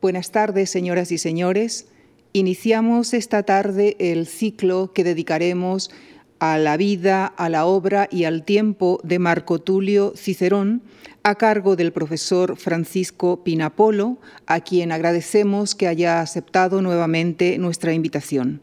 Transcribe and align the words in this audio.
Buenas 0.00 0.30
tardes, 0.30 0.70
señoras 0.70 1.12
y 1.12 1.18
señores. 1.18 1.88
Iniciamos 2.32 3.12
esta 3.12 3.42
tarde 3.42 3.96
el 3.98 4.26
ciclo 4.26 4.94
que 4.94 5.04
dedicaremos 5.04 5.90
a 6.38 6.56
la 6.56 6.78
vida, 6.78 7.26
a 7.26 7.50
la 7.50 7.66
obra 7.66 8.08
y 8.10 8.24
al 8.24 8.44
tiempo 8.44 8.98
de 9.04 9.18
Marco 9.18 9.58
Tulio 9.58 10.14
Cicerón, 10.16 10.80
a 11.22 11.34
cargo 11.34 11.76
del 11.76 11.92
profesor 11.92 12.56
Francisco 12.56 13.44
Pinapolo, 13.44 14.16
a 14.46 14.60
quien 14.60 14.90
agradecemos 14.90 15.74
que 15.74 15.86
haya 15.86 16.22
aceptado 16.22 16.80
nuevamente 16.80 17.58
nuestra 17.58 17.92
invitación. 17.92 18.62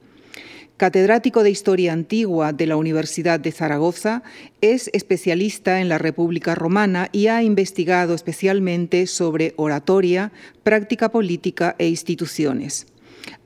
Catedrático 0.77 1.41
de 1.41 1.49
Historia 1.49 1.91
Antigua 1.91 2.53
de 2.53 2.67
la 2.67 2.77
Universidad 2.77 3.39
de 3.39 3.51
Zaragoza, 3.51 4.21
es 4.61 4.91
especialista 4.93 5.81
en 5.81 5.89
la 5.89 5.97
República 5.97 6.53
Romana 6.53 7.09
y 7.11 7.27
ha 7.27 7.41
investigado 7.41 8.13
especialmente 8.13 9.07
sobre 9.07 9.55
oratoria, 9.57 10.31
práctica 10.61 11.09
política 11.09 11.75
e 11.79 11.87
instituciones. 11.87 12.85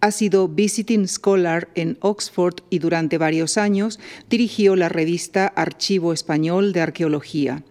Ha 0.01 0.11
sido 0.11 0.49
visiting 0.49 1.07
scholar 1.07 1.69
en 1.73 1.97
Oxford 2.01 2.55
y 2.69 2.79
durante 2.79 3.17
varios 3.17 3.57
años 3.57 3.97
dirigió 4.29 4.75
la 4.75 4.89
revista 4.89 5.47
Archivo 5.47 6.11
Español 6.11 6.73
de 6.73 6.81
Arqueología. 6.81 7.63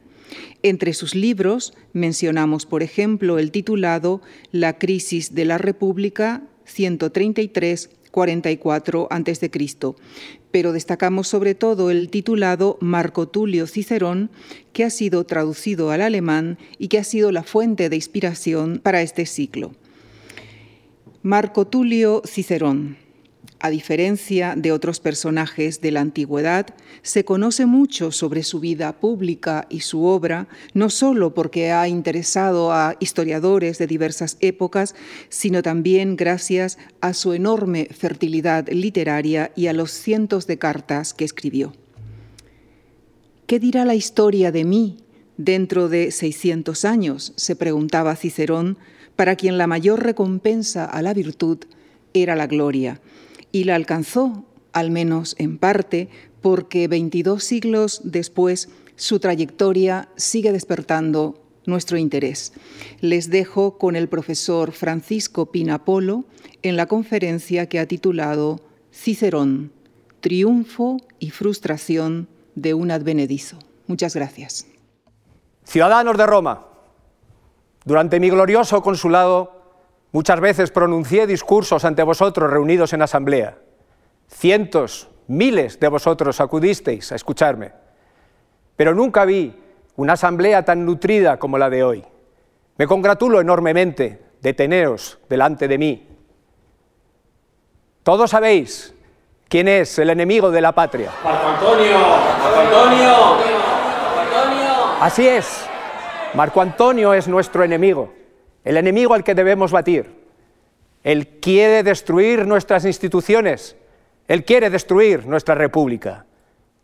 Entre 0.63 0.95
sus 0.95 1.15
libros 1.15 1.75
mencionamos, 1.93 2.65
por 2.65 2.83
ejemplo, 2.83 3.39
el 3.39 3.51
titulado 3.51 4.23
La 4.53 4.79
crisis 4.79 5.35
de 5.35 5.45
la 5.45 5.59
República 5.59 6.45
133 6.65 7.91
44 8.11 9.09
a.C., 9.11 9.51
pero 10.51 10.73
destacamos 10.73 11.29
sobre 11.29 11.55
todo 11.55 11.91
el 11.91 12.11
titulado 12.11 12.77
Marco 12.81 13.29
Tulio 13.29 13.67
Cicerón, 13.67 14.31
que 14.73 14.85
ha 14.85 14.91
sido 14.91 15.25
traducido 15.25 15.91
al 15.91 16.03
alemán 16.03 16.59
y 16.79 16.89
que 16.89 16.99
ha 16.99 17.05
sido 17.05 17.31
la 17.33 17.43
fuente 17.43 17.89
de 17.89 17.97
inspiración 17.97 18.81
para 18.83 19.03
este 19.03 19.27
ciclo. 19.27 19.73
Marco 21.23 21.67
Tulio 21.67 22.23
Cicerón 22.27 22.97
a 23.61 23.69
diferencia 23.69 24.55
de 24.57 24.73
otros 24.73 25.01
personajes 25.01 25.81
de 25.83 25.91
la 25.91 26.01
antigüedad, 26.01 26.67
se 27.03 27.25
conoce 27.25 27.67
mucho 27.67 28.11
sobre 28.11 28.43
su 28.43 28.59
vida 28.59 28.99
pública 28.99 29.67
y 29.69 29.81
su 29.81 30.05
obra, 30.05 30.49
no 30.73 30.89
solo 30.89 31.35
porque 31.35 31.71
ha 31.71 31.87
interesado 31.87 32.73
a 32.73 32.97
historiadores 33.01 33.77
de 33.79 33.87
diversas 33.87 34.39
épocas, 34.41 34.95
sino 35.29 35.63
también 35.63 36.17
gracias 36.17 36.79
a 37.03 37.13
su 37.13 37.35
enorme 37.35 37.89
fertilidad 37.91 38.67
literaria 38.69 39.53
y 39.55 39.67
a 39.67 39.75
los 39.75 39.91
cientos 39.91 40.47
de 40.47 40.59
cartas 40.59 41.13
que 41.13 41.27
escribió. 41.27 41.75
¿Qué 43.47 43.59
dirá 43.59 43.85
la 43.85 43.95
historia 43.95 44.53
de 44.53 44.65
mí 44.65 44.99
dentro 45.37 45.89
de 45.89 46.13
600 46.13 46.85
años? 46.87 47.35
se 47.37 47.57
preguntaba 47.57 48.17
Cicerón, 48.17 48.79
para 49.17 49.37
quien 49.37 49.59
la 49.59 49.67
mayor 49.67 50.03
recompensa 50.03 50.87
a 50.87 51.03
la 51.03 51.13
virtud 51.13 51.59
era 52.15 52.37
la 52.37 52.47
gloria 52.47 53.01
y 53.53 53.65
la 53.65 53.75
alcanzó, 53.75 54.45
al 54.73 54.91
menos 54.91 55.35
en 55.39 55.59
parte, 55.59 56.09
porque 56.41 56.89
22 56.89 57.43
siglos 57.43 58.01
después 58.05 58.69
su 58.97 59.19
trayectoria 59.19 60.09
sigue 60.17 60.53
despertando 60.53 61.43
nuestro 61.67 61.97
interés. 61.97 62.53
Les 63.01 63.31
dejo 63.31 63.79
con 63.79 63.97
el 63.97 64.09
profesor 64.09 64.73
Francisco 64.73 65.47
Pinapolo 65.47 66.25
en 66.63 66.77
la 66.77 66.87
conferencia 66.87 67.67
que 67.69 67.79
ha 67.79 67.87
titulado 67.87 68.61
Cicerón, 68.93 69.73
Triunfo 70.21 70.99
y 71.19 71.31
Frustración 71.31 72.29
de 72.55 72.75
un 72.75 72.91
advenedizo. 72.91 73.59
Muchas 73.87 74.15
gracias. 74.15 74.67
Ciudadanos 75.65 76.17
de 76.17 76.27
Roma, 76.27 76.67
durante 77.85 78.21
mi 78.21 78.29
glorioso 78.29 78.83
consulado 78.83 79.60
Muchas 80.13 80.41
veces 80.41 80.71
pronuncié 80.73 81.27
discursos 81.27 81.85
ante 81.85 82.03
vosotros 82.03 82.51
reunidos 82.51 82.93
en 82.93 83.03
asamblea. 83.03 83.59
Cientos, 84.29 85.09
miles 85.29 85.79
de 85.79 85.89
vosotros 85.89 86.41
acudisteis 86.41 87.13
a 87.13 87.15
escucharme. 87.15 87.73
Pero 88.75 88.93
nunca 88.93 89.25
vi 89.25 89.55
una 89.97 90.15
asamblea 90.15 90.65
tan 90.65 90.85
nutrida 90.85 91.39
como 91.39 91.59
la 91.59 91.71
de 91.71 91.85
hoy. 91.85 92.05
Me 92.77 92.89
congratulo 92.89 93.41
enormemente 93.41 94.21
de 94.41 94.53
teneros 94.53 95.19
delante 95.29 95.69
de 95.69 95.79
mí. 95.79 96.09
Todos 98.03 98.31
sabéis 98.31 98.93
quién 99.49 99.69
es 99.69 99.97
el 100.01 100.11
enemigo 100.11 100.51
de 100.51 100.61
la 100.61 100.73
patria. 100.73 101.13
Marco 101.23 101.49
Antonio, 101.49 101.99
Marco 101.99 102.59
Antonio, 102.59 103.13
Marco 104.17 104.37
Antonio. 104.37 104.73
Así 105.01 105.29
es, 105.29 105.67
Marco 106.35 106.61
Antonio 106.61 107.15
es 107.15 107.29
nuestro 107.29 107.63
enemigo 107.63 108.20
el 108.65 108.77
enemigo 108.77 109.15
al 109.15 109.25
que 109.25 109.35
debemos 109.35 109.73
batir. 109.73 110.21
Él 111.03 111.39
quiere 111.41 111.83
destruir 111.83 112.47
nuestras 112.47 112.85
instituciones, 112.85 113.77
Él 114.29 114.45
quiere 114.45 114.71
destruir 114.71 115.27
nuestra 115.27 115.55
república. 115.55 116.27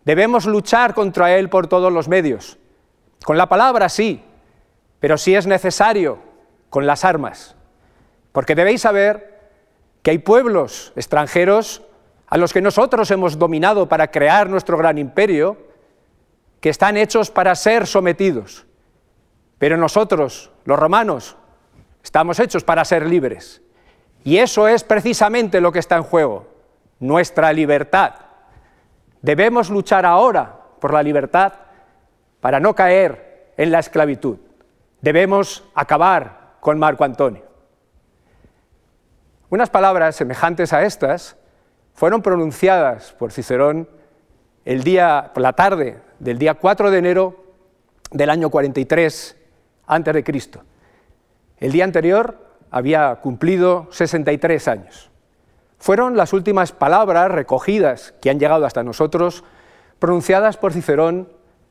Debemos 0.04 0.47
luchar 0.47 0.94
contra 0.94 1.37
Él 1.37 1.48
por 1.48 1.66
todos 1.66 1.92
los 1.92 2.09
medios. 2.09 2.59
Con 3.25 3.37
la 3.37 3.48
palabra 3.48 3.88
sí, 3.88 4.22
pero 5.00 5.19
si 5.19 5.34
es 5.34 5.47
necesario, 5.47 6.19
con 6.70 6.87
las 6.87 7.04
armas. 7.04 7.56
Porque 8.32 8.54
debéis 8.54 8.82
saber 8.82 9.37
que 10.03 10.12
hay 10.12 10.19
pueblos 10.19 10.93
extranjeros 10.97 11.82
a 12.28 12.37
los 12.37 12.53
que 12.53 12.60
nosotros 12.60 13.10
hemos 13.10 13.38
dominado 13.38 13.88
para 13.88 14.10
crear 14.10 14.48
nuestro 14.48 14.76
gran 14.76 14.98
imperio, 14.98 15.56
que 16.60 16.70
están 16.70 16.97
hechos 16.97 17.31
para 17.31 17.54
ser 17.54 17.87
sometidos. 17.87 18.66
Pero 19.58 19.76
nosotros, 19.76 20.50
los 20.64 20.78
romanos, 20.78 21.37
Estamos 22.06 22.39
hechos 22.39 22.62
para 22.62 22.84
ser 22.84 23.05
libres. 23.05 23.61
Y 24.22 24.39
eso 24.39 24.69
es 24.69 24.84
precisamente 24.84 25.61
lo 25.61 25.72
que 25.72 25.81
está 25.81 25.97
en 25.97 26.05
juego, 26.05 26.47
nuestra 27.00 27.53
libertad. 27.53 28.15
Debemos 29.22 29.71
luchar 29.71 30.06
ahora 30.06 30.56
por 30.81 30.94
la 30.94 31.03
libertad 31.03 31.53
para 32.41 32.61
no 32.61 32.77
caer 32.77 33.50
en 33.56 33.72
la 33.72 33.81
esclavitud. 33.81 34.39
Debemos 35.00 35.65
acabar 35.75 36.55
con 36.61 36.78
Marco 36.78 37.03
Antonio. 37.03 37.43
Unas 39.50 39.69
palabras 39.69 40.15
semejantes 40.15 40.73
a 40.73 40.84
estas 40.84 41.37
fueron 41.93 42.23
pronunciadas 42.23 43.15
por 43.15 43.33
Cicerón 43.33 43.88
el 44.65 44.84
día, 44.84 45.33
por 45.34 45.43
la 45.43 45.55
tarde 45.55 45.99
del 46.21 46.38
día 46.38 46.55
4 46.55 46.93
de 46.93 46.99
enero 46.99 47.44
del 48.12 48.31
año 48.31 48.49
43 48.49 49.37
a.C. 49.88 50.75
El 51.59 51.72
día 51.72 51.84
anterior 51.84 52.39
había 52.71 53.15
cumplido 53.17 53.89
63 53.91 54.69
años. 54.69 55.11
Fueron 55.78 56.17
las 56.17 56.33
últimas 56.33 56.72
palabras 56.72 57.31
recogidas 57.31 58.15
que 58.21 58.31
han 58.31 58.39
llegado 58.39 58.67
hasta 58.67 58.83
nosotros, 58.83 59.44
pronunciadas 59.99 60.56
por 60.56 60.72
Cicerón 60.72 61.28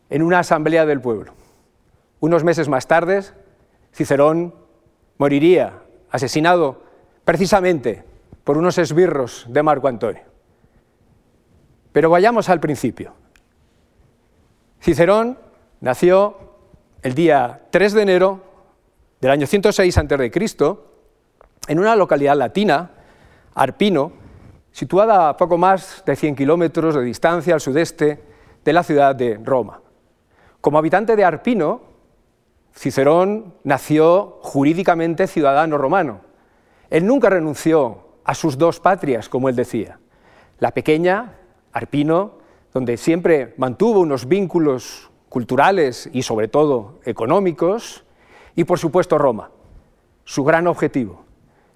en 0.10 0.22
una 0.22 0.40
asamblea 0.40 0.86
del 0.86 1.02
pueblo. 1.02 1.34
Unos 2.20 2.44
meses 2.44 2.70
más 2.70 2.88
tarde, 2.88 3.24
Cicerón 3.94 4.56
moriría 5.18 5.82
asesinado 6.10 6.82
precisamente 7.24 8.04
por 8.44 8.58
unos 8.58 8.78
esbirros 8.78 9.46
de 9.50 9.64
Marco 9.64 9.88
Antonio. 9.88 10.24
Pero 11.92 12.10
vayamos 12.10 12.50
al 12.50 12.60
principio. 12.60 13.14
Cicerón 14.82 15.38
nació 15.82 16.38
el 17.02 17.16
día 17.16 17.62
3 17.72 17.94
de 17.94 18.02
enero 18.02 18.42
del 19.26 19.32
año 19.32 19.48
106 19.48 19.98
a.C., 19.98 20.76
en 21.68 21.80
una 21.80 21.96
localidad 21.96 22.38
latina, 22.38 22.92
Arpino, 23.56 24.12
situada 24.72 25.30
a 25.30 25.36
poco 25.36 25.58
más 25.58 26.04
de 26.06 26.16
100 26.16 26.36
kilómetros 26.36 26.94
de 26.94 27.02
distancia 27.02 27.56
al 27.56 27.60
sudeste 27.60 28.24
de 28.64 28.72
la 28.74 28.84
ciudad 28.84 29.16
de 29.16 29.40
Roma. 29.44 29.82
Como 30.62 30.78
habitante 30.78 31.16
de 31.16 31.26
Arpino, 31.26 31.82
Cicerón 32.76 33.56
nació 33.64 34.38
jurídicamente 34.44 35.26
ciudadano 35.26 35.80
romano. 35.80 36.22
Él 36.92 37.08
nunca 37.08 37.32
renunció 37.32 38.20
a 38.26 38.36
sus 38.36 38.60
dos 38.60 38.80
patrias, 38.80 39.28
como 39.28 39.50
él 39.50 39.56
decía. 39.56 39.98
La 40.60 40.70
pequeña, 40.70 41.34
Arpino, 41.74 42.34
donde 42.72 42.96
siempre 42.98 43.56
mantuvo 43.58 44.02
unos 44.02 44.28
vínculos 44.28 45.10
culturales 45.30 46.12
y 46.14 46.22
sobre 46.22 46.48
todo 46.48 47.00
económicos, 47.06 48.05
y 48.56 48.64
por 48.64 48.80
supuesto 48.80 49.18
Roma, 49.18 49.50
su 50.24 50.44
gran 50.44 50.68
objetivo. 50.68 51.24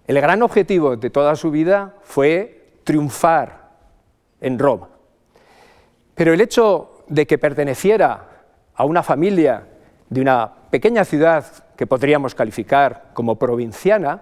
El 0.08 0.20
gran 0.22 0.42
objetivo 0.42 0.96
de 0.96 1.10
toda 1.10 1.36
su 1.36 1.52
vida 1.52 1.96
fue 2.02 2.80
triunfar 2.84 3.70
en 4.42 4.58
Roma. 4.58 4.90
Pero 6.16 6.34
el 6.34 6.42
hecho 6.42 7.04
de 7.08 7.28
que 7.28 7.38
perteneciera 7.38 8.28
a 8.74 8.86
una 8.86 9.04
familia 9.04 9.68
de 10.10 10.22
una 10.22 10.52
pequeña 10.70 11.06
ciudad 11.06 11.46
que 11.76 11.88
podríamos 11.88 12.36
calificar 12.36 13.12
como 13.14 13.38
provinciana, 13.38 14.22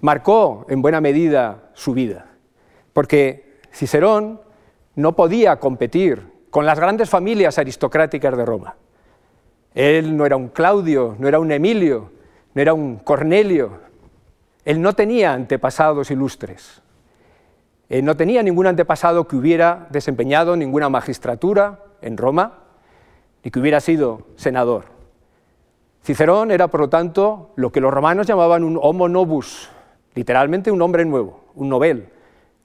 marcó 0.00 0.66
en 0.68 0.82
buena 0.82 1.00
medida 1.00 1.70
su 1.74 1.92
vida, 1.92 2.26
porque 2.92 3.60
Cicerón 3.72 4.40
no 4.94 5.14
podía 5.14 5.56
competir 5.60 6.26
con 6.50 6.66
las 6.66 6.78
grandes 6.80 7.10
familias 7.10 7.58
aristocráticas 7.58 8.36
de 8.36 8.44
Roma. 8.44 8.76
Él 9.74 10.16
no 10.16 10.26
era 10.26 10.36
un 10.36 10.48
Claudio, 10.48 11.16
no 11.18 11.28
era 11.28 11.38
un 11.38 11.52
Emilio, 11.52 12.10
no 12.54 12.62
era 12.62 12.74
un 12.74 12.96
Cornelio. 12.96 13.78
Él 14.64 14.80
no 14.80 14.92
tenía 14.94 15.32
antepasados 15.32 16.10
ilustres. 16.10 16.82
Él 17.88 18.04
no 18.04 18.16
tenía 18.16 18.42
ningún 18.42 18.66
antepasado 18.66 19.26
que 19.26 19.36
hubiera 19.36 19.86
desempeñado 19.90 20.56
ninguna 20.56 20.88
magistratura 20.88 21.80
en 22.02 22.16
Roma, 22.16 22.58
ni 23.42 23.50
que 23.50 23.60
hubiera 23.60 23.80
sido 23.80 24.26
senador. 24.36 24.84
Cicerón 26.02 26.50
era, 26.50 26.68
por 26.68 26.80
lo 26.80 26.88
tanto, 26.88 27.52
lo 27.56 27.72
que 27.72 27.80
los 27.80 27.92
romanos 27.92 28.26
llamaban 28.26 28.64
un 28.64 28.78
homo 28.80 29.08
novus, 29.08 29.70
literalmente 30.14 30.70
un 30.70 30.82
hombre 30.82 31.04
nuevo, 31.04 31.44
un 31.54 31.68
novel, 31.68 32.08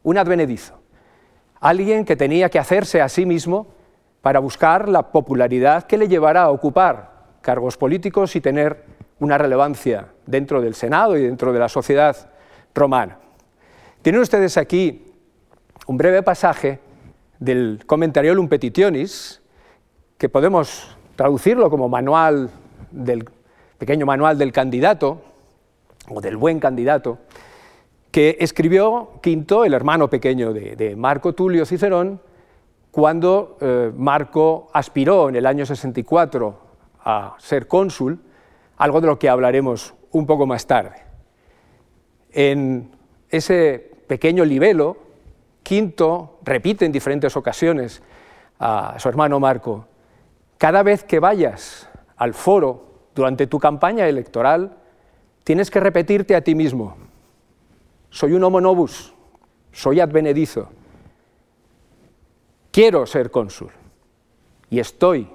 un 0.03 0.17
advenedizo, 0.17 0.79
alguien 1.59 2.05
que 2.05 2.15
tenía 2.15 2.49
que 2.49 2.59
hacerse 2.59 3.01
a 3.01 3.09
sí 3.09 3.25
mismo 3.25 3.67
para 4.23 4.39
buscar 4.39 4.87
la 4.87 5.11
popularidad 5.11 5.83
que 5.83 5.97
le 5.97 6.07
llevara 6.07 6.43
a 6.43 6.49
ocupar 6.49 7.11
cargos 7.41 7.75
políticos 7.75 8.33
y 8.37 8.39
tener 8.39 8.85
una 9.19 9.37
relevancia 9.37 10.07
dentro 10.25 10.61
del 10.61 10.75
Senado 10.75 11.17
y 11.17 11.23
dentro 11.23 11.51
de 11.51 11.59
la 11.59 11.67
sociedad 11.67 12.15
romana. 12.73 13.17
Tienen 14.01 14.21
ustedes 14.21 14.55
aquí 14.55 15.11
un 15.87 15.97
breve 15.97 16.23
pasaje 16.23 16.79
del 17.37 17.83
Commentariolum 17.85 18.47
Petitionis, 18.47 19.41
que 20.17 20.29
podemos 20.29 20.95
traducirlo 21.17 21.69
como 21.69 21.89
manual 21.89 22.49
del 22.91 23.29
pequeño 23.77 24.05
manual 24.05 24.37
del 24.37 24.53
candidato 24.53 25.21
o 26.07 26.21
del 26.21 26.37
buen 26.37 26.61
candidato, 26.61 27.17
que 28.09 28.37
escribió 28.39 29.19
Quinto, 29.21 29.65
el 29.65 29.73
hermano 29.73 30.09
pequeño 30.09 30.53
de, 30.53 30.95
Marco 30.95 31.33
Tulio 31.33 31.65
Cicerón, 31.65 32.21
cuando 32.93 33.57
eh, 33.59 33.91
Marco 33.97 34.67
aspiró 34.71 35.27
en 35.27 35.35
el 35.35 35.47
año 35.47 35.65
64 35.65 36.59
a 37.03 37.33
ser 37.39 37.67
cónsul, 37.67 38.19
algo 38.77 39.01
de 39.01 39.07
lo 39.07 39.17
que 39.17 39.29
hablaremos 39.29 39.95
un 40.11 40.27
poco 40.27 40.45
más 40.45 40.67
tarde. 40.67 41.01
En 42.31 42.91
ese 43.29 43.79
pequeño 44.05 44.45
libelo, 44.45 44.97
Quinto 45.63 46.37
repite 46.43 46.85
en 46.85 46.91
diferentes 46.91 47.35
ocasiones 47.35 48.03
a 48.59 48.93
su 48.99 49.09
hermano 49.09 49.39
Marco, 49.39 49.87
cada 50.59 50.83
vez 50.83 51.03
que 51.03 51.19
vayas 51.19 51.89
al 52.15 52.35
foro 52.35 53.07
durante 53.15 53.47
tu 53.47 53.57
campaña 53.57 54.07
electoral, 54.07 54.77
tienes 55.43 55.71
que 55.71 55.79
repetirte 55.79 56.35
a 56.35 56.41
ti 56.41 56.53
mismo, 56.53 56.95
soy 58.11 58.33
un 58.33 58.43
homo 58.43 58.61
novus, 58.61 59.15
soy 59.71 59.99
advenedizo, 59.99 60.69
quiero 62.73 63.05
ser 63.05 63.29
cónsul 63.29 63.69
y 64.69 64.79
estoy 64.79 65.29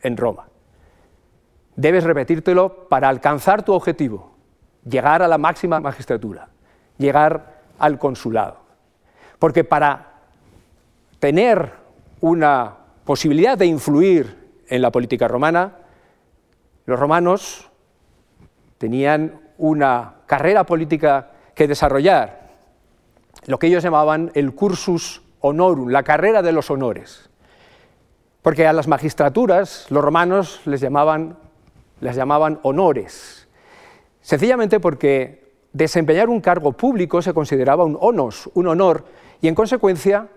en 0.00 0.16
Roma. 0.16 0.46
Debes 1.74 2.04
repetírtelo 2.04 2.88
para 2.88 3.08
alcanzar 3.08 3.64
tu 3.64 3.74
objetivo, 3.74 4.36
llegar 4.88 5.20
a 5.20 5.28
la 5.28 5.36
máxima 5.36 5.80
magistratura, 5.80 6.48
llegar 6.96 7.62
al 7.80 7.98
consulado. 7.98 8.58
Porque 9.40 9.64
para 9.64 10.12
tener 11.18 11.72
una 12.20 12.76
posibilidad 13.04 13.58
de 13.58 13.66
influir 13.66 14.62
en 14.68 14.80
la 14.80 14.92
política 14.92 15.26
romana, 15.26 15.78
los 16.86 16.98
romanos 16.98 17.68
tenían 18.78 19.40
una 19.58 20.14
carrera 20.26 20.64
política 20.64 21.32
que 21.56 21.66
desarrollar, 21.66 22.50
lo 23.46 23.58
que 23.58 23.66
ellos 23.66 23.82
llamaban 23.82 24.30
el 24.34 24.54
cursus 24.54 25.23
honorum, 25.46 25.90
la 25.90 26.02
carrera 26.02 26.40
de 26.40 26.52
los 26.52 26.70
honores. 26.70 27.28
Porque 28.40 28.66
a 28.66 28.72
las 28.72 28.88
magistraturas 28.88 29.86
los 29.90 30.02
romanos 30.02 30.62
les 30.64 30.80
llamaban 30.80 31.36
las 32.00 32.16
llamaban 32.16 32.58
honores, 32.62 33.48
sencillamente 34.20 34.80
porque 34.80 35.54
desempeñar 35.72 36.28
un 36.28 36.40
cargo 36.40 36.72
público 36.72 37.22
se 37.22 37.32
consideraba 37.32 37.84
un 37.84 37.96
onos, 38.00 38.50
un 38.54 38.68
honor, 38.68 39.04
y 39.40 39.48
en 39.48 39.54
consecuencia 39.54 40.28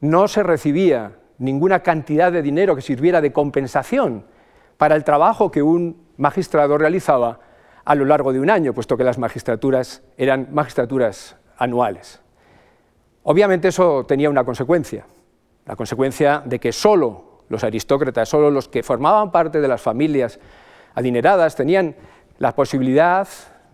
no 0.00 0.28
se 0.28 0.42
recibía 0.42 1.12
ninguna 1.38 1.80
cantidad 1.80 2.30
de 2.30 2.42
dinero 2.42 2.76
que 2.76 2.82
sirviera 2.82 3.20
de 3.20 3.32
compensación 3.32 4.24
para 4.76 4.94
el 4.94 5.04
trabajo 5.04 5.50
que 5.50 5.62
un 5.62 6.06
magistrado 6.16 6.78
realizaba 6.78 7.40
a 7.84 7.94
lo 7.94 8.04
largo 8.04 8.32
de 8.32 8.40
un 8.40 8.50
año, 8.50 8.72
puesto 8.72 8.96
que 8.96 9.04
las 9.04 9.18
magistraturas 9.18 10.02
eran 10.16 10.48
magistraturas 10.52 11.36
anuales. 11.56 12.20
Obviamente 13.22 13.68
eso 13.68 14.04
tenía 14.06 14.30
una 14.30 14.44
consecuencia, 14.44 15.06
la 15.66 15.76
consecuencia 15.76 16.42
de 16.44 16.58
que 16.58 16.72
solo 16.72 17.42
los 17.48 17.64
aristócratas, 17.64 18.28
solo 18.28 18.50
los 18.50 18.68
que 18.68 18.82
formaban 18.82 19.30
parte 19.30 19.60
de 19.60 19.68
las 19.68 19.82
familias 19.82 20.38
adineradas 20.94 21.54
tenían 21.56 21.96
la 22.38 22.54
posibilidad 22.54 23.28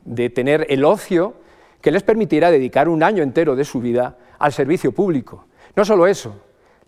de 0.05 0.31
tener 0.31 0.67
el 0.69 0.85
ocio 0.85 1.35
que 1.81 1.93
les 1.93 2.03
permitiera 2.03 2.51
dedicar 2.51 2.89
un 2.89 3.03
año 3.03 3.23
entero 3.23 3.55
de 3.55 3.65
su 3.65 3.81
vida 3.81 4.17
al 4.39 4.53
servicio 4.53 4.93
público. 4.93 5.47
No 5.77 5.85
solo 5.85 6.07
eso, 6.07 6.35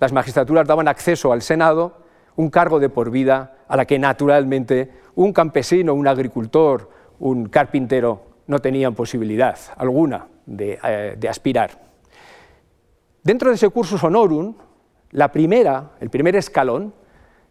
las 0.00 0.12
magistraturas 0.12 0.66
daban 0.66 0.88
acceso 0.88 1.32
al 1.32 1.42
Senado, 1.42 1.98
un 2.36 2.50
cargo 2.50 2.80
de 2.80 2.88
por 2.88 3.10
vida 3.10 3.56
a 3.68 3.76
la 3.76 3.84
que 3.84 3.98
naturalmente 3.98 4.90
un 5.14 5.32
campesino, 5.32 5.94
un 5.94 6.08
agricultor, 6.08 6.90
un 7.20 7.48
carpintero 7.48 8.22
no 8.46 8.58
tenían 8.60 8.94
posibilidad 8.94 9.58
alguna 9.76 10.26
de, 10.46 10.78
eh, 10.82 11.14
de 11.18 11.28
aspirar. 11.28 11.87
Dentro 13.22 13.50
de 13.50 13.56
ese 13.56 13.68
cursus 13.68 14.02
honorum, 14.02 14.54
la 15.10 15.32
primera, 15.32 15.92
el 16.00 16.10
primer 16.10 16.36
escalón, 16.36 16.94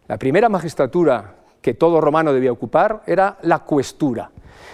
la 0.08 0.18
primera 0.18 0.50
magistratura 0.50 1.36
que 1.62 1.74
todo 1.74 2.00
romano 2.00 2.34
debía 2.34 2.52
ocupar 2.52 3.02
era 3.06 3.38
la 3.42 3.60
cuestura. 3.60 4.32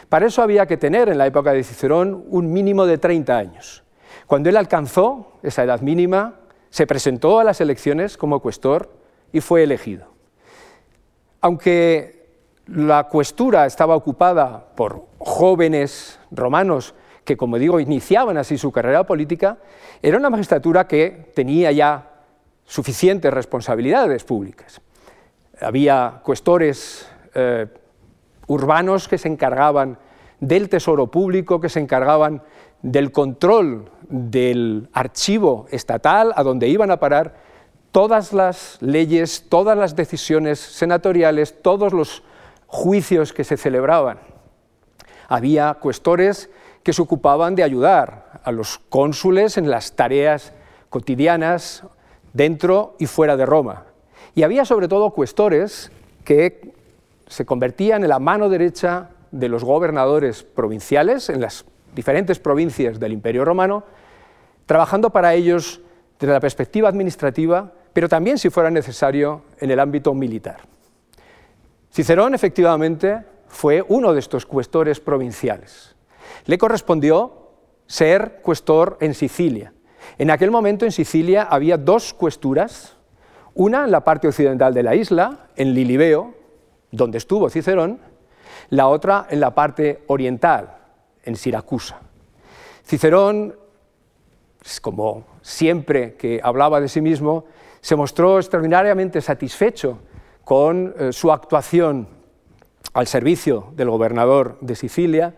Para 0.09 0.27
eso 0.27 0.41
había 0.41 0.65
que 0.65 0.77
tener 0.77 1.09
en 1.09 1.17
la 1.17 1.25
época 1.25 1.51
de 1.53 1.63
Cicerón 1.63 2.25
un 2.29 2.51
mínimo 2.51 2.85
de 2.85 2.97
30 2.97 3.35
años. 3.35 3.83
Cuando 4.27 4.49
él 4.49 4.57
alcanzó 4.57 5.39
esa 5.41 5.63
edad 5.63 5.81
mínima, 5.81 6.35
se 6.69 6.87
presentó 6.87 7.39
a 7.39 7.43
las 7.43 7.61
elecciones 7.61 8.17
como 8.17 8.39
cuestor 8.39 8.91
y 9.31 9.41
fue 9.41 9.63
elegido. 9.63 10.07
Aunque 11.41 12.23
la 12.67 13.05
cuestura 13.05 13.65
estaba 13.65 13.95
ocupada 13.95 14.67
por 14.75 15.05
jóvenes 15.19 16.19
romanos 16.31 16.93
que, 17.23 17.37
como 17.37 17.57
digo, 17.57 17.79
iniciaban 17.79 18.37
así 18.37 18.57
su 18.57 18.71
carrera 18.71 19.05
política, 19.05 19.57
era 20.01 20.17
una 20.17 20.29
magistratura 20.29 20.87
que 20.87 21.31
tenía 21.33 21.71
ya 21.71 22.09
suficientes 22.65 23.33
responsabilidades 23.33 24.23
públicas 24.23 24.81
había 25.63 26.21
cuestores 26.23 27.07
eh, 27.33 27.67
urbanos 28.47 29.07
que 29.07 29.17
se 29.17 29.27
encargaban 29.27 29.97
del 30.39 30.69
tesoro 30.69 31.07
público, 31.07 31.59
que 31.61 31.69
se 31.69 31.79
encargaban 31.79 32.41
del 32.81 33.11
control 33.11 33.89
del 34.09 34.89
archivo 34.93 35.67
estatal 35.71 36.33
a 36.35 36.43
donde 36.43 36.67
iban 36.67 36.91
a 36.91 36.99
parar 36.99 37.35
todas 37.91 38.33
las 38.33 38.77
leyes, 38.81 39.45
todas 39.47 39.77
las 39.77 39.95
decisiones 39.95 40.59
senatoriales, 40.59 41.61
todos 41.61 41.93
los 41.93 42.23
juicios 42.67 43.31
que 43.31 43.43
se 43.43 43.55
celebraban. 43.55 44.19
Había 45.29 45.75
cuestores 45.75 46.49
que 46.83 46.93
se 46.93 47.01
ocupaban 47.01 47.55
de 47.55 47.63
ayudar 47.63 48.41
a 48.43 48.51
los 48.51 48.77
cónsules 48.89 49.57
en 49.57 49.69
las 49.69 49.93
tareas 49.93 50.53
cotidianas 50.89 51.83
dentro 52.33 52.95
y 52.99 53.07
fuera 53.07 53.37
de 53.37 53.45
Roma. 53.45 53.85
Y 54.35 54.43
había 54.43 54.65
sobre 54.65 54.87
todo 54.87 55.11
cuestores 55.11 55.91
que 56.23 56.73
se 57.27 57.45
convertían 57.45 58.03
en 58.03 58.09
la 58.09 58.19
mano 58.19 58.49
derecha 58.49 59.09
de 59.31 59.49
los 59.49 59.63
gobernadores 59.63 60.43
provinciales 60.43 61.29
en 61.29 61.41
las 61.41 61.65
diferentes 61.95 62.39
provincias 62.39 62.99
del 62.99 63.13
Imperio 63.13 63.45
Romano, 63.45 63.83
trabajando 64.65 65.09
para 65.09 65.33
ellos 65.33 65.81
desde 66.19 66.33
la 66.33 66.39
perspectiva 66.39 66.89
administrativa, 66.89 67.71
pero 67.93 68.09
también, 68.09 68.37
si 68.37 68.49
fuera 68.49 68.69
necesario, 68.69 69.41
en 69.59 69.71
el 69.71 69.79
ámbito 69.79 70.13
militar. 70.13 70.61
Cicerón, 71.91 72.33
efectivamente, 72.33 73.23
fue 73.47 73.83
uno 73.87 74.13
de 74.13 74.19
estos 74.19 74.45
cuestores 74.45 74.99
provinciales. 74.99 75.92
Le 76.45 76.57
correspondió 76.57 77.43
ser 77.87 78.39
cuestor 78.41 78.97
en 79.01 79.13
Sicilia. 79.13 79.73
En 80.17 80.31
aquel 80.31 80.51
momento 80.51 80.85
en 80.85 80.91
Sicilia 80.91 81.43
había 81.43 81.77
dos 81.77 82.13
cuesturas, 82.13 82.97
una 83.53 83.85
en 83.85 83.91
la 83.91 84.03
parte 84.03 84.27
occidental 84.27 84.73
de 84.73 84.83
la 84.83 84.95
isla, 84.95 85.47
en 85.55 85.73
Lilibeo, 85.73 86.33
donde 86.91 87.17
estuvo 87.17 87.49
Cicerón, 87.49 87.99
la 88.69 88.87
otra 88.87 89.27
en 89.29 89.39
la 89.39 89.53
parte 89.53 90.03
oriental, 90.07 90.77
en 91.23 91.35
Siracusa. 91.35 91.99
Cicerón, 92.85 93.55
como 94.81 95.25
siempre 95.41 96.15
que 96.15 96.39
hablaba 96.43 96.79
de 96.79 96.89
sí 96.89 97.01
mismo, 97.01 97.45
se 97.81 97.95
mostró 97.95 98.37
extraordinariamente 98.39 99.21
satisfecho 99.21 99.99
con 100.43 100.93
eh, 100.97 101.13
su 101.13 101.31
actuación 101.31 102.07
al 102.93 103.07
servicio 103.07 103.73
del 103.75 103.89
gobernador 103.89 104.57
de 104.61 104.75
Sicilia 104.75 105.35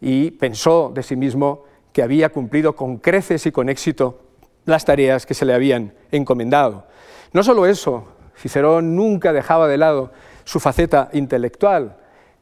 y 0.00 0.30
pensó 0.32 0.90
de 0.94 1.02
sí 1.02 1.16
mismo 1.16 1.64
que 1.92 2.02
había 2.02 2.30
cumplido 2.30 2.74
con 2.74 2.98
creces 2.98 3.46
y 3.46 3.52
con 3.52 3.68
éxito 3.68 4.20
las 4.64 4.84
tareas 4.84 5.26
que 5.26 5.34
se 5.34 5.44
le 5.44 5.54
habían 5.54 5.92
encomendado. 6.10 6.86
No 7.32 7.42
solo 7.42 7.66
eso, 7.66 8.04
Cicerón 8.36 8.96
nunca 8.96 9.32
dejaba 9.32 9.68
de 9.68 9.78
lado 9.78 10.12
su 10.44 10.60
faceta 10.60 11.10
intelectual. 11.12 11.96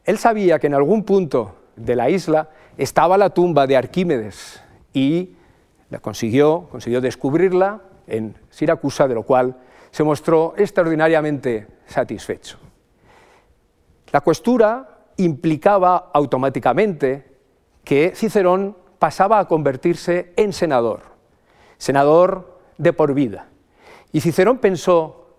Él 0.05 0.17
sabía 0.17 0.59
que 0.59 0.67
en 0.67 0.73
algún 0.73 1.03
punto 1.03 1.55
de 1.75 1.95
la 1.95 2.09
isla 2.09 2.49
estaba 2.77 3.17
la 3.17 3.31
tumba 3.31 3.67
de 3.67 3.77
Arquímedes 3.77 4.61
y 4.93 5.35
la 5.89 5.99
consiguió, 5.99 6.67
consiguió 6.71 7.01
descubrirla 7.01 7.81
en 8.07 8.35
Siracusa, 8.49 9.07
de 9.07 9.15
lo 9.15 9.23
cual 9.23 9.57
se 9.91 10.03
mostró 10.03 10.53
extraordinariamente 10.57 11.67
satisfecho. 11.85 12.57
La 14.11 14.21
cuestura 14.21 14.99
implicaba 15.17 16.11
automáticamente 16.13 17.28
que 17.89 18.13
Cicerón 18.15 18.77
pasaba 18.99 19.39
a 19.39 19.47
convertirse 19.47 20.31
en 20.35 20.53
senador, 20.53 21.01
senador 21.79 22.59
de 22.77 22.93
por 22.93 23.15
vida. 23.15 23.47
Y 24.11 24.21
Cicerón 24.21 24.59
pensó 24.59 25.33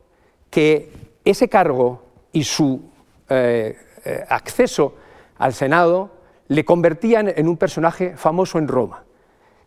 que 0.50 0.90
ese 1.24 1.48
cargo 1.48 2.02
y 2.32 2.42
su 2.42 2.90
eh, 3.28 3.78
eh, 4.04 4.24
acceso 4.28 4.96
al 5.38 5.54
Senado 5.54 6.10
le 6.48 6.64
convertían 6.64 7.28
en 7.28 7.46
un 7.46 7.56
personaje 7.56 8.16
famoso 8.16 8.58
en 8.58 8.66
Roma. 8.66 9.04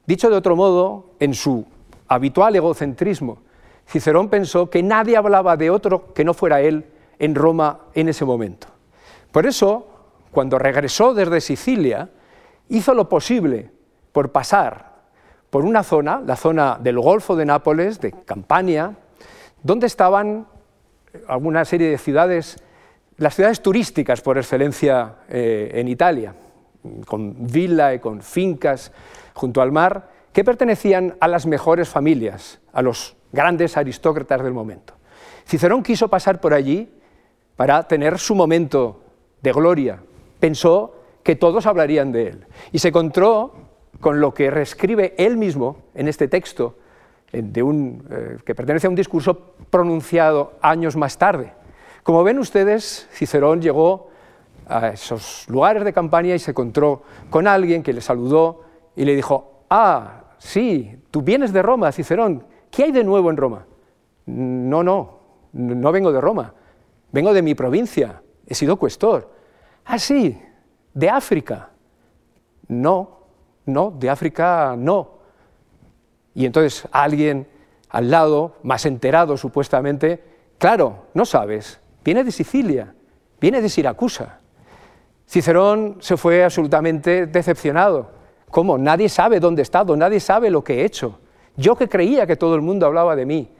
Dicho 0.06 0.30
de 0.30 0.36
otro 0.36 0.58
modo, 0.58 1.12
en 1.22 1.36
su 1.36 1.66
habitual 2.10 2.54
egocentrismo, 2.54 3.44
Cicerón 3.88 4.28
pensó 4.28 4.70
que 4.70 4.84
nadie 4.84 5.16
hablaba 5.16 5.56
de 5.56 5.70
otro 5.70 6.14
que 6.14 6.26
no 6.26 6.34
fuera 6.34 6.60
él 6.60 6.86
en 7.18 7.34
Roma 7.34 7.80
en 7.94 8.10
ese 8.10 8.26
momento. 8.26 8.68
Por 9.32 9.46
eso, 9.46 9.88
cuando 10.32 10.60
regresó 10.60 11.14
desde 11.14 11.40
Sicilia, 11.40 12.10
hizo 12.74 12.94
lo 12.94 13.08
posible 13.08 13.70
por 14.12 14.32
pasar 14.32 14.94
por 15.50 15.64
una 15.64 15.84
zona, 15.84 16.22
la 16.26 16.36
zona 16.36 16.80
del 16.82 17.00
Golfo 17.00 17.36
de 17.36 17.46
Nápoles, 17.46 18.02
de 18.02 18.12
Campania, 18.12 18.96
donde 19.62 19.86
estaban 19.86 20.48
alguna 21.28 21.64
serie 21.66 21.92
de 21.92 22.00
ciudades, 22.00 22.58
las 23.18 23.36
ciudades 23.36 23.62
turísticas 23.62 24.22
por 24.22 24.40
excelencia 24.40 25.18
eh, 25.30 25.70
en 25.76 25.88
Italia, 25.88 26.34
con 27.06 27.36
villa 27.48 27.94
y 27.94 28.00
con 28.00 28.22
fincas 28.24 28.92
junto 29.36 29.62
al 29.62 29.72
mar, 29.72 30.10
que 30.34 30.44
pertenecían 30.44 31.16
a 31.20 31.28
las 31.28 31.46
mejores 31.46 31.88
familias, 31.88 32.60
a 32.74 32.82
los 32.82 33.16
grandes 33.32 33.78
aristócratas 33.78 34.42
del 34.42 34.54
momento. 34.54 34.96
Cicerón 35.46 35.84
quiso 35.84 36.08
pasar 36.08 36.42
por 36.42 36.56
allí 36.56 36.92
para 37.56 37.88
tener 37.88 38.18
su 38.18 38.34
momento 38.34 39.04
de 39.44 39.52
gloria. 39.52 40.00
Pensó 40.40 41.03
que 41.24 41.36
todos 41.36 41.66
hablarían 41.66 42.12
de 42.12 42.28
él. 42.28 42.46
Y 42.72 42.80
se 42.80 42.90
encontró 42.90 43.54
con 44.00 44.20
lo 44.20 44.34
que 44.34 44.52
reescribe 44.52 45.16
él 45.18 45.38
mismo 45.38 45.78
en 45.96 46.08
este 46.08 46.28
texto, 46.28 46.76
de 47.32 47.64
un, 47.64 48.06
eh, 48.12 48.38
que 48.46 48.54
pertenece 48.54 48.86
a 48.86 48.90
un 48.92 48.96
discurso 48.96 49.56
pronunciado 49.70 50.54
años 50.62 50.96
más 50.96 51.18
tarde. 51.18 51.54
Como 52.04 52.24
ven 52.24 52.38
ustedes, 52.38 53.08
Cicerón 53.12 53.62
llegó 53.62 54.10
a 54.68 54.90
esos 54.90 55.46
lugares 55.50 55.84
de 55.84 55.94
campaña 55.94 56.36
y 56.36 56.40
se 56.40 56.52
encontró 56.52 57.02
con 57.30 57.48
alguien 57.48 57.82
que 57.82 57.94
le 57.94 58.02
saludó 58.02 58.62
y 58.96 59.06
le 59.06 59.16
dijo, 59.16 59.64
ah, 59.70 60.36
sí, 60.38 61.00
tú 61.10 61.22
vienes 61.22 61.54
de 61.54 61.62
Roma, 61.62 61.92
Cicerón, 61.92 62.46
¿qué 62.70 62.84
hay 62.84 62.92
de 62.92 63.04
nuevo 63.04 63.32
en 63.32 63.38
Roma? 63.38 63.66
No, 64.26 64.84
no, 64.84 65.20
no 65.54 65.92
vengo 65.92 66.12
de 66.12 66.22
Roma, 66.22 66.54
vengo 67.12 67.34
de 67.34 67.42
mi 67.42 67.56
provincia, 67.56 68.22
he 68.46 68.54
sido 68.54 68.78
cuestor. 68.78 69.32
Ah, 69.86 69.98
sí, 69.98 70.40
de 70.94 71.10
África. 71.10 71.70
No, 72.68 73.20
no, 73.66 73.92
de 73.92 74.10
África 74.10 74.76
no. 74.78 75.20
Y 76.34 76.46
entonces 76.46 76.88
alguien 76.92 77.48
al 77.90 78.10
lado, 78.10 78.56
más 78.64 78.86
enterado 78.86 79.38
supuestamente, 79.38 80.24
claro, 80.58 81.06
no 81.14 81.26
sabes, 81.26 81.80
viene 82.04 82.24
de 82.24 82.32
Sicilia, 82.32 82.96
viene 83.40 83.62
de 83.62 83.70
Siracusa. 83.70 84.40
Cicerón 85.28 85.98
se 86.00 86.18
fue 86.18 86.44
absolutamente 86.44 87.28
decepcionado. 87.28 88.12
¿Cómo? 88.50 88.78
Nadie 88.78 89.10
sabe 89.10 89.40
dónde 89.40 89.62
he 89.62 89.64
estado, 89.64 89.96
nadie 89.96 90.20
sabe 90.20 90.50
lo 90.50 90.64
que 90.64 90.82
he 90.82 90.86
hecho. 90.86 91.20
Yo 91.56 91.76
que 91.76 91.88
creía 91.88 92.26
que 92.26 92.36
todo 92.36 92.56
el 92.56 92.62
mundo 92.62 92.86
hablaba 92.86 93.16
de 93.16 93.26
mí. 93.26 93.52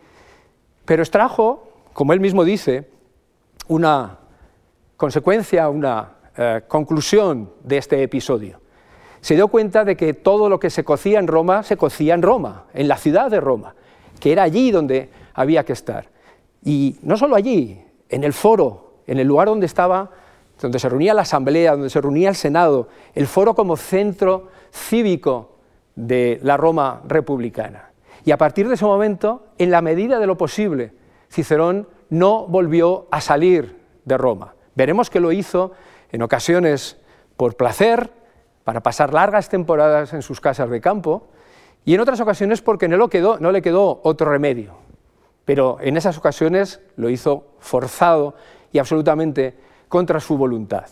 Pero 0.86 1.04
extrajo, 1.04 1.68
como 1.94 2.14
él 2.14 2.20
mismo 2.20 2.44
dice, 2.44 2.90
una 3.68 4.20
consecuencia, 4.98 5.70
una 5.70 6.14
eh, 6.38 6.62
conclusión 6.68 7.52
de 7.64 7.78
este 7.78 8.02
episodio 8.02 8.64
se 9.24 9.36
dio 9.36 9.48
cuenta 9.48 9.86
de 9.86 9.96
que 9.96 10.14
todo 10.14 10.50
lo 10.50 10.60
que 10.60 10.70
se 10.70 10.84
cocía 10.84 11.18
en 11.18 11.28
Roma 11.28 11.64
se 11.64 11.78
cocía 11.78 12.14
en 12.14 12.22
Roma, 12.22 12.66
en 12.74 12.90
la 12.90 12.98
ciudad 12.98 13.32
de 13.32 13.40
Roma, 13.40 13.74
que 14.20 14.34
era 14.34 14.44
allí 14.44 14.70
donde 14.70 15.10
había 15.34 15.64
que 15.64 15.72
estar. 15.72 16.10
Y 16.62 16.98
no 17.04 17.16
solo 17.16 17.38
allí, 17.38 17.82
en 18.10 18.26
el 18.26 18.34
foro, 18.34 18.96
en 19.08 19.20
el 19.20 19.28
lugar 19.28 19.48
donde 19.48 19.66
estaba, 19.66 20.12
donde 20.60 20.78
se 20.78 20.90
reunía 20.90 21.14
la 21.14 21.22
asamblea, 21.22 21.72
donde 21.72 21.90
se 21.90 22.02
reunía 22.02 22.28
el 22.28 22.36
Senado, 22.36 22.90
el 23.16 23.26
foro 23.26 23.56
como 23.56 23.78
centro 23.78 24.50
cívico 24.74 25.56
de 25.96 26.42
la 26.44 26.58
Roma 26.58 27.02
republicana. 27.08 27.92
Y 28.26 28.32
a 28.32 28.38
partir 28.38 28.68
de 28.68 28.74
ese 28.74 28.84
momento, 28.84 29.46
en 29.58 29.72
la 29.72 29.82
medida 29.82 30.20
de 30.20 30.28
lo 30.28 30.38
posible, 30.38 30.92
Cicerón 31.32 31.88
no 32.10 32.46
volvió 32.46 33.08
a 33.10 33.22
salir 33.22 33.80
de 34.04 34.18
Roma. 34.18 34.54
Veremos 34.76 35.10
que 35.10 35.22
lo 35.22 35.32
hizo 35.32 35.72
en 36.14 36.22
ocasiones 36.22 36.96
por 37.36 37.58
placer, 37.58 38.12
para 38.64 38.82
pasar 38.82 39.14
largas 39.14 39.50
temporadas 39.50 40.14
en 40.14 40.22
sus 40.22 40.40
casas 40.40 40.70
de 40.70 40.80
campo 40.80 41.28
y 41.84 41.96
en 41.96 42.00
otras 42.00 42.22
ocasiones 42.22 42.62
porque 42.62 42.88
no, 42.88 42.98
le 43.52 43.62
quedó 43.62 44.00
otro 44.04 44.32
remedio. 44.32 44.76
Pero 45.44 45.80
en 45.82 45.98
esas 45.98 46.18
ocasiones 46.18 46.80
lo 46.96 47.10
hizo 47.10 47.48
forzado 47.60 48.36
y 48.72 48.80
absolutamente 48.80 49.58
contra 49.90 50.22
su 50.22 50.38
voluntad. 50.38 50.86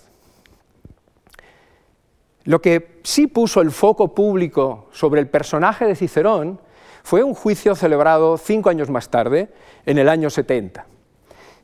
Lo 2.44 2.60
que 2.60 3.00
sí 3.04 3.28
puso 3.28 3.62
el 3.62 3.72
foco 3.72 4.14
público 4.14 4.88
sobre 4.92 5.22
el 5.22 5.30
personaje 5.30 5.86
de 5.86 5.96
Cicerón 5.96 6.60
fue 7.04 7.24
un 7.24 7.36
juicio 7.36 7.76
celebrado 7.76 8.38
cinco 8.38 8.70
años 8.70 8.90
más 8.90 9.10
tarde, 9.10 9.54
en 9.86 10.00
el 10.00 10.10
año 10.10 10.30
70. 10.30 10.86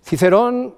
Cicerón 0.04 0.76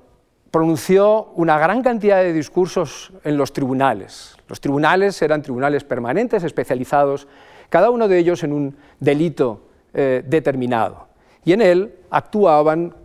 pronunció 0.51 1.25
una 1.35 1.57
gran 1.59 1.81
cantidad 1.83 2.17
de 2.17 2.33
discursos 2.33 3.11
en 3.23 3.37
los 3.37 3.53
tribunales. 3.53 4.35
Los 4.47 4.59
tribunales 4.59 5.21
eran 5.21 5.41
tribunales 5.41 5.83
permanentes, 5.83 6.43
especializados, 6.43 7.27
cada 7.69 7.91
uno 7.91 8.07
de 8.07 8.17
ellos 8.17 8.43
en 8.43 8.53
un 8.53 8.75
delito 8.99 9.61
eh, 9.93 10.23
determinado. 10.25 11.07
Y 11.45 11.53
en 11.53 11.61
él 11.61 11.93
actuaban 12.09 12.95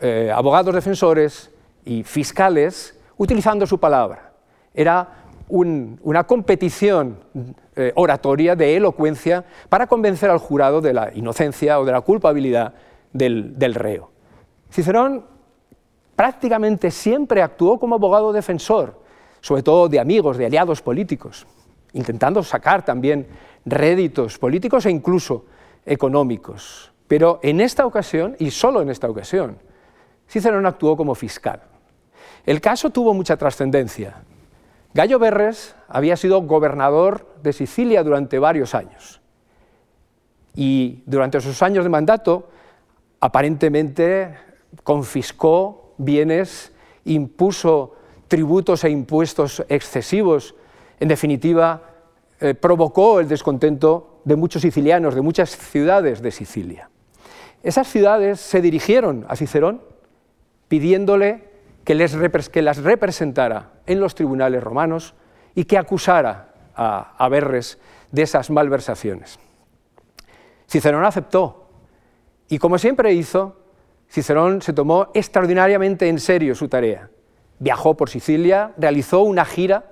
eh, 0.00 0.30
abogados 0.34 0.74
defensores 0.74 1.50
y 1.84 2.02
fiscales 2.04 2.98
utilizando 3.16 3.66
su 3.66 3.78
palabra. 3.78 4.32
Era 4.74 5.14
una 5.48 6.24
competición 6.24 7.18
eh, 7.74 7.92
oratoria 7.94 8.54
de 8.54 8.76
elocuencia 8.76 9.44
para 9.70 9.86
convencer 9.86 10.28
al 10.28 10.38
jurado 10.38 10.82
de 10.82 10.92
la 10.92 11.10
inocencia 11.14 11.80
o 11.80 11.86
de 11.86 11.92
la 11.92 12.02
culpabilidad 12.02 12.74
del, 13.14 13.58
del 13.58 13.74
reo. 13.74 14.10
Cicerón 14.70 15.24
prácticamente 16.18 16.90
siempre 16.90 17.42
actuó 17.42 17.78
como 17.78 17.94
abogado 17.94 18.32
defensor, 18.32 19.00
sobre 19.40 19.62
todo 19.62 19.88
de 19.88 20.00
amigos, 20.00 20.36
de 20.36 20.46
aliados 20.46 20.82
políticos, 20.82 21.46
intentando 21.92 22.42
sacar 22.42 22.84
también 22.84 23.28
réditos 23.64 24.36
políticos 24.36 24.84
e 24.86 24.90
incluso 24.90 25.44
económicos. 25.86 26.90
Pero 27.06 27.38
en 27.44 27.60
esta 27.60 27.86
ocasión, 27.86 28.34
y 28.40 28.50
solo 28.50 28.82
en 28.82 28.90
esta 28.90 29.08
ocasión, 29.08 29.58
Cicerón 30.28 30.66
actuó 30.66 30.96
como 30.96 31.14
fiscal. 31.14 31.62
El 32.44 32.60
caso 32.60 32.90
tuvo 32.90 33.14
mucha 33.14 33.36
trascendencia. 33.36 34.16
Gallo 34.94 35.20
Berres 35.20 35.76
había 35.86 36.16
sido 36.16 36.42
gobernador 36.42 37.32
de 37.44 37.52
Sicilia 37.52 38.02
durante 38.02 38.40
varios 38.40 38.74
años. 38.74 39.20
Y 40.56 41.00
durante 41.06 41.40
sus 41.40 41.62
años 41.62 41.84
de 41.84 41.90
mandato, 41.90 42.48
aparentemente 43.20 44.34
confiscó 44.82 45.84
bienes, 45.98 46.72
impuso 47.04 47.94
tributos 48.28 48.84
e 48.84 48.90
impuestos 48.90 49.64
excesivos, 49.68 50.54
en 51.00 51.08
definitiva, 51.08 51.82
eh, 52.40 52.54
provocó 52.54 53.20
el 53.20 53.28
descontento 53.28 54.20
de 54.24 54.36
muchos 54.36 54.62
sicilianos, 54.62 55.14
de 55.14 55.22
muchas 55.22 55.56
ciudades 55.56 56.22
de 56.22 56.30
Sicilia. 56.30 56.90
Esas 57.62 57.88
ciudades 57.88 58.40
se 58.40 58.60
dirigieron 58.60 59.26
a 59.28 59.36
Cicerón 59.36 59.82
pidiéndole 60.68 61.48
que, 61.84 61.94
les, 61.94 62.16
que 62.50 62.62
las 62.62 62.78
representara 62.78 63.72
en 63.86 64.00
los 64.00 64.14
tribunales 64.14 64.62
romanos 64.62 65.14
y 65.54 65.64
que 65.64 65.78
acusara 65.78 66.54
a, 66.76 67.16
a 67.16 67.28
Berres 67.28 67.78
de 68.12 68.22
esas 68.22 68.50
malversaciones. 68.50 69.38
Cicerón 70.68 71.04
aceptó 71.04 71.68
y 72.48 72.58
como 72.58 72.78
siempre 72.78 73.12
hizo, 73.14 73.56
Cicerón 74.08 74.62
se 74.62 74.72
tomó 74.72 75.08
extraordinariamente 75.14 76.08
en 76.08 76.18
serio 76.18 76.54
su 76.54 76.68
tarea. 76.68 77.10
Viajó 77.58 77.96
por 77.96 78.08
Sicilia, 78.08 78.72
realizó 78.78 79.22
una 79.22 79.44
gira 79.44 79.84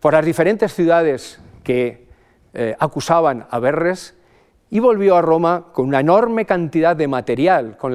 por 0.00 0.14
las 0.14 0.24
diferentes 0.24 0.72
ciudades 0.72 1.40
que 1.62 2.06
eh, 2.54 2.74
acusaban 2.78 3.46
a 3.50 3.58
Berres 3.58 4.14
y 4.70 4.78
volvió 4.78 5.16
a 5.16 5.22
Roma 5.22 5.66
con 5.72 5.86
una 5.86 6.00
enorme 6.00 6.46
cantidad 6.46 6.96
de 6.96 7.08
material 7.08 7.76
con, 7.76 7.94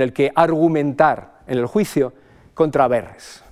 el 0.00 0.12
que 0.12 0.32
argumentar 0.34 1.40
en 1.46 1.58
el 1.58 1.66
juicio 1.66 2.12
contra 2.54 2.86
Berres. 2.88 3.42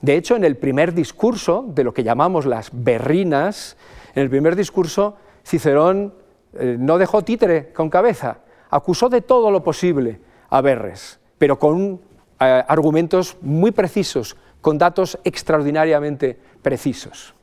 De 0.00 0.16
hecho, 0.16 0.36
en 0.36 0.44
el 0.44 0.56
primer 0.56 0.92
discurso 0.92 1.64
de 1.68 1.84
lo 1.84 1.94
que 1.94 2.04
llamamos 2.04 2.44
las 2.44 2.70
berrinas, 2.72 3.76
en 4.14 4.22
el 4.22 4.30
primer 4.30 4.56
discurso 4.56 5.16
Cicerón 5.44 6.14
eh, 6.54 6.76
no 6.78 6.98
dejó 6.98 7.22
títere 7.22 7.72
con 7.72 7.88
cabeza, 7.88 8.38
acusó 8.76 9.08
de 9.08 9.22
todo 9.22 9.50
lo 9.50 9.62
posible 9.62 10.20
a 10.50 10.60
Verres, 10.60 11.18
pero 11.38 11.58
con 11.58 12.00
eh, 12.38 12.64
argumentos 12.68 13.36
muy 13.40 13.70
precisos, 13.70 14.36
con 14.60 14.78
datos 14.78 15.18
extraordinariamente 15.24 16.38
precisos. 16.62 17.34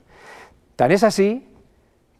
Tan 0.75 0.91
es 0.91 1.03
así 1.03 1.47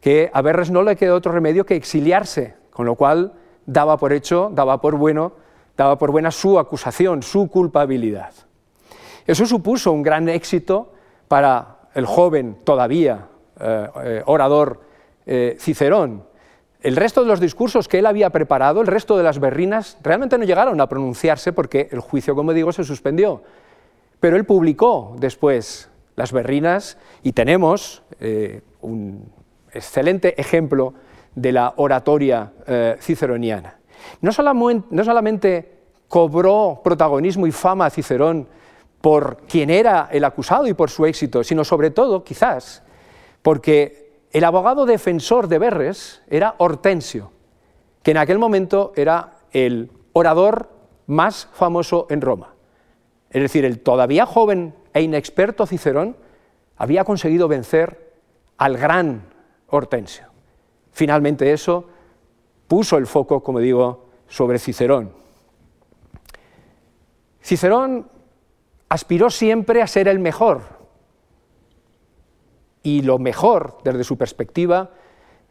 que 0.00 0.30
a 0.32 0.42
Verres 0.42 0.70
no 0.70 0.82
le 0.82 0.96
quedó 0.96 1.16
otro 1.16 1.32
remedio 1.32 1.64
que 1.64 1.76
exiliarse, 1.76 2.56
con 2.70 2.86
lo 2.86 2.94
cual 2.96 3.32
daba 3.66 3.96
por 3.96 4.12
hecho, 4.12 4.50
daba 4.52 4.80
por 4.80 4.96
bueno, 4.96 5.32
daba 5.76 5.98
por 5.98 6.10
buena 6.10 6.30
su 6.30 6.58
acusación, 6.58 7.22
su 7.22 7.48
culpabilidad. 7.48 8.32
Eso 9.26 9.46
supuso 9.46 9.92
un 9.92 10.02
gran 10.02 10.28
éxito 10.28 10.92
para 11.28 11.78
el 11.94 12.06
joven 12.06 12.58
todavía 12.64 13.28
eh, 13.58 13.88
eh, 14.04 14.22
orador 14.26 14.80
Cicerón. 15.58 16.33
El 16.84 16.96
resto 16.96 17.22
de 17.22 17.28
los 17.28 17.40
discursos 17.40 17.88
que 17.88 18.00
él 18.00 18.04
había 18.04 18.28
preparado, 18.28 18.82
el 18.82 18.86
resto 18.86 19.16
de 19.16 19.22
las 19.22 19.38
berrinas, 19.38 19.96
realmente 20.02 20.36
no 20.36 20.44
llegaron 20.44 20.78
a 20.82 20.86
pronunciarse 20.86 21.54
porque 21.54 21.88
el 21.90 22.00
juicio, 22.00 22.34
como 22.34 22.52
digo, 22.52 22.72
se 22.72 22.84
suspendió. 22.84 23.42
Pero 24.20 24.36
él 24.36 24.44
publicó 24.44 25.16
después 25.18 25.88
las 26.14 26.30
berrinas 26.30 26.98
y 27.22 27.32
tenemos 27.32 28.02
un 28.82 29.32
excelente 29.72 30.38
ejemplo 30.38 30.92
de 31.34 31.52
la 31.52 31.72
oratoria 31.78 32.52
ciceroniana. 33.00 33.78
No 34.20 34.30
solamente, 34.30 34.86
no 34.90 35.04
solamente 35.04 35.72
cobró 36.06 36.82
protagonismo 36.84 37.46
y 37.46 37.50
fama 37.50 37.86
a 37.86 37.90
Cicerón 37.90 38.46
por 39.00 39.38
quien 39.48 39.70
era 39.70 40.10
el 40.12 40.22
acusado 40.22 40.66
y 40.66 40.74
por 40.74 40.90
su 40.90 41.06
éxito, 41.06 41.42
sino 41.44 41.64
sobre 41.64 41.90
todo, 41.90 42.22
quizás, 42.22 42.82
porque 43.40 44.03
el 44.34 44.42
abogado 44.42 44.84
defensor 44.84 45.46
de 45.46 45.60
Berres 45.60 46.20
era 46.28 46.56
Hortensio, 46.58 47.30
que 48.02 48.10
en 48.10 48.16
aquel 48.16 48.40
momento 48.40 48.92
era 48.96 49.36
el 49.52 49.92
orador 50.12 50.70
más 51.06 51.48
famoso 51.52 52.08
en 52.10 52.20
Roma. 52.20 52.52
Es 53.30 53.40
decir, 53.40 53.64
el 53.64 53.78
todavía 53.78 54.26
joven 54.26 54.74
e 54.92 55.02
inexperto 55.02 55.66
Cicerón 55.66 56.16
había 56.76 57.04
conseguido 57.04 57.46
vencer 57.46 58.12
al 58.58 58.76
gran 58.76 59.22
Hortensio. 59.68 60.26
Finalmente 60.90 61.52
eso 61.52 61.84
puso 62.66 62.96
el 62.96 63.06
foco, 63.06 63.40
como 63.40 63.60
digo, 63.60 64.06
sobre 64.26 64.58
Cicerón. 64.58 65.12
Cicerón 67.40 68.10
aspiró 68.88 69.30
siempre 69.30 69.80
a 69.80 69.86
ser 69.86 70.08
el 70.08 70.18
mejor. 70.18 70.73
Y 72.84 73.02
lo 73.02 73.18
mejor, 73.18 73.78
desde 73.82 74.04
su 74.04 74.16
perspectiva, 74.16 74.90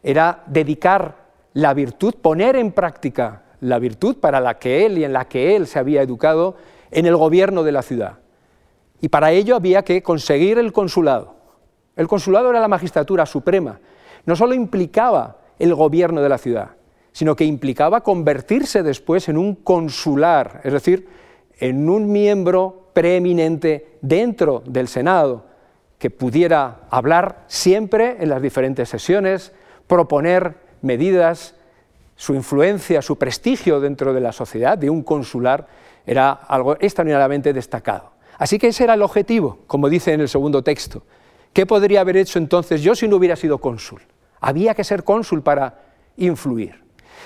era 0.02 0.44
dedicar 0.46 1.16
la 1.52 1.74
virtud, 1.74 2.14
poner 2.14 2.56
en 2.56 2.72
práctica 2.72 3.42
la 3.60 3.78
virtud 3.78 4.16
para 4.18 4.40
la 4.40 4.58
que 4.58 4.86
él 4.86 4.98
y 4.98 5.04
en 5.04 5.12
la 5.12 5.26
que 5.26 5.56
él 5.56 5.66
se 5.66 5.78
había 5.78 6.00
educado 6.00 6.54
en 6.90 7.06
el 7.06 7.16
gobierno 7.16 7.64
de 7.64 7.72
la 7.72 7.82
ciudad. 7.82 8.18
Y 9.00 9.08
para 9.08 9.32
ello 9.32 9.56
había 9.56 9.82
que 9.82 10.02
conseguir 10.02 10.58
el 10.58 10.72
consulado. 10.72 11.34
El 11.96 12.06
consulado 12.06 12.50
era 12.50 12.60
la 12.60 12.68
magistratura 12.68 13.26
suprema. 13.26 13.80
No 14.26 14.36
solo 14.36 14.54
implicaba 14.54 15.38
el 15.58 15.74
gobierno 15.74 16.22
de 16.22 16.28
la 16.28 16.38
ciudad, 16.38 16.70
sino 17.12 17.34
que 17.34 17.44
implicaba 17.44 18.02
convertirse 18.02 18.82
después 18.82 19.28
en 19.28 19.38
un 19.38 19.56
consular, 19.56 20.60
es 20.62 20.72
decir, 20.72 21.08
en 21.58 21.88
un 21.88 22.10
miembro 22.10 22.90
preeminente 22.92 23.98
dentro 24.00 24.62
del 24.66 24.88
Senado, 24.88 25.46
que 26.04 26.10
pudiera 26.10 26.80
hablar 26.90 27.44
siempre 27.46 28.18
en 28.20 28.28
las 28.28 28.42
diferentes 28.42 28.90
sesiones, 28.90 29.52
proponer 29.86 30.56
medidas, 30.82 31.54
su 32.14 32.34
influencia, 32.34 33.00
su 33.00 33.16
prestigio 33.16 33.80
dentro 33.80 34.12
de 34.12 34.20
la 34.20 34.32
sociedad 34.32 34.76
de 34.76 34.90
un 34.90 35.02
consular 35.02 35.66
era 36.04 36.30
algo 36.30 36.76
extraordinariamente 36.78 37.54
destacado. 37.54 38.12
Así 38.36 38.58
que 38.58 38.66
ese 38.66 38.84
era 38.84 38.92
el 38.92 39.00
objetivo, 39.00 39.60
como 39.66 39.88
dice 39.88 40.12
en 40.12 40.20
el 40.20 40.28
segundo 40.28 40.62
texto. 40.62 41.04
¿Qué 41.54 41.64
podría 41.64 42.02
haber 42.02 42.18
hecho 42.18 42.38
entonces 42.38 42.82
yo 42.82 42.94
si 42.94 43.08
no 43.08 43.16
hubiera 43.16 43.34
sido 43.34 43.56
cónsul? 43.56 44.02
Había 44.42 44.74
que 44.74 44.84
ser 44.84 45.04
cónsul 45.04 45.40
para 45.40 45.84
influir. 46.18 46.84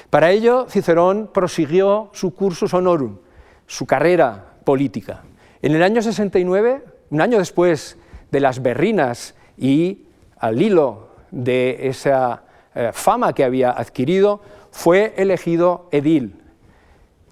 Para 0.08 0.30
ello, 0.30 0.66
Cicerón 0.70 1.30
prosiguió 1.34 2.10
su 2.12 2.32
cursus 2.32 2.72
honorum, 2.72 3.18
su 3.66 3.86
carrera 3.86 4.52
política. 4.62 5.24
En 5.62 5.74
el 5.74 5.82
año 5.82 6.00
69, 6.00 6.84
un 7.10 7.20
año 7.20 7.38
después 7.38 7.97
de 8.30 8.40
las 8.40 8.62
berrinas 8.62 9.34
y 9.56 10.06
al 10.38 10.60
hilo 10.60 11.08
de 11.30 11.88
esa 11.88 12.42
eh, 12.74 12.90
fama 12.92 13.32
que 13.32 13.44
había 13.44 13.70
adquirido, 13.70 14.40
fue 14.70 15.14
elegido 15.16 15.88
edil. 15.90 16.36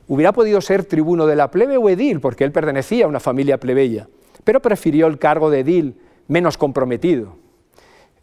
Hubiera 0.08 0.32
podido 0.32 0.60
ser 0.60 0.84
tribuno 0.84 1.26
de 1.26 1.36
la 1.36 1.50
plebe 1.50 1.76
o 1.76 1.88
edil, 1.88 2.20
porque 2.20 2.44
él 2.44 2.52
pertenecía 2.52 3.04
a 3.04 3.08
una 3.08 3.20
familia 3.20 3.58
plebeya, 3.58 4.08
pero 4.44 4.60
prefirió 4.60 5.06
el 5.06 5.18
cargo 5.18 5.50
de 5.50 5.60
edil, 5.60 6.00
menos 6.28 6.56
comprometido. 6.56 7.36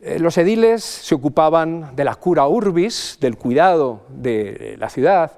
Eh, 0.01 0.19
los 0.19 0.37
ediles 0.37 0.83
se 0.83 1.15
ocupaban 1.15 1.95
de 1.95 2.03
la 2.03 2.15
cura 2.15 2.47
urbis, 2.47 3.17
del 3.21 3.37
cuidado 3.37 4.01
de 4.09 4.75
la 4.77 4.89
ciudad, 4.89 5.31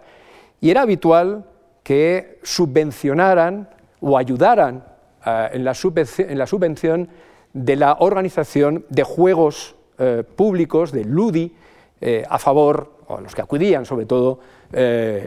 y 0.61 0.71
era 0.71 0.81
habitual 0.81 1.45
que 1.83 2.39
subvencionaran 2.41 3.69
o 4.01 4.17
ayudaran 4.17 4.83
eh, 5.25 5.49
en, 5.53 5.63
la 5.63 5.75
subvención, 5.75 7.09
de 7.55 7.77
la 7.77 7.97
organización 8.01 8.85
de 8.89 9.03
juegos 9.03 9.75
eh, 9.97 10.23
públicos, 10.35 10.91
de 10.91 11.05
Ludi, 11.05 11.55
eh, 12.01 12.23
a 12.29 12.37
favor, 12.37 12.91
o 13.07 13.17
a 13.17 13.21
los 13.21 13.33
que 13.33 13.41
acudían 13.41 13.85
sobre 13.85 14.05
todo, 14.05 14.39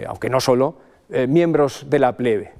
aunque 0.08 0.28
no 0.28 0.40
solo, 0.40 0.74
miembros 1.28 1.86
de 1.88 1.98
la 2.00 2.16
plebe. 2.16 2.52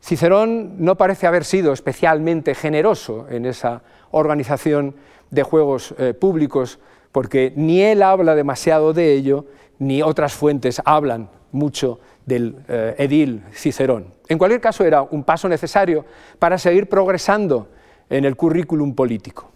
Cicerón 0.00 0.84
no 0.84 0.96
parece 0.96 1.26
haber 1.26 1.44
sido 1.44 1.72
especialmente 1.72 2.54
generoso 2.54 3.26
en 3.30 3.46
esa 3.46 3.82
organización 4.10 4.94
de 5.30 5.42
juegos 5.42 5.94
públicos, 6.20 6.78
porque 7.10 7.54
ni 7.56 7.80
él 7.80 8.02
habla 8.02 8.34
demasiado 8.34 8.92
de 8.92 9.14
ello, 9.14 9.46
ni 9.78 10.02
otras 10.02 10.34
fuentes 10.34 10.80
hablan 10.84 11.30
mucho 11.52 11.98
del 12.26 12.56
eh, 12.68 12.94
edil 12.98 13.42
Cicerón. 13.52 14.14
En 14.28 14.38
cualquier 14.38 14.60
caso, 14.60 14.84
era 14.84 15.02
un 15.02 15.24
paso 15.24 15.48
necesario 15.48 16.04
para 16.38 16.58
seguir 16.58 16.88
progresando 16.88 17.68
en 18.10 18.24
el 18.24 18.36
currículum 18.36 18.94
político. 18.94 19.50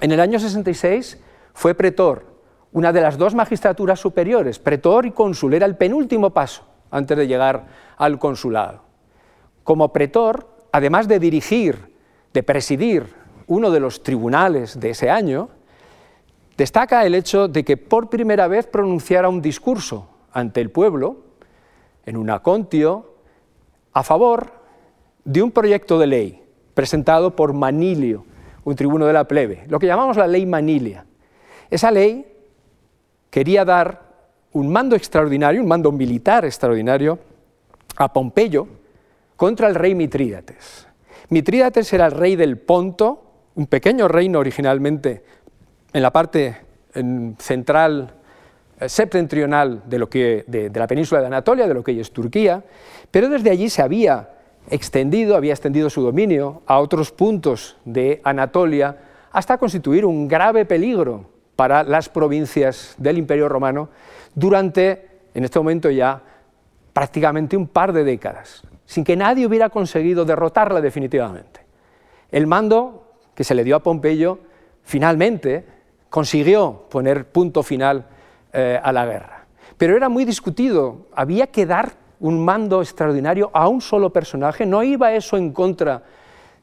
En 0.00 0.12
el 0.12 0.20
año 0.20 0.38
66 0.38 1.18
fue 1.52 1.74
pretor, 1.74 2.24
una 2.72 2.92
de 2.92 3.02
las 3.02 3.18
dos 3.18 3.34
magistraturas 3.34 4.00
superiores, 4.00 4.58
pretor 4.58 5.04
y 5.04 5.10
cónsul, 5.10 5.54
era 5.54 5.66
el 5.66 5.76
penúltimo 5.76 6.30
paso 6.30 6.64
antes 6.90 7.18
de 7.18 7.26
llegar 7.26 7.66
al 7.98 8.18
consulado. 8.18 8.82
Como 9.64 9.92
pretor, 9.92 10.48
además 10.72 11.08
de 11.08 11.18
dirigir, 11.18 11.92
de 12.32 12.42
presidir 12.42 13.06
uno 13.46 13.70
de 13.70 13.80
los 13.80 14.02
tribunales 14.02 14.80
de 14.80 14.90
ese 14.90 15.10
año, 15.10 15.50
destaca 16.56 17.04
el 17.04 17.14
hecho 17.14 17.48
de 17.48 17.64
que 17.64 17.76
por 17.76 18.08
primera 18.08 18.48
vez 18.48 18.66
pronunciara 18.66 19.28
un 19.28 19.42
discurso 19.42 20.08
ante 20.32 20.60
el 20.60 20.70
pueblo 20.70 21.18
en 22.06 22.16
un 22.16 22.30
acontio 22.30 23.14
a 23.92 24.02
favor 24.02 24.52
de 25.24 25.42
un 25.42 25.50
proyecto 25.50 25.98
de 25.98 26.06
ley 26.06 26.41
presentado 26.74 27.34
por 27.36 27.52
Manilio, 27.52 28.24
un 28.64 28.76
tribuno 28.76 29.06
de 29.06 29.12
la 29.12 29.24
plebe, 29.26 29.64
lo 29.68 29.78
que 29.78 29.86
llamamos 29.86 30.16
la 30.16 30.26
ley 30.26 30.46
Manilia. 30.46 31.04
Esa 31.70 31.90
ley 31.90 32.26
quería 33.30 33.64
dar 33.64 34.12
un 34.52 34.70
mando 34.70 34.94
extraordinario, 34.94 35.62
un 35.62 35.68
mando 35.68 35.90
militar 35.90 36.44
extraordinario 36.44 37.18
a 37.96 38.12
Pompeyo 38.12 38.66
contra 39.36 39.68
el 39.68 39.74
rey 39.74 39.94
Mitrídates. 39.94 40.86
Mitrídates 41.30 41.92
era 41.92 42.06
el 42.06 42.12
rey 42.12 42.36
del 42.36 42.58
Ponto, 42.58 43.24
un 43.54 43.66
pequeño 43.66 44.08
reino 44.08 44.38
originalmente 44.38 45.24
en 45.92 46.02
la 46.02 46.12
parte 46.12 46.56
central 47.38 48.14
eh, 48.78 48.88
septentrional 48.88 49.82
de, 49.86 49.98
lo 49.98 50.08
que, 50.08 50.44
de, 50.46 50.70
la 50.74 50.86
península 50.86 51.20
de 51.20 51.28
Anatolia, 51.28 51.66
de 51.66 51.74
lo 51.74 51.82
que 51.82 51.92
hoy 51.92 52.00
es 52.00 52.12
Turquía, 52.12 52.62
pero 53.10 53.28
desde 53.28 53.50
allí 53.50 53.68
se 53.68 53.82
había 53.82 54.28
extendido, 54.70 55.36
había 55.36 55.52
extendido 55.52 55.90
su 55.90 56.02
dominio 56.02 56.62
a 56.66 56.78
otros 56.78 57.10
puntos 57.10 57.76
de 57.84 58.20
Anatolia, 58.24 58.98
hasta 59.32 59.58
constituir 59.58 60.04
un 60.04 60.28
grave 60.28 60.64
peligro 60.64 61.26
para 61.56 61.82
las 61.82 62.08
provincias 62.08 62.94
del 62.98 63.18
Imperio 63.18 63.48
Romano 63.48 63.88
durante, 64.34 65.08
en 65.34 65.44
este 65.44 65.58
momento 65.58 65.90
ya, 65.90 66.22
prácticamente 66.92 67.56
un 67.56 67.66
par 67.66 67.92
de 67.92 68.04
décadas, 68.04 68.62
sin 68.86 69.04
que 69.04 69.16
nadie 69.16 69.46
hubiera 69.46 69.70
conseguido 69.70 70.24
derrotarla 70.24 70.80
definitivamente. 70.80 71.60
El 72.30 72.46
mando 72.46 73.12
que 73.34 73.44
se 73.44 73.54
le 73.54 73.64
dio 73.64 73.76
a 73.76 73.82
Pompeyo 73.82 74.38
finalmente 74.82 75.64
consiguió 76.10 76.86
poner 76.90 77.26
punto 77.26 77.62
final 77.62 78.06
eh, 78.52 78.78
a 78.82 78.92
la 78.92 79.06
guerra. 79.06 79.46
Pero 79.78 79.96
era 79.96 80.08
muy 80.08 80.24
discutido, 80.24 81.06
había 81.14 81.46
que 81.46 81.64
dar 81.64 81.92
un 82.22 82.44
mando 82.44 82.80
extraordinario 82.80 83.50
a 83.52 83.66
un 83.66 83.80
solo 83.80 84.10
personaje, 84.10 84.64
no 84.64 84.82
iba 84.84 85.12
eso 85.12 85.36
en 85.36 85.52
contra 85.52 86.04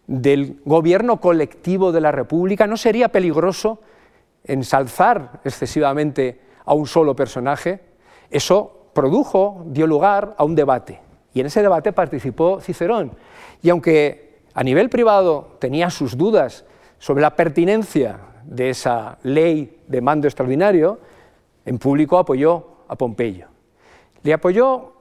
del 0.07 0.61
gobierno 0.63 1.19
colectivo 1.19 1.91
de 1.91 1.99
la 1.99 2.13
República, 2.13 2.65
¿no 2.65 2.77
sería 2.77 3.09
peligroso 3.09 3.79
ensalzar 4.45 5.41
excesivamente 5.43 6.39
a 6.63 6.73
un 6.73 6.87
solo 6.87 7.13
personaje? 7.13 7.81
Eso 8.31 8.87
produjo, 8.93 9.65
dio 9.67 9.85
lugar 9.85 10.33
a 10.37 10.45
un 10.45 10.55
debate. 10.55 11.01
Y 11.33 11.41
en 11.41 11.47
ese 11.47 11.61
debate 11.61 11.91
participó 11.91 12.61
Cicerón. 12.61 13.11
Y 13.61 13.69
aunque 13.69 14.39
a 14.53 14.63
nivel 14.63 14.89
privado 14.89 15.57
tenía 15.59 15.89
sus 15.89 16.17
dudas 16.17 16.63
sobre 16.99 17.21
la 17.21 17.35
pertinencia 17.35 18.17
de 18.45 18.69
esa 18.69 19.17
ley 19.23 19.81
de 19.87 19.99
mando 19.99 20.25
extraordinario, 20.25 20.99
en 21.65 21.77
público 21.77 22.17
apoyó 22.17 22.65
a 22.87 22.95
Pompeyo. 22.95 23.47
Le 24.23 24.33
apoyó 24.33 24.93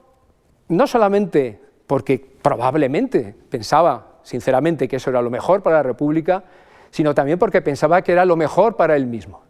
no 0.69 0.87
solamente 0.87 1.59
porque 1.87 2.19
probablemente 2.41 3.35
pensaba 3.49 4.19
sinceramente 4.23 4.87
que 4.87 4.97
eso 4.97 5.09
era 5.09 5.21
lo 5.21 5.29
mejor 5.29 5.61
para 5.61 5.77
la 5.77 5.83
República, 5.83 6.43
sino 6.91 7.13
también 7.13 7.39
porque 7.39 7.61
pensaba 7.61 8.01
que 8.01 8.11
era 8.11 8.25
lo 8.25 8.35
mejor 8.35 8.75
para 8.75 8.95
él 8.95 9.07
mismo. 9.07 9.41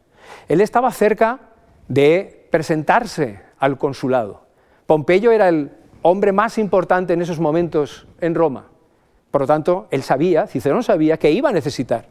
Él 0.47 0.61
estaba 0.61 0.91
cerca 0.91 1.39
de 1.87 2.47
presentarse 2.49 3.41
al 3.59 3.77
consulado. 3.77 4.45
Pompeyo 4.85 5.31
era 5.31 5.49
el 5.49 5.71
hombre 6.01 6.31
más 6.31 6.57
importante 6.57 7.13
en 7.13 7.21
esos 7.21 7.39
momentos 7.39 8.07
en 8.21 8.35
Roma. 8.35 8.67
Por 9.31 9.41
lo 9.41 9.47
tanto, 9.47 9.87
él 9.91 10.01
sabía, 10.01 10.47
Cicerón 10.47 10.83
sabía, 10.83 11.17
que 11.17 11.31
iba 11.31 11.49
a 11.49 11.53
necesitar 11.53 12.05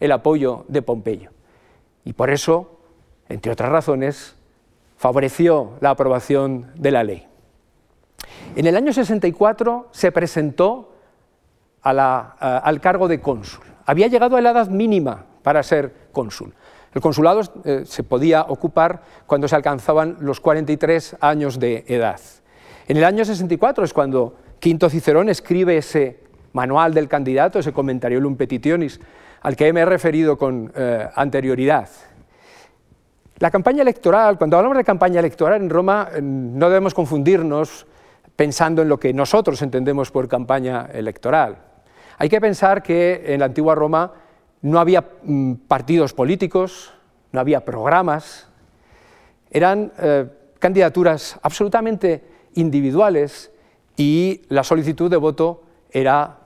el 0.00 0.12
apoyo 0.12 0.64
de 0.68 0.82
Pompeyo. 0.82 1.30
Y 2.04 2.14
por 2.14 2.30
eso, 2.30 2.80
entre 3.28 3.52
otras 3.52 3.70
razones, 3.70 4.34
favoreció 4.96 5.74
la 5.80 5.90
aprobación 5.90 6.72
de 6.74 6.90
la 6.90 7.04
ley. 7.04 7.26
En 8.56 8.66
el 8.66 8.76
año 8.76 8.92
64 8.92 9.88
se 9.90 10.12
presentó 10.12 10.92
al 11.82 12.80
cargo 12.80 13.08
de 13.08 13.20
cónsul. 13.20 13.64
Había 13.86 14.06
llegado 14.06 14.36
a 14.36 14.40
la 14.40 14.50
edad 14.50 14.68
mínima 14.68 15.24
para 15.42 15.62
ser 15.62 16.08
cónsul. 16.12 16.54
El 16.94 17.00
consulado 17.00 17.40
eh, 17.64 17.82
se 17.84 18.04
podía 18.04 18.42
ocupar 18.42 19.02
cuando 19.26 19.48
se 19.48 19.56
alcanzaban 19.56 20.16
los 20.20 20.40
43 20.40 21.16
años 21.20 21.58
de 21.58 21.84
edad. 21.88 22.20
En 22.86 22.96
el 22.96 23.04
año 23.04 23.24
64 23.24 23.84
es 23.84 23.92
cuando 23.92 24.36
Quinto 24.60 24.88
Cicerón 24.88 25.28
escribe 25.28 25.76
ese 25.76 26.20
manual 26.52 26.94
del 26.94 27.08
candidato, 27.08 27.58
ese 27.58 27.72
Commentariolum 27.72 28.36
Petitionis, 28.36 29.00
al 29.42 29.56
que 29.56 29.72
me 29.72 29.80
he 29.80 29.84
referido 29.84 30.38
con 30.38 30.72
eh, 30.74 31.08
anterioridad. 31.14 31.88
La 33.38 33.50
campaña 33.50 33.82
electoral, 33.82 34.38
cuando 34.38 34.56
hablamos 34.56 34.78
de 34.78 34.84
campaña 34.84 35.18
electoral 35.18 35.60
en 35.60 35.68
Roma, 35.68 36.08
eh, 36.14 36.22
no 36.22 36.68
debemos 36.68 36.94
confundirnos 36.94 37.86
pensando 38.36 38.82
en 38.82 38.88
lo 38.88 38.98
que 38.98 39.12
nosotros 39.12 39.62
entendemos 39.62 40.10
por 40.10 40.28
campaña 40.28 40.88
electoral. 40.92 41.58
Hay 42.18 42.28
que 42.28 42.40
pensar 42.40 42.82
que 42.82 43.22
en 43.26 43.40
la 43.40 43.46
antigua 43.46 43.74
Roma 43.74 44.12
no 44.62 44.80
había 44.80 45.04
mm, 45.22 45.54
partidos 45.68 46.14
políticos, 46.14 46.92
no 47.32 47.40
había 47.40 47.64
programas, 47.64 48.48
eran 49.50 49.92
eh, 49.98 50.26
candidaturas 50.58 51.38
absolutamente 51.42 52.24
individuales 52.54 53.52
y 53.96 54.42
la 54.48 54.64
solicitud 54.64 55.10
de 55.10 55.16
voto 55.16 55.62
era 55.90 56.38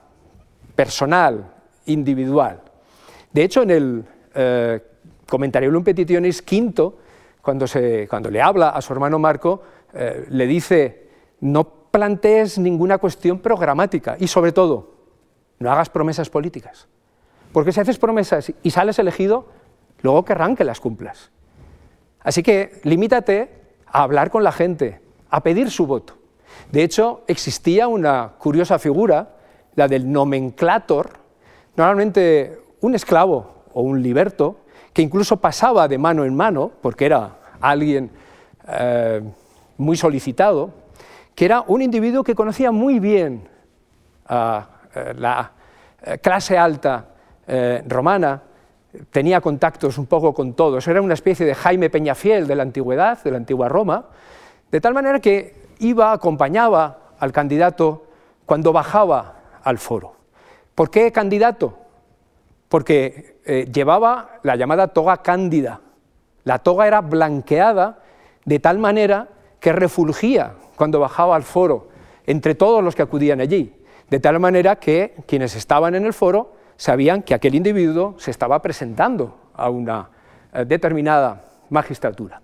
personal, 0.75 1.51
individual. 1.85 2.61
De 3.31 3.43
hecho, 3.43 3.63
en 3.63 3.71
el 3.71 4.05
eh, 4.35 4.81
comentario 5.27 5.69
Commentarium 5.69 5.83
Petitionis 5.83 6.41
quinto, 6.41 6.97
cuando, 7.41 7.65
cuando, 8.09 8.29
le 8.29 8.41
habla 8.41 8.69
a 8.69 8.81
su 8.81 8.93
hermano 8.93 9.17
Marco, 9.19 9.61
eh, 9.93 10.25
le 10.29 10.45
dice, 10.45 11.09
no 11.41 11.78
plantees 11.91 12.57
ninguna 12.57 12.97
cuestión 12.97 13.39
programática 13.39 14.15
y 14.19 14.27
sobre 14.27 14.51
todo, 14.51 14.91
no 15.59 15.71
hagas 15.71 15.89
promesas 15.89 16.29
políticas. 16.29 16.87
Porque 17.51 17.71
si 17.71 17.79
haces 17.79 17.97
promesas 17.97 18.53
y 18.61 18.71
sales 18.71 18.99
elegido, 18.99 19.47
luego 20.01 20.23
querrán 20.23 20.55
que 20.55 20.63
las 20.63 20.79
cumplas. 20.79 21.31
Así 22.21 22.43
que 22.43 22.79
limítate 22.83 23.49
a 23.87 24.03
hablar 24.03 24.29
con 24.29 24.43
la 24.43 24.51
gente, 24.51 25.01
a 25.29 25.41
pedir 25.41 25.71
su 25.71 25.87
voto. 25.87 26.17
De 26.71 26.83
hecho, 26.83 27.23
existía 27.27 27.87
una 27.87 28.33
curiosa 28.37 28.77
figura, 28.79 29.35
la 29.75 29.87
del 29.87 30.11
nomenclator, 30.11 31.11
normalmente 31.75 32.59
un 32.81 32.95
esclavo 32.95 33.63
o 33.73 33.81
un 33.81 34.01
liberto, 34.01 34.57
que 34.93 35.01
incluso 35.01 35.37
pasaba 35.37 35.87
de 35.87 35.97
mano 35.97 36.25
en 36.25 36.35
mano, 36.35 36.71
porque 36.81 37.05
era 37.05 37.37
alguien 37.61 38.11
eh, 38.67 39.21
muy 39.77 39.97
solicitado, 39.97 40.71
que 41.39 41.45
era 41.45 41.63
un 41.67 41.81
individuo 41.81 42.21
que 42.21 42.35
conocía 42.35 42.69
muy 42.69 42.99
bien 42.99 43.47
a 44.27 44.67
eh, 44.93 45.13
la 45.15 45.49
eh, 46.03 46.17
clase 46.17 46.57
alta 46.57 47.05
eh, 47.47 47.81
romana, 47.87 48.43
tenía 49.09 49.39
contactos 49.39 49.97
un 49.97 50.05
poco 50.05 50.33
con 50.33 50.53
todos, 50.53 50.85
era 50.85 51.01
una 51.01 51.13
especie 51.13 51.45
de 51.45 51.55
Jaime 51.55 51.89
Peñafiel 51.89 52.45
de 52.45 52.55
la 52.57 52.63
antigüedad, 52.63 53.23
de 53.23 53.31
la 53.31 53.37
antigua 53.37 53.69
Roma, 53.69 54.07
de 54.69 54.81
tal 54.81 54.93
manera 54.93 55.21
que 55.21 55.67
iba, 55.79 56.11
acompañaba 56.11 57.13
al 57.17 57.31
candidato 57.31 58.07
cuando 58.45 58.73
bajaba 58.73 59.35
al 59.63 59.77
foro. 59.77 60.15
¿Por 60.75 60.91
qué 60.91 61.09
candidato? 61.13 61.79
Porque 62.67 63.37
llevaba 63.71 64.39
la 64.43 64.57
llamada 64.57 64.89
toga 64.89 65.21
cándida. 65.21 65.79
La 66.43 66.59
toga 66.59 66.85
era 66.85 66.99
blanqueada 66.99 67.99
de 68.43 68.59
tal 68.59 68.77
manera 68.77 69.29
que 69.61 69.71
refulgía 69.71 70.55
cuando 70.79 71.01
bajaba 71.01 71.35
al 71.35 71.43
foro 71.43 71.89
entre 72.25 72.55
todos 72.55 72.81
los 72.81 72.95
que 72.95 73.01
acudían 73.01 73.41
allí, 73.41 73.75
de 74.09 74.21
tal 74.21 74.39
manera 74.39 74.77
que 74.77 75.13
quienes 75.27 75.57
estaban 75.57 75.93
en 75.93 76.05
el 76.05 76.13
foro 76.13 76.53
sabían 76.77 77.21
que 77.21 77.33
aquel 77.33 77.53
individuo 77.53 78.15
se 78.17 78.31
estaba 78.31 78.61
presentando 78.61 79.37
a 79.53 79.69
una 79.69 80.09
eh, 80.53 80.63
determinada 80.63 81.49
magistratura. 81.69 82.41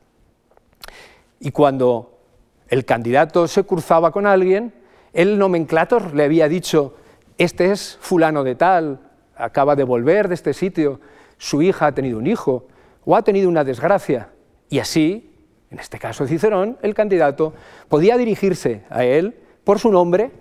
Y 1.40 1.52
cuando 1.52 2.20
el 2.68 2.84
candidato 2.84 3.48
se 3.48 3.64
cruzaba 3.64 4.12
con 4.12 4.28
alguien, 4.28 4.74
el 5.14 5.40
nomenclator 5.40 6.14
le 6.14 6.26
había 6.26 6.50
dicho, 6.50 6.96
este 7.38 7.72
es 7.72 7.98
fulano 8.02 8.44
de 8.44 8.56
tal, 8.56 9.00
acaba 9.38 9.78
de 9.78 9.86
volver 9.86 10.28
de 10.28 10.34
este 10.34 10.54
sitio, 10.54 11.00
su 11.38 11.62
hija 11.62 11.88
ha 11.88 11.92
tenido 11.94 12.18
un 12.18 12.28
hijo 12.28 12.68
o 13.06 13.16
ha 13.16 13.22
tenido 13.22 13.48
una 13.48 13.64
desgracia. 13.64 14.28
Y 14.68 14.80
así, 14.80 15.35
en 15.76 15.80
este 15.82 16.00
caso 16.00 16.26
Cicerón, 16.26 16.78
el 16.82 16.94
candidato 16.94 17.54
podía 17.90 18.16
dirigirse 18.18 18.84
a 18.90 19.04
él 19.04 19.36
por 19.66 19.78
su 19.78 19.92
nombre 19.92 20.32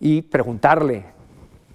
y 0.00 0.22
preguntarle 0.22 1.04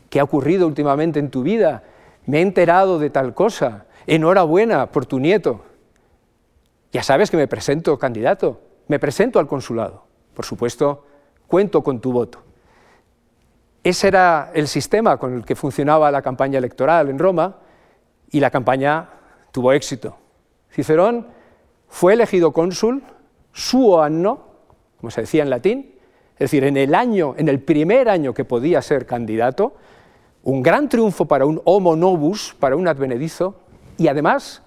¿Qué 0.10 0.20
ha 0.20 0.24
ocurrido 0.24 0.68
últimamente 0.68 1.20
en 1.20 1.30
tu 1.30 1.44
vida? 1.44 1.84
Me 2.26 2.40
he 2.40 2.42
enterado 2.42 3.00
de 3.00 3.10
tal 3.10 3.34
cosa. 3.34 3.86
Enhorabuena 4.06 4.88
por 4.88 5.06
tu 5.06 5.20
nieto. 5.20 5.62
Ya 6.92 7.04
sabes 7.04 7.30
que 7.30 7.38
me 7.38 7.48
presento 7.48 7.98
candidato, 8.00 8.62
me 8.88 9.00
presento 9.00 9.40
al 9.40 9.48
consulado. 9.48 10.06
Por 10.34 10.46
supuesto, 10.46 11.06
cuento 11.48 11.84
con 11.84 12.00
tu 12.00 12.12
voto. 12.12 12.40
Ese 13.84 14.08
era 14.08 14.52
el 14.54 14.68
sistema 14.68 15.18
con 15.18 15.34
el 15.34 15.46
que 15.46 15.56
funcionaba 15.56 16.12
la 16.12 16.22
campaña 16.22 16.58
electoral 16.58 17.10
en 17.10 17.20
Roma 17.20 17.58
y 18.30 18.40
la 18.40 18.50
campaña 18.50 19.10
tuvo 19.52 19.74
éxito. 19.74 20.18
Cicerón 20.72 21.28
fue 21.88 22.14
elegido 22.14 22.52
cónsul 22.52 23.04
suo 23.54 24.02
anno, 24.02 24.46
como 25.00 25.12
se 25.12 25.22
decía 25.22 25.44
en 25.44 25.50
latín, 25.50 25.96
es 26.34 26.40
decir, 26.40 26.64
en 26.64 26.78
el 26.78 26.94
año, 26.94 27.34
en 27.38 27.50
el 27.50 27.60
primer 27.60 28.10
año 28.10 28.34
que 28.34 28.46
podía 28.46 28.82
ser 28.82 29.06
candidato, 29.06 29.74
un 30.44 30.62
gran 30.62 30.88
triunfo 30.88 31.26
para 31.26 31.46
un 31.46 31.62
homo 31.66 31.96
novus, 31.96 32.56
para 32.60 32.76
un 32.76 32.88
advenedizo, 32.88 33.56
y 33.98 34.08
además 34.08 34.62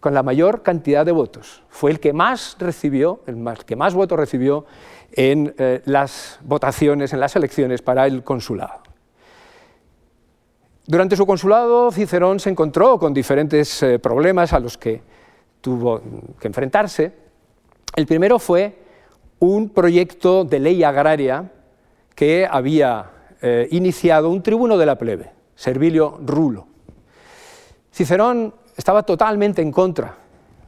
con 0.00 0.14
la 0.14 0.22
mayor 0.22 0.62
cantidad 0.62 1.04
de 1.04 1.12
votos. 1.12 1.62
Fue 1.68 1.90
el 1.90 2.00
que 2.00 2.14
más 2.14 2.56
recibió, 2.58 3.20
el 3.26 3.36
que 3.66 3.76
más 3.76 3.92
votos 3.94 4.18
recibió 4.18 4.64
en 5.12 5.54
eh, 5.58 5.82
las 5.84 6.40
votaciones, 6.42 7.12
en 7.12 7.20
las 7.20 7.36
elecciones 7.36 7.82
para 7.82 8.06
el 8.06 8.24
consulado. 8.24 8.80
Durante 10.86 11.16
su 11.16 11.26
consulado, 11.26 11.92
Cicerón 11.92 12.40
se 12.40 12.50
encontró 12.50 12.98
con 12.98 13.12
diferentes 13.12 13.82
eh, 13.82 13.98
problemas 13.98 14.52
a 14.54 14.58
los 14.58 14.78
que 14.78 15.02
tuvo 15.60 16.00
que 16.40 16.48
enfrentarse. 16.48 17.12
El 17.96 18.06
primero 18.06 18.38
fue 18.38 18.78
un 19.38 19.70
proyecto 19.70 20.44
de 20.44 20.60
ley 20.60 20.82
agraria 20.84 21.50
que 22.14 22.46
había 22.50 23.10
eh, 23.40 23.68
iniciado 23.70 24.30
un 24.30 24.42
tribuno 24.42 24.76
de 24.76 24.86
la 24.86 24.96
plebe, 24.96 25.30
Servilio 25.54 26.18
Rulo. 26.24 26.66
Cicerón 27.92 28.54
estaba 28.76 29.02
totalmente 29.02 29.62
en 29.62 29.72
contra 29.72 30.16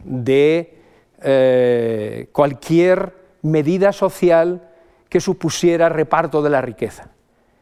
de 0.04 0.78
eh, 1.22 2.28
cualquier 2.32 3.14
medida 3.42 3.92
social 3.92 4.68
que 5.08 5.20
supusiera 5.20 5.88
reparto 5.88 6.42
de 6.42 6.50
la 6.50 6.60
riqueza. 6.60 7.10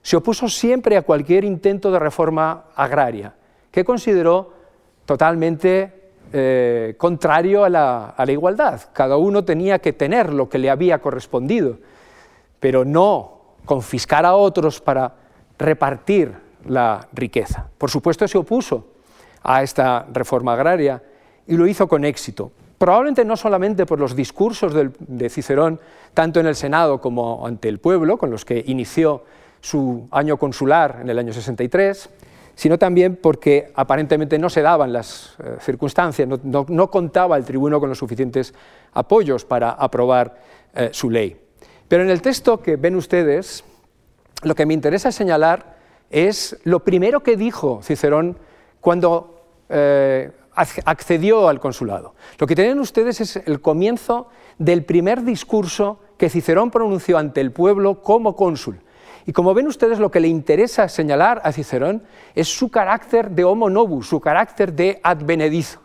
Se 0.03 0.17
opuso 0.17 0.49
siempre 0.49 0.97
a 0.97 1.03
cualquier 1.03 1.45
intento 1.45 1.91
de 1.91 1.99
reforma 1.99 2.67
agraria, 2.75 3.35
que 3.71 3.85
consideró 3.85 4.53
totalmente 5.05 6.00
eh, 6.33 6.95
contrario 6.97 7.65
a 7.65 7.69
la, 7.69 8.07
a 8.11 8.27
la, 8.27 8.33
igualdad. 8.33 8.81
Cada 8.93 9.17
uno 9.17 9.45
tenía 9.45 9.79
que 9.79 9.93
tener 9.93 10.33
lo 10.33 10.49
que 10.49 10.59
le 10.59 10.71
había 10.71 11.01
correspondido, 11.01 11.79
pero 12.61 12.85
no 12.85 13.41
confiscar 13.65 14.25
a 14.25 14.35
otros 14.35 14.81
para 14.81 15.15
repartir 15.59 16.35
la 16.67 17.09
riqueza. 17.13 17.69
Por 17.79 17.91
supuesto 17.91 18.27
se 18.29 18.39
opuso 18.39 18.87
a 19.43 19.63
esta 19.63 20.07
reforma 20.13 20.53
agraria 20.55 21.03
y 21.47 21.57
lo 21.57 21.67
hizo 21.67 21.89
con 21.89 22.05
éxito. 22.05 22.53
Probablemente 22.79 23.25
no 23.25 23.37
solamente 23.37 23.85
por 23.85 23.99
los 23.99 24.17
discursos 24.17 24.73
de 24.99 25.29
Cicerón, 25.29 25.81
tanto 26.15 26.41
en 26.41 26.47
el 26.47 26.57
Senado 26.57 27.01
como 27.01 27.47
ante 27.47 27.69
el 27.69 27.79
pueblo, 27.79 28.17
con 28.17 28.31
los 28.31 28.45
que 28.45 28.65
inició 28.67 29.25
su 29.61 30.09
año 30.11 30.39
consular 30.39 31.01
en 31.03 31.11
el 31.11 31.19
año 31.19 31.33
63, 31.33 32.09
sino 32.61 32.79
también 32.79 33.17
porque 33.17 33.73
aparentemente 33.75 34.39
no 34.39 34.51
se 34.51 34.61
daban 34.61 34.93
las 34.93 35.35
eh, 35.43 35.57
circunstancias, 35.61 36.29
no, 36.29 36.91
contaba 36.91 37.39
el 37.39 37.45
tribuno 37.47 37.81
con 37.81 37.89
los 37.89 37.97
suficientes 37.97 38.53
apoyos 38.93 39.47
para 39.47 39.71
aprobar 39.71 40.37
eh, 40.75 40.91
su 40.93 41.09
ley. 41.09 41.41
Pero 41.89 42.03
en 42.03 42.11
el 42.11 42.21
texto 42.21 42.61
que 42.61 42.77
ven 42.77 42.97
ustedes, 42.97 43.65
lo 44.43 44.55
que 44.55 44.67
me 44.67 44.75
interesa 44.75 45.11
señalar 45.11 45.79
es 46.11 46.59
lo 46.65 46.81
primero 46.81 47.23
que 47.23 47.39
dijo 47.39 47.81
Cicerón 47.83 48.37
cuando 48.83 49.43
eh, 49.71 50.31
accedió 50.85 51.49
al 51.49 51.61
consulado. 51.61 52.15
Lo 52.39 52.47
que 52.47 52.57
tienen 52.57 52.79
ustedes 52.79 53.23
es 53.23 53.37
el 53.37 53.63
comienzo 53.63 54.29
del 54.59 54.85
primer 54.85 55.23
discurso 55.23 56.01
que 56.19 56.29
Cicerón 56.29 56.71
pronunció 56.71 57.17
ante 57.17 57.41
el 57.41 57.53
pueblo 57.53 58.03
como 58.03 58.37
cónsul. 58.37 58.83
Y 59.27 59.33
como 59.33 59.55
ven 59.55 59.67
ustedes, 59.67 59.99
lo 59.99 60.11
que 60.11 60.21
le 60.21 60.29
interesa 60.29 60.89
señalar 60.89 61.41
a 61.45 61.53
Cicerón 61.53 62.03
es 62.35 62.49
su 62.49 62.71
carácter 62.71 63.31
de 63.31 63.45
homo 63.45 63.69
novus, 63.69 64.09
su 64.09 64.21
carácter 64.21 64.73
de 64.73 65.01
advenedizo. 65.03 65.81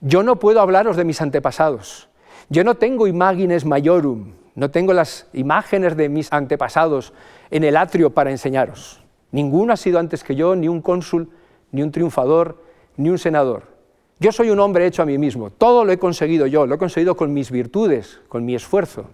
Yo 0.00 0.22
no 0.22 0.36
puedo 0.36 0.60
hablaros 0.60 0.96
de 0.96 1.04
mis 1.04 1.20
antepasados. 1.20 2.08
Yo 2.48 2.64
no 2.64 2.74
tengo 2.74 3.06
imagines 3.06 3.64
majorum, 3.64 4.32
no 4.54 4.70
tengo 4.70 4.92
las 4.92 5.28
imágenes 5.32 5.96
de 5.96 6.08
mis 6.08 6.32
antepasados 6.32 7.12
en 7.50 7.64
el 7.64 7.76
atrio 7.76 8.10
para 8.10 8.30
enseñaros. 8.30 9.02
Ninguno 9.30 9.72
ha 9.72 9.76
sido 9.76 9.98
antes 9.98 10.24
que 10.24 10.34
yo, 10.34 10.56
ni 10.56 10.68
un 10.68 10.82
cónsul, 10.82 11.30
ni 11.70 11.82
un 11.82 11.92
triunfador, 11.92 12.62
ni 12.96 13.10
un 13.10 13.18
senador. 13.18 13.72
Yo 14.18 14.32
soy 14.32 14.50
un 14.50 14.60
hombre 14.60 14.86
hecho 14.86 15.02
a 15.02 15.06
mí 15.06 15.18
mismo. 15.18 15.50
Todo 15.50 15.84
lo 15.84 15.92
he 15.92 15.98
conseguido 15.98 16.46
yo, 16.46 16.66
lo 16.66 16.74
he 16.74 16.78
conseguido 16.78 17.16
con 17.16 17.32
mis 17.32 17.50
virtudes, 17.50 18.20
con 18.28 18.44
mi 18.44 18.54
esfuerzo. 18.54 19.06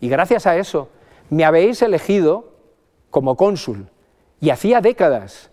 Y 0.00 0.08
gracias 0.08 0.46
a 0.46 0.56
eso 0.56 0.88
me 1.30 1.44
habéis 1.44 1.82
elegido 1.82 2.52
como 3.10 3.36
cónsul. 3.36 3.88
Y 4.40 4.50
hacía 4.50 4.80
décadas 4.80 5.50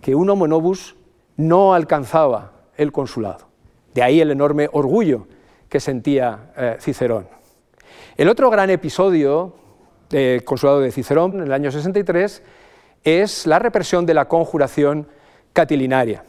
que 0.00 0.14
un 0.14 0.28
homo 0.30 0.46
novus 0.46 0.96
no 1.36 1.74
alcanzaba 1.74 2.52
el 2.76 2.92
consulado. 2.92 3.48
De 3.94 4.02
ahí 4.02 4.20
el 4.20 4.30
enorme 4.30 4.68
orgullo 4.72 5.26
que 5.68 5.80
sentía 5.80 6.52
eh, 6.56 6.76
Cicerón. 6.80 7.28
El 8.16 8.28
otro 8.28 8.50
gran 8.50 8.70
episodio 8.70 9.54
del 10.08 10.44
consulado 10.44 10.80
de 10.80 10.92
Cicerón 10.92 11.34
en 11.34 11.42
el 11.42 11.52
año 11.52 11.70
63 11.70 12.42
es 13.02 13.46
la 13.46 13.58
represión 13.58 14.06
de 14.06 14.14
la 14.14 14.26
conjuración 14.26 15.08
catilinaria. 15.52 16.24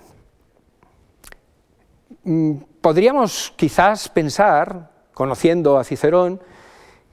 Mm, 2.24 2.54
podríamos 2.82 3.54
quizás 3.56 4.10
pensar, 4.10 4.92
conociendo 5.14 5.78
a 5.78 5.84
Cicerón, 5.84 6.42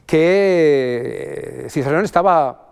que 0.06 1.66
Cicerón 1.68 2.04
estaba 2.04 2.62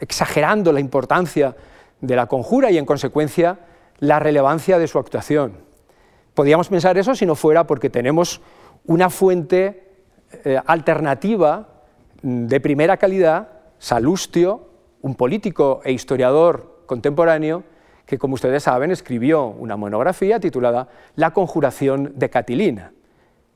exagerando 0.00 0.72
la 0.72 0.80
importancia 0.80 1.56
de 2.00 2.16
la 2.16 2.26
conjura 2.26 2.70
y 2.70 2.78
en 2.78 2.86
consecuencia 2.86 3.58
la 3.98 4.18
relevancia 4.18 4.78
de 4.78 4.86
su 4.86 4.98
actuación. 4.98 5.52
Podríamos 6.34 6.68
pensar 6.68 6.96
eso 6.98 7.14
si 7.14 7.26
no 7.26 7.34
fuera 7.34 7.66
porque 7.66 7.90
tenemos 7.90 8.40
una 8.86 9.10
fuente 9.10 9.88
eh, 10.44 10.60
alternativa 10.66 11.68
de 12.22 12.60
primera 12.60 12.96
calidad, 12.96 13.48
Salustio, 13.78 14.68
un 15.02 15.14
político 15.14 15.80
e 15.84 15.92
historiador 15.92 16.82
contemporáneo, 16.86 17.64
que 18.06 18.18
como 18.18 18.34
ustedes 18.34 18.62
saben 18.62 18.90
escribió 18.90 19.46
una 19.46 19.76
monografía 19.76 20.40
titulada 20.40 20.88
La 21.14 21.32
conjuración 21.32 22.12
de 22.16 22.30
Catilina. 22.30 22.92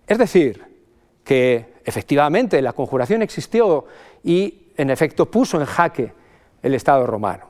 Es 0.06 0.18
decir, 0.18 0.64
que 1.24 1.71
efectivamente 1.84 2.60
la 2.62 2.72
conjuración 2.72 3.22
existió 3.22 3.86
y 4.22 4.68
en 4.76 4.90
efecto 4.90 5.30
puso 5.30 5.60
en 5.60 5.66
jaque 5.66 6.12
el 6.62 6.74
Estado 6.74 7.06
romano. 7.06 7.46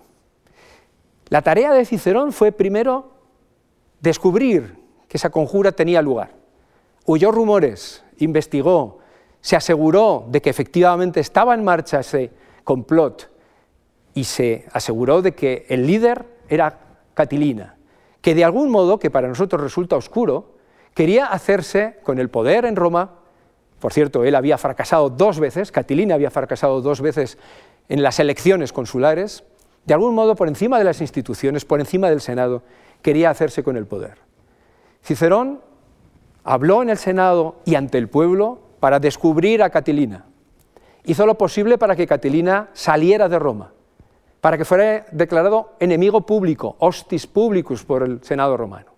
La 1.28 1.42
tarea 1.42 1.72
de 1.72 1.84
Cicerón 1.84 2.32
fue 2.32 2.52
primero 2.52 3.12
descubrir 4.00 4.76
que 5.08 5.16
esa 5.16 5.30
conjura 5.30 5.72
tenía 5.72 6.02
lugar. 6.02 6.30
Huyó 7.06 7.30
rumores, 7.30 8.04
investigó, 8.18 8.98
se 9.40 9.56
aseguró 9.56 10.26
de 10.28 10.40
que 10.40 10.50
efectivamente 10.50 11.20
estaba 11.20 11.54
en 11.54 11.64
marcha 11.64 12.00
ese 12.00 12.30
complot 12.64 13.30
y 14.14 14.24
se 14.24 14.66
aseguró 14.72 15.22
de 15.22 15.32
que 15.32 15.66
el 15.68 15.86
líder 15.86 16.26
era 16.48 16.78
Catilina, 17.14 17.76
que 18.20 18.34
de 18.34 18.44
algún 18.44 18.70
modo, 18.70 18.98
que 18.98 19.10
para 19.10 19.28
nosotros 19.28 19.60
resulta 19.60 19.96
oscuro, 19.96 20.56
quería 20.94 21.26
hacerse 21.26 21.98
con 22.02 22.18
el 22.18 22.28
poder 22.28 22.64
en 22.64 22.76
Roma 22.76 23.21
por 23.82 23.92
cierto, 23.92 24.22
él 24.22 24.36
había 24.36 24.58
fracasado 24.58 25.10
dos 25.10 25.40
veces, 25.40 25.72
Catilina 25.72 26.14
había 26.14 26.30
fracasado 26.30 26.80
dos 26.80 27.00
veces 27.00 27.36
en 27.88 28.04
las 28.04 28.20
elecciones 28.20 28.72
consulares, 28.72 29.42
de 29.86 29.92
algún 29.92 30.14
modo 30.14 30.36
por 30.36 30.46
encima 30.46 30.78
de 30.78 30.84
las 30.84 31.00
instituciones, 31.00 31.64
por 31.64 31.80
encima 31.80 32.08
del 32.08 32.20
Senado, 32.20 32.62
quería 33.02 33.28
hacerse 33.28 33.64
con 33.64 33.76
el 33.76 33.86
poder. 33.86 34.18
Cicerón 35.02 35.62
habló 36.44 36.84
en 36.84 36.90
el 36.90 36.96
Senado 36.96 37.56
y 37.64 37.74
ante 37.74 37.98
el 37.98 38.08
pueblo 38.08 38.60
para 38.78 39.00
descubrir 39.00 39.64
a 39.64 39.70
Catilina. 39.70 40.26
Hizo 41.02 41.26
lo 41.26 41.36
posible 41.36 41.76
para 41.76 41.96
que 41.96 42.06
Catilina 42.06 42.68
saliera 42.74 43.28
de 43.28 43.40
Roma, 43.40 43.72
para 44.40 44.56
que 44.56 44.64
fuera 44.64 45.06
declarado 45.10 45.72
enemigo 45.80 46.20
público, 46.20 46.76
hostis 46.78 47.26
publicus 47.26 47.82
por 47.84 48.04
el 48.04 48.22
Senado 48.22 48.56
romano. 48.56 48.92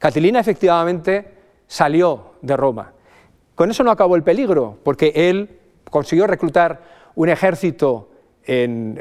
Catilina 0.00 0.40
efectivamente 0.40 1.32
salió 1.68 2.32
de 2.42 2.56
Roma 2.56 2.94
con 3.60 3.70
eso 3.70 3.84
no 3.84 3.90
acabó 3.90 4.16
el 4.16 4.22
peligro, 4.22 4.78
porque 4.82 5.12
él 5.14 5.58
consiguió 5.90 6.26
reclutar 6.26 6.80
un 7.14 7.28
ejército 7.28 8.08
en, 8.42 8.98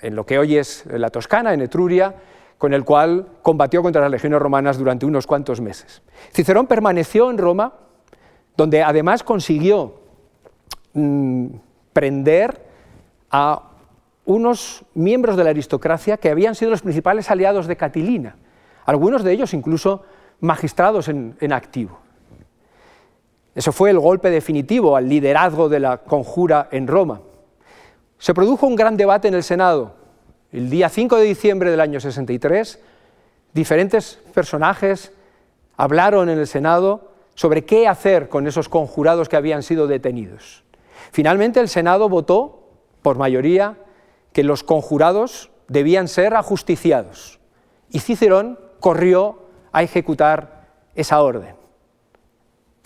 lo 0.00 0.24
que 0.24 0.38
hoy 0.38 0.56
es 0.56 0.84
la 0.86 1.10
Toscana, 1.10 1.52
en 1.52 1.62
Etruria, 1.62 2.14
con 2.58 2.74
el 2.74 2.84
cual 2.84 3.26
combatió 3.42 3.82
contra 3.82 4.00
las 4.00 4.12
legiones 4.12 4.38
romanas 4.38 4.78
durante 4.78 5.04
unos 5.04 5.26
cuantos 5.26 5.60
meses. 5.60 6.00
Cicerón 6.32 6.68
permaneció 6.68 7.28
en 7.28 7.38
Roma, 7.38 7.72
donde 8.56 8.84
además 8.84 9.24
consiguió 9.24 9.94
mm, 10.92 11.46
prender 11.92 12.62
a 13.32 13.64
unos 14.26 14.84
miembros 14.94 15.36
de 15.36 15.42
la 15.42 15.50
aristocracia 15.50 16.18
que 16.18 16.30
habían 16.30 16.54
sido 16.54 16.70
los 16.70 16.82
principales 16.82 17.32
aliados 17.32 17.66
de 17.66 17.76
Catilina, 17.76 18.36
algunos 18.86 19.24
de 19.24 19.32
ellos 19.32 19.54
incluso 19.54 20.04
magistrados 20.38 21.08
en 21.08 21.52
activo. 21.52 21.98
Eso 23.58 23.72
fue 23.72 23.90
el 23.90 23.98
golpe 23.98 24.30
definitivo 24.30 24.94
al 24.94 25.08
liderazgo 25.08 25.68
de 25.68 25.80
la 25.80 25.96
conjura 25.96 26.68
en 26.70 26.86
Roma. 26.86 27.22
Se 28.16 28.32
produjo 28.32 28.68
un 28.68 28.76
gran 28.76 28.96
debate 28.96 29.26
en 29.26 29.34
el 29.34 29.42
Senado. 29.42 29.94
El 30.52 30.70
día 30.70 30.88
5 30.88 31.16
de 31.16 31.24
diciembre 31.24 31.68
del 31.68 31.80
año 31.80 31.98
63, 31.98 32.78
diferentes 33.54 34.20
personajes 34.32 35.10
hablaron 35.76 36.28
en 36.28 36.38
el 36.38 36.46
Senado 36.46 37.10
sobre 37.34 37.64
qué 37.64 37.88
hacer 37.88 38.28
con 38.28 38.46
esos 38.46 38.68
conjurados 38.68 39.28
que 39.28 39.34
habían 39.34 39.64
sido 39.64 39.88
detenidos. 39.88 40.62
Finalmente 41.10 41.58
el 41.58 41.68
Senado 41.68 42.08
votó, 42.08 42.62
por 43.02 43.18
mayoría, 43.18 43.76
que 44.32 44.44
los 44.44 44.62
conjurados 44.62 45.50
debían 45.66 46.06
ser 46.06 46.34
ajusticiados. 46.34 47.40
Y 47.90 47.98
Cicerón 47.98 48.56
corrió 48.78 49.40
a 49.72 49.82
ejecutar 49.82 50.68
esa 50.94 51.20
orden. 51.20 51.57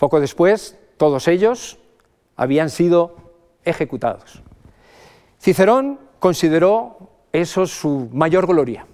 Poco 0.03 0.19
después, 0.19 0.77
todos 0.97 1.29
ellos 1.29 1.79
habían 2.35 2.69
sido 2.69 3.15
ejecutados. 3.63 4.43
Cicerón 5.39 5.97
consideró 6.19 6.97
eso 7.31 7.65
su 7.65 8.09
mayor 8.11 8.45
gloria. 8.45 8.85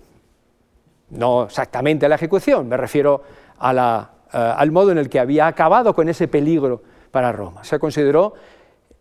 No 1.10 1.46
exactamente 1.46 2.08
la 2.08 2.14
ejecución, 2.14 2.70
me 2.70 2.78
refiero 2.78 3.24
eh, 3.60 3.88
al 4.30 4.72
modo 4.72 4.92
en 4.92 5.00
el 5.00 5.10
que 5.10 5.20
había 5.20 5.48
acabado 5.48 5.96
con 5.96 6.10
ese 6.10 6.28
peligro 6.28 6.84
para 7.10 7.32
Roma. 7.32 7.64
Se 7.64 7.80
consideró 7.80 8.36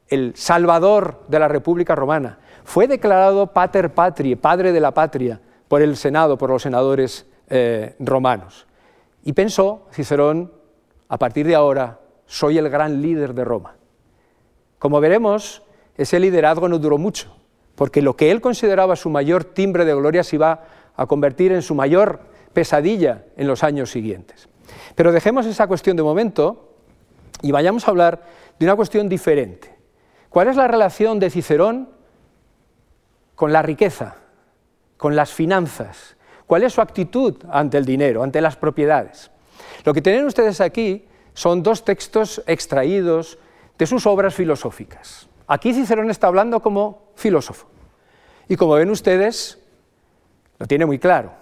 el 0.08 0.34
salvador 0.34 1.26
de 1.28 1.40
la 1.40 1.48
República 1.48 1.94
Romana. 1.94 2.38
Fue 2.64 2.88
declarado 2.88 3.48
pater 3.48 3.92
patria, 3.92 4.34
padre 4.34 4.72
de 4.72 4.80
la 4.80 4.94
patria, 4.94 5.42
por 5.68 5.82
el 5.82 5.94
Senado, 5.94 6.38
por 6.38 6.48
los 6.48 6.62
senadores 6.62 7.26
eh, 7.50 7.96
romanos. 7.98 8.66
Y 9.24 9.34
pensó 9.34 9.88
Cicerón 9.92 10.56
a 11.08 11.18
partir 11.18 11.46
de 11.46 11.54
ahora 11.54 12.00
soy 12.26 12.58
el 12.58 12.68
gran 12.68 13.00
líder 13.00 13.34
de 13.34 13.44
Roma. 13.44 13.76
Como 14.78 15.00
veremos, 15.00 15.62
ese 15.96 16.20
liderazgo 16.20 16.68
no 16.68 16.78
duró 16.78 16.98
mucho, 16.98 17.34
porque 17.74 18.02
lo 18.02 18.16
que 18.16 18.30
él 18.30 18.40
consideraba 18.40 18.96
su 18.96 19.10
mayor 19.10 19.44
timbre 19.44 19.84
de 19.84 19.94
gloria 19.94 20.22
se 20.22 20.36
iba 20.36 20.64
a 20.94 21.06
convertir 21.06 21.52
en 21.52 21.62
su 21.62 21.74
mayor 21.74 22.20
pesadilla 22.52 23.24
en 23.36 23.46
los 23.46 23.64
años 23.64 23.90
siguientes. 23.90 24.48
Pero 24.94 25.12
dejemos 25.12 25.46
esa 25.46 25.66
cuestión 25.66 25.96
de 25.96 26.02
momento 26.02 26.74
y 27.42 27.52
vayamos 27.52 27.86
a 27.86 27.90
hablar 27.90 28.22
de 28.58 28.66
una 28.66 28.76
cuestión 28.76 29.08
diferente. 29.08 29.76
¿Cuál 30.28 30.48
es 30.48 30.56
la 30.56 30.68
relación 30.68 31.18
de 31.18 31.30
Cicerón 31.30 31.88
con 33.34 33.52
la 33.52 33.62
riqueza, 33.62 34.16
con 34.96 35.16
las 35.16 35.32
finanzas? 35.32 36.16
¿Cuál 36.46 36.64
es 36.64 36.72
su 36.72 36.80
actitud 36.80 37.36
ante 37.50 37.78
el 37.78 37.84
dinero, 37.84 38.22
ante 38.22 38.40
las 38.40 38.56
propiedades? 38.56 39.30
Lo 39.84 39.94
que 39.94 40.02
tienen 40.02 40.24
ustedes 40.26 40.60
aquí 40.60 41.06
son 41.34 41.62
dos 41.62 41.84
textos 41.84 42.42
extraídos 42.46 43.38
de 43.78 43.86
sus 43.86 44.06
obras 44.06 44.34
filosóficas. 44.34 45.28
Aquí 45.46 45.72
Cicerón 45.72 46.10
está 46.10 46.26
hablando 46.26 46.60
como 46.60 47.12
filósofo. 47.14 47.68
Y 48.48 48.56
como 48.56 48.74
ven 48.74 48.90
ustedes, 48.90 49.58
lo 50.58 50.66
tiene 50.66 50.86
muy 50.86 50.98
claro. 50.98 51.32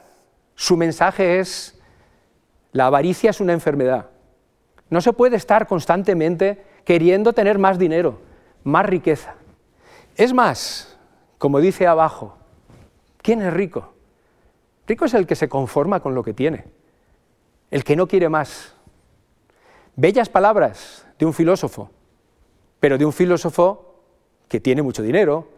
Su 0.54 0.76
mensaje 0.76 1.40
es, 1.40 1.78
la 2.72 2.86
avaricia 2.86 3.30
es 3.30 3.40
una 3.40 3.52
enfermedad. 3.52 4.10
No 4.90 5.00
se 5.00 5.12
puede 5.12 5.36
estar 5.36 5.66
constantemente 5.66 6.62
queriendo 6.84 7.32
tener 7.32 7.58
más 7.58 7.78
dinero, 7.78 8.20
más 8.62 8.86
riqueza. 8.86 9.34
Es 10.16 10.32
más, 10.32 10.96
como 11.38 11.60
dice 11.60 11.86
abajo, 11.86 12.36
¿quién 13.22 13.42
es 13.42 13.52
rico? 13.52 13.92
Rico 14.86 15.04
es 15.04 15.14
el 15.14 15.26
que 15.26 15.34
se 15.34 15.48
conforma 15.48 16.00
con 16.00 16.14
lo 16.14 16.22
que 16.22 16.32
tiene, 16.32 16.64
el 17.70 17.84
que 17.84 17.96
no 17.96 18.06
quiere 18.06 18.28
más. 18.28 18.74
Bellas 19.96 20.28
palabras 20.28 21.06
de 21.18 21.26
un 21.26 21.32
filósofo, 21.32 21.90
pero 22.80 22.98
de 22.98 23.04
un 23.04 23.12
filósofo 23.12 24.02
que 24.48 24.60
tiene 24.60 24.82
mucho 24.82 25.02
dinero 25.02 25.48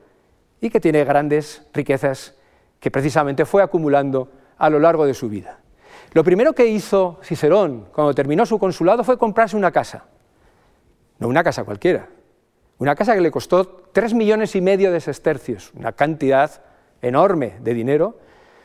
y 0.61 0.71
que 0.71 0.81
tiene 0.81 1.05
grandes 1.05 1.63
riquezas 1.73 2.35
que 2.81 2.91
precisamente 2.91 3.45
fue 3.45 3.63
acumulando 3.63 4.31
a 4.57 4.71
lo 4.71 4.79
largo 4.79 5.07
de 5.07 5.15
su 5.15 5.29
vida. 5.29 5.59
Lo 6.13 6.25
primero 6.25 6.53
que 6.53 6.67
hizo 6.67 7.19
Cicerón 7.23 7.89
cuando 7.93 8.15
terminó 8.15 8.47
su 8.47 8.59
consulado 8.59 9.05
fue 9.05 9.19
comprarse 9.19 9.57
una 9.57 9.73
casa. 9.73 10.07
No 11.19 11.29
una 11.29 11.43
casa 11.43 11.65
cualquiera, 11.65 12.09
una 12.79 12.95
casa 12.95 13.15
que 13.15 13.21
le 13.21 13.31
costó 13.31 13.67
tres 13.93 14.15
millones 14.15 14.55
y 14.55 14.61
medio 14.61 14.93
de 14.93 15.01
sestercios, 15.01 15.73
una 15.75 15.93
cantidad 15.93 16.63
enorme 17.03 17.57
de 17.61 17.75
dinero, 17.75 18.19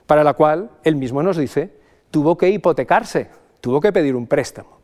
para 0.05 0.23
la 0.23 0.33
cual 0.33 0.69
él 0.83 0.95
mismo 0.95 1.23
nos 1.23 1.37
dice, 1.37 1.73
tuvo 2.13 2.37
que 2.37 2.51
hipotecarse, 2.51 3.27
tuvo 3.59 3.81
que 3.81 3.91
pedir 3.91 4.15
un 4.15 4.27
préstamo. 4.27 4.77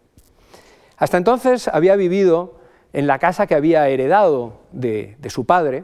Hasta 0.97 1.17
entonces 1.17 1.67
había 1.67 1.95
vivido 1.95 2.57
en 2.91 3.05
la 3.05 3.19
casa 3.19 3.45
que 3.45 3.53
había 3.53 3.87
heredado 3.87 4.61
de, 4.71 5.15
su 5.29 5.45
padre, 5.45 5.83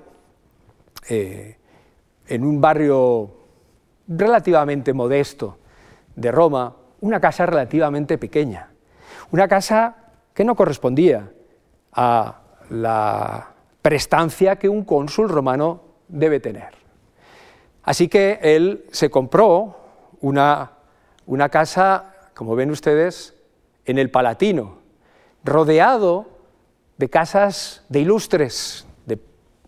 eh, 1.08 1.58
en 2.28 2.44
un 2.44 2.60
barrio 2.60 3.30
relativamente 4.08 4.92
modesto 4.92 5.60
de 6.16 6.32
Roma, 6.32 6.78
una 7.02 7.20
casa 7.20 7.46
relativamente 7.46 8.18
pequeña, 8.18 8.72
una 9.30 9.48
casa 9.48 9.98
que 10.34 10.44
no 10.44 10.56
correspondía 10.56 11.32
a 11.94 12.42
la 12.72 13.54
prestancia 13.84 14.56
que 14.56 14.68
un 14.68 14.84
cónsul 14.84 15.30
romano 15.30 15.84
debe 16.08 16.40
tener. 16.40 16.74
Así 17.84 18.08
que 18.08 18.40
él 18.42 18.88
se 18.92 19.12
compró 19.12 19.78
una, 20.22 20.75
una 21.26 21.50
casa, 21.50 22.14
como 22.34 22.56
ven 22.56 22.72
ustedes, 22.72 23.34
en 23.86 23.98
el 23.98 24.10
Palatino, 24.10 24.80
rodeado 25.44 26.26
de 26.98 27.10
casas 27.10 27.84
de 27.90 28.02
ilustres, 28.02 28.86
de 29.06 29.20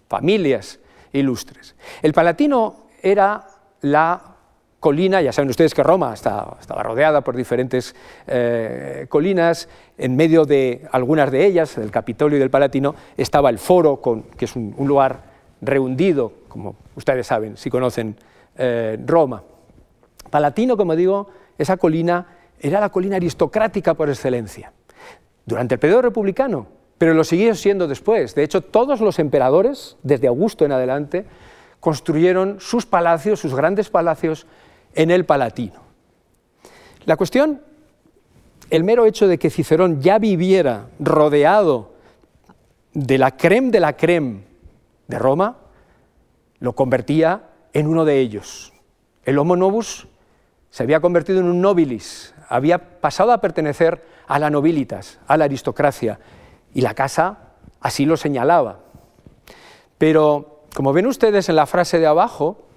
familias 0.09 0.79
ilustres. 1.13 1.75
El 2.01 2.13
Palatino 2.13 2.87
era 3.01 3.47
la 3.81 4.37
colina, 4.79 5.21
ya 5.21 5.33
saben 5.33 5.49
ustedes 5.49 5.73
que 5.73 5.83
Roma 5.83 6.13
estaba, 6.13 6.57
rodeada 6.83 7.21
por 7.21 7.35
diferentes 7.35 7.95
eh, 8.27 9.07
colinas, 9.09 9.67
en 9.97 10.15
medio 10.15 10.45
de 10.45 10.87
algunas 10.91 11.31
de 11.31 11.45
ellas, 11.45 11.75
del 11.75 11.91
Capitolio 11.91 12.37
y 12.37 12.39
del 12.39 12.49
Palatino, 12.49 12.95
estaba 13.17 13.49
el 13.49 13.59
Foro, 13.59 14.01
que 14.37 14.45
es 14.45 14.55
un, 14.55 14.75
lugar 14.79 15.21
rehundido, 15.61 16.31
como 16.47 16.75
ustedes 16.95 17.25
saben, 17.25 17.57
si 17.57 17.69
conocen 17.69 18.15
eh, 18.55 18.97
Roma. 19.05 19.43
Palatino, 20.29 20.77
como 20.77 20.95
digo, 20.95 21.27
esa 21.57 21.77
colina 21.77 22.27
era 22.59 22.79
la 22.79 22.89
colina 22.89 23.17
aristocrática 23.17 23.93
por 23.93 24.09
excelencia. 24.09 24.71
Durante 25.45 25.75
el 25.75 25.79
periodo 25.79 26.03
republicano, 26.03 26.67
pero 26.97 27.13
lo 27.13 27.23
siguió 27.23 27.53
siendo 27.55 27.87
después. 27.87 28.35
De 28.35 28.43
hecho, 28.43 28.61
todos 28.61 29.01
los 29.01 29.19
emperadores, 29.19 29.97
desde 30.03 30.27
Augusto 30.27 30.65
en 30.65 30.71
adelante, 30.71 31.25
construyeron 31.79 32.59
sus 32.59 32.85
palacios, 32.85 33.39
sus 33.39 33.55
grandes 33.55 33.89
palacios, 33.89 34.47
en 34.95 35.11
el 35.11 35.25
Palatino. 35.25 35.79
La 37.05 37.15
cuestión, 37.15 37.61
el 38.69 38.83
mero 38.83 39.05
hecho 39.05 39.27
de 39.27 39.37
que 39.37 39.49
Cicerón 39.49 40.01
ya 40.01 40.17
viviera 40.17 40.87
rodeado 40.99 41.91
de 42.93 43.17
la 43.17 43.37
creme 43.37 43.69
de 43.69 43.79
la 43.79 43.95
creme 43.95 44.41
de 45.07 45.19
Roma, 45.19 45.57
lo 46.59 46.73
convertía 46.73 47.43
en 47.73 47.87
uno 47.87 48.05
de 48.05 48.19
ellos. 48.19 48.73
El 49.23 49.37
Homo 49.37 49.55
novus 49.55 50.07
se 50.69 50.83
había 50.83 50.99
convertido 50.99 51.39
en 51.39 51.45
un 51.45 51.61
nobilis, 51.61 52.33
había 52.49 52.99
pasado 52.99 53.31
a 53.31 53.41
pertenecer 53.41 54.03
a 54.27 54.39
la 54.39 54.49
nobilitas, 54.49 55.19
a 55.27 55.37
la 55.37 55.45
aristocracia, 55.45 56.19
y 56.73 56.81
la 56.81 56.93
casa 56.93 57.37
así 57.79 58.05
lo 58.05 58.17
señalaba. 58.17 58.79
Pero, 59.97 60.61
como 60.75 60.93
ven 60.93 61.07
ustedes 61.07 61.49
en 61.49 61.55
la 61.55 61.65
frase 61.65 61.99
de 61.99 62.07
abajo, 62.07 62.67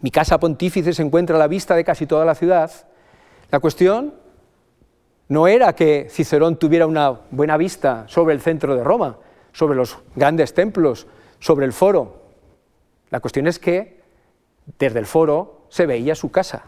mi 0.00 0.10
casa 0.10 0.38
pontífice 0.38 0.92
se 0.92 1.02
encuentra 1.02 1.36
a 1.36 1.38
la 1.38 1.48
vista 1.48 1.74
de 1.74 1.84
casi 1.84 2.06
toda 2.06 2.24
la 2.24 2.34
ciudad, 2.34 2.70
la 3.50 3.60
cuestión 3.60 4.14
no 5.28 5.48
era 5.48 5.74
que 5.74 6.08
Cicerón 6.10 6.56
tuviera 6.56 6.86
una 6.86 7.10
buena 7.30 7.56
vista 7.56 8.04
sobre 8.08 8.34
el 8.34 8.40
centro 8.40 8.76
de 8.76 8.84
Roma, 8.84 9.18
sobre 9.52 9.76
los 9.76 9.98
grandes 10.14 10.54
templos, 10.54 11.06
sobre 11.38 11.66
el 11.66 11.72
foro. 11.72 12.22
La 13.10 13.20
cuestión 13.20 13.46
es 13.46 13.58
que 13.58 14.02
desde 14.78 14.98
el 14.98 15.06
foro 15.06 15.66
se 15.68 15.86
veía 15.86 16.14
su 16.14 16.30
casa. 16.30 16.64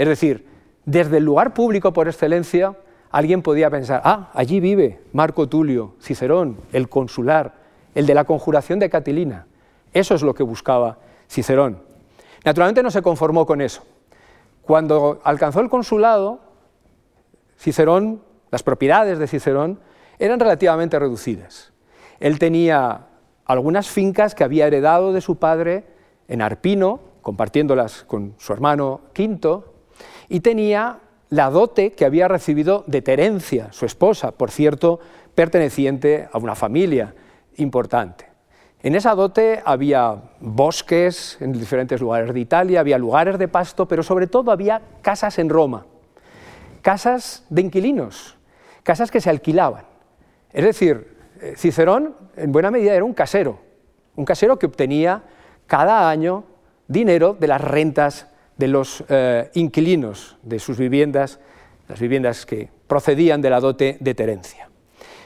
Es 0.00 0.08
decir, 0.08 0.46
desde 0.86 1.18
el 1.18 1.24
lugar 1.24 1.52
público 1.52 1.92
por 1.92 2.08
excelencia, 2.08 2.74
alguien 3.10 3.42
podía 3.42 3.68
pensar, 3.68 4.00
ah, 4.02 4.30
allí 4.32 4.58
vive 4.58 4.98
Marco 5.12 5.46
Tulio, 5.46 5.92
Cicerón, 6.00 6.56
el 6.72 6.88
consular, 6.88 7.52
el 7.94 8.06
de 8.06 8.14
la 8.14 8.24
conjuración 8.24 8.78
de 8.78 8.88
Catilina. 8.88 9.46
Eso 9.92 10.14
es 10.14 10.22
lo 10.22 10.32
que 10.32 10.42
buscaba 10.42 10.96
Cicerón. 11.28 11.82
Naturalmente 12.46 12.82
no 12.82 12.90
se 12.90 13.02
conformó 13.02 13.44
con 13.44 13.60
eso. 13.60 13.82
Cuando 14.62 15.20
alcanzó 15.22 15.60
el 15.60 15.68
consulado, 15.68 16.40
Cicerón, 17.58 18.22
las 18.50 18.62
propiedades 18.62 19.18
de 19.18 19.26
Cicerón 19.26 19.80
eran 20.18 20.40
relativamente 20.40 20.98
reducidas. 20.98 21.74
Él 22.20 22.38
tenía 22.38 23.08
algunas 23.44 23.90
fincas 23.90 24.34
que 24.34 24.44
había 24.44 24.66
heredado 24.66 25.12
de 25.12 25.20
su 25.20 25.36
padre 25.36 25.84
en 26.26 26.40
Arpino, 26.40 27.00
compartiéndolas 27.20 28.04
con 28.04 28.32
su 28.38 28.54
hermano 28.54 29.02
Quinto, 29.12 29.69
y 30.30 30.40
tenía 30.40 31.00
la 31.28 31.50
dote 31.50 31.92
que 31.92 32.04
había 32.04 32.28
recibido 32.28 32.84
de 32.86 33.02
Terencia, 33.02 33.72
su 33.72 33.84
esposa, 33.84 34.30
por 34.30 34.50
cierto, 34.50 35.00
perteneciente 35.34 36.28
a 36.32 36.38
una 36.38 36.54
familia 36.54 37.14
importante. 37.56 38.26
En 38.82 38.94
esa 38.94 39.14
dote 39.14 39.60
había 39.64 40.22
bosques 40.40 41.36
en 41.40 41.52
diferentes 41.52 42.00
lugares 42.00 42.32
de 42.32 42.40
Italia, 42.40 42.80
había 42.80 42.96
lugares 42.96 43.38
de 43.38 43.48
pasto, 43.48 43.86
pero 43.86 44.02
sobre 44.02 44.28
todo 44.28 44.52
había 44.52 44.80
casas 45.02 45.38
en 45.40 45.50
Roma, 45.50 45.84
casas 46.80 47.44
de 47.50 47.62
inquilinos, 47.62 48.38
casas 48.84 49.10
que 49.10 49.20
se 49.20 49.30
alquilaban. 49.30 49.84
Es 50.52 50.64
decir, 50.64 51.18
eh, 51.40 51.54
Cicerón 51.56 52.14
en 52.36 52.52
buena 52.52 52.70
medida 52.70 52.94
era 52.94 53.04
un 53.04 53.14
casero, 53.14 53.58
un 54.14 54.24
casero 54.24 54.58
que 54.58 54.66
obtenía 54.66 55.24
cada 55.66 56.08
año 56.08 56.44
dinero 56.86 57.36
de 57.38 57.48
las 57.48 57.60
rentas 57.60 58.28
de 58.60 58.68
los 58.68 59.02
eh, 59.08 59.50
inquilinos 59.54 60.36
de 60.42 60.58
sus 60.58 60.76
viviendas, 60.76 61.40
las 61.88 61.98
viviendas 61.98 62.44
que 62.44 62.68
procedían 62.86 63.40
de 63.40 63.48
la 63.48 63.58
dote 63.58 63.96
de 64.00 64.14
Terencia. 64.14 64.68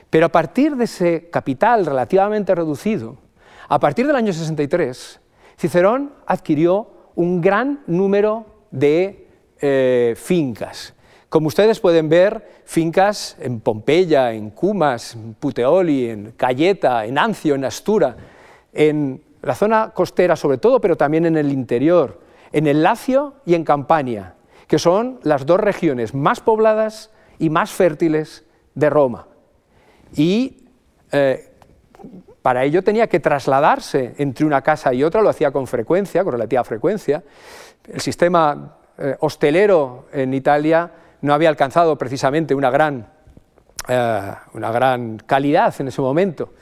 Pero 0.08 0.26
a 0.26 0.28
partir 0.28 0.76
de 0.76 0.84
ese 0.84 1.28
capital 1.30 1.84
relativamente 1.84 2.54
reducido, 2.54 3.16
a 3.68 3.80
partir 3.80 4.06
del 4.06 4.14
año 4.14 4.32
63, 4.32 5.20
Cicerón 5.58 6.12
adquirió 6.26 7.10
un 7.16 7.40
gran 7.40 7.82
número 7.88 8.46
de 8.70 9.26
eh, 9.60 10.14
fincas. 10.16 10.94
Como 11.28 11.48
ustedes 11.48 11.80
pueden 11.80 12.08
ver, 12.08 12.62
fincas 12.64 13.36
en 13.40 13.58
Pompeya, 13.58 14.32
en 14.32 14.50
Cumas, 14.50 15.16
en 15.16 15.34
Puteoli, 15.34 16.08
en 16.08 16.34
Cayeta, 16.36 17.04
en 17.04 17.18
Ancio, 17.18 17.56
en 17.56 17.64
Astura, 17.64 18.16
en 18.72 19.20
la 19.42 19.56
zona 19.56 19.90
costera 19.92 20.36
sobre 20.36 20.58
todo, 20.58 20.80
pero 20.80 20.96
también 20.96 21.26
en 21.26 21.36
el 21.36 21.50
interior, 21.50 22.22
en 22.54 22.68
el 22.68 22.84
Lacio 22.84 23.34
y 23.44 23.54
en 23.54 23.64
Campania, 23.64 24.34
que 24.68 24.78
son 24.78 25.18
las 25.24 25.44
dos 25.44 25.58
regiones 25.58 26.14
más 26.14 26.38
pobladas 26.38 27.10
y 27.40 27.50
más 27.50 27.72
fértiles 27.72 28.44
de 28.76 28.88
Roma. 28.88 29.26
Y 30.14 30.68
eh, 31.10 31.50
para 32.42 32.62
ello 32.62 32.84
tenía 32.84 33.08
que 33.08 33.18
trasladarse 33.18 34.14
entre 34.18 34.46
una 34.46 34.62
casa 34.62 34.94
y 34.94 35.02
otra, 35.02 35.20
lo 35.20 35.30
hacía 35.30 35.50
con 35.50 35.66
frecuencia, 35.66 36.22
con 36.22 36.34
relativa 36.34 36.62
frecuencia. 36.62 37.24
El 37.92 38.00
sistema 38.00 38.76
eh, 38.98 39.16
hostelero 39.18 40.06
en 40.12 40.32
Italia 40.32 40.88
no 41.22 41.34
había 41.34 41.48
alcanzado 41.48 41.98
precisamente 41.98 42.54
una 42.54 42.70
gran, 42.70 43.08
eh, 43.88 44.32
una 44.52 44.70
gran 44.70 45.16
calidad 45.16 45.74
en 45.80 45.88
ese 45.88 46.00
momento. 46.00 46.52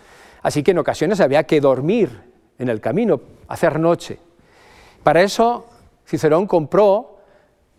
Así 0.40 0.62
que 0.62 0.70
en 0.70 0.78
ocasiones 0.78 1.20
había 1.20 1.43
que 1.45 1.61
dormir 1.61 2.18
en 2.59 2.70
el 2.70 2.80
camino, 2.80 3.20
hacer 3.47 3.78
noche. 3.78 4.18
Para 5.03 5.20
eso 5.20 5.66
Cicerón 6.13 6.47
compró 6.47 7.17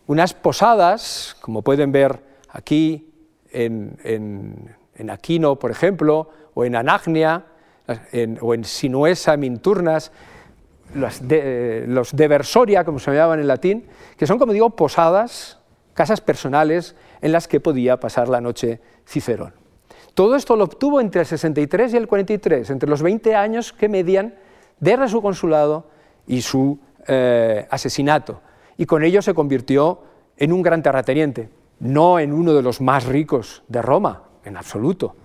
unas 0.08 0.34
posadas, 0.34 1.38
como 1.40 1.62
pueden 1.62 1.92
ver 1.92 2.20
aquí 2.50 3.14
en, 3.52 4.76
Aquino, 5.08 5.60
por 5.60 5.70
ejemplo, 5.70 6.30
o 6.56 6.66
en 6.66 6.76
Anagnia, 6.76 7.46
o 8.42 8.54
en 8.56 8.64
Sinuesa, 8.64 9.38
Minturnas, 9.38 10.12
los, 10.96 11.28
de, 11.28 12.28
Versoria, 12.28 12.84
como 12.84 12.98
se 12.98 13.12
llamaban 13.12 13.40
en 13.40 13.48
latín, 13.48 13.86
que 14.18 14.26
son, 14.26 14.40
como 14.40 14.52
digo, 14.52 14.72
posadas, 14.72 15.60
casas 15.94 16.20
personales 16.20 16.96
en 17.22 17.34
las 17.34 17.48
que 17.48 17.60
podía 17.60 18.00
pasar 18.00 18.30
la 18.30 18.42
noche 18.42 18.82
Cicerón. 19.06 19.54
Todo 20.16 20.36
esto 20.36 20.56
lo 20.56 20.64
obtuvo 20.64 21.00
entre 21.00 21.22
el 21.22 21.28
63 21.28 21.94
y 21.94 21.98
el 21.98 22.08
43, 22.08 22.72
entre 22.72 22.90
los 22.90 23.04
20 23.04 23.36
años 23.36 23.74
que 23.74 23.90
median 23.90 24.34
desde 24.80 25.08
su 25.08 25.22
consulado 25.22 25.92
y 26.26 26.42
su 26.42 26.80
eh, 27.08 27.68
asesinato. 27.70 28.42
Y 28.78 28.86
con 28.86 29.04
ello 29.04 29.22
se 29.22 29.34
convirtió 29.34 30.02
en 30.38 30.52
un 30.52 30.62
gran 30.62 30.82
terrateniente, 30.82 31.50
no 31.80 32.20
en 32.20 32.34
uno 32.34 32.54
de 32.54 32.62
los 32.62 32.82
más 32.82 33.06
ricos 33.06 33.64
de 33.68 33.82
Roma, 33.82 34.24
en 34.44 34.58
absoluto, 34.58 35.16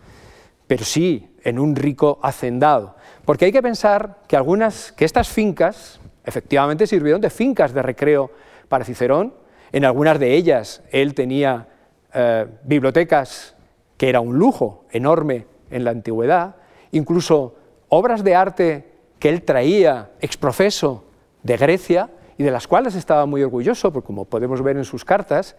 pero 0.67 0.85
sí 0.85 1.35
en 1.43 1.59
un 1.59 1.77
rico 1.77 2.19
hacendado. 2.23 2.97
Porque 3.25 3.47
hay 3.47 3.53
que 3.53 3.63
pensar 3.63 4.19
que 4.29 4.37
algunas, 4.37 4.93
que 4.93 5.05
estas 5.05 5.29
fincas 5.29 6.01
efectivamente 6.25 6.87
sirvieron 6.87 7.21
de 7.21 7.31
fincas 7.31 7.73
de 7.73 7.83
recreo 7.83 8.31
para 8.69 8.85
Cicerón. 8.85 9.35
En 9.73 9.85
algunas 9.85 10.19
de 10.19 10.35
ellas 10.35 10.83
él 10.91 11.15
tenía 11.15 11.69
eh, 12.13 12.47
bibliotecas 12.65 13.55
que 13.97 14.09
era 14.09 14.21
un 14.21 14.39
lujo 14.39 14.85
enorme 14.91 15.47
en 15.71 15.85
la 15.85 15.91
antigüedad, 15.91 16.57
incluso 16.93 17.57
obras 17.89 18.23
de 18.23 18.35
arte 18.35 18.93
que 19.19 19.29
él 19.29 19.43
traía 19.43 20.11
exprofeso 20.21 21.05
de 21.43 21.57
Grecia 21.57 22.11
y 22.37 22.43
de 22.43 22.51
las 22.51 22.67
cuales 22.67 22.95
estaba 22.95 23.27
muy 23.27 23.43
orgulloso, 23.43 23.93
como 23.93 24.25
podemos 24.25 24.63
ver 24.63 24.77
en 24.77 24.85
sus 24.85 25.05
cartas, 25.05 25.57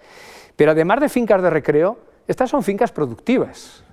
pero 0.56 0.72
además 0.72 1.02
de 1.02 1.10
fincas 1.10 1.42
de 1.42 1.50
recreo, 1.50 1.98
estas 2.28 2.50
son 2.50 2.64
fincas 2.64 2.92
productivas. 2.92 3.84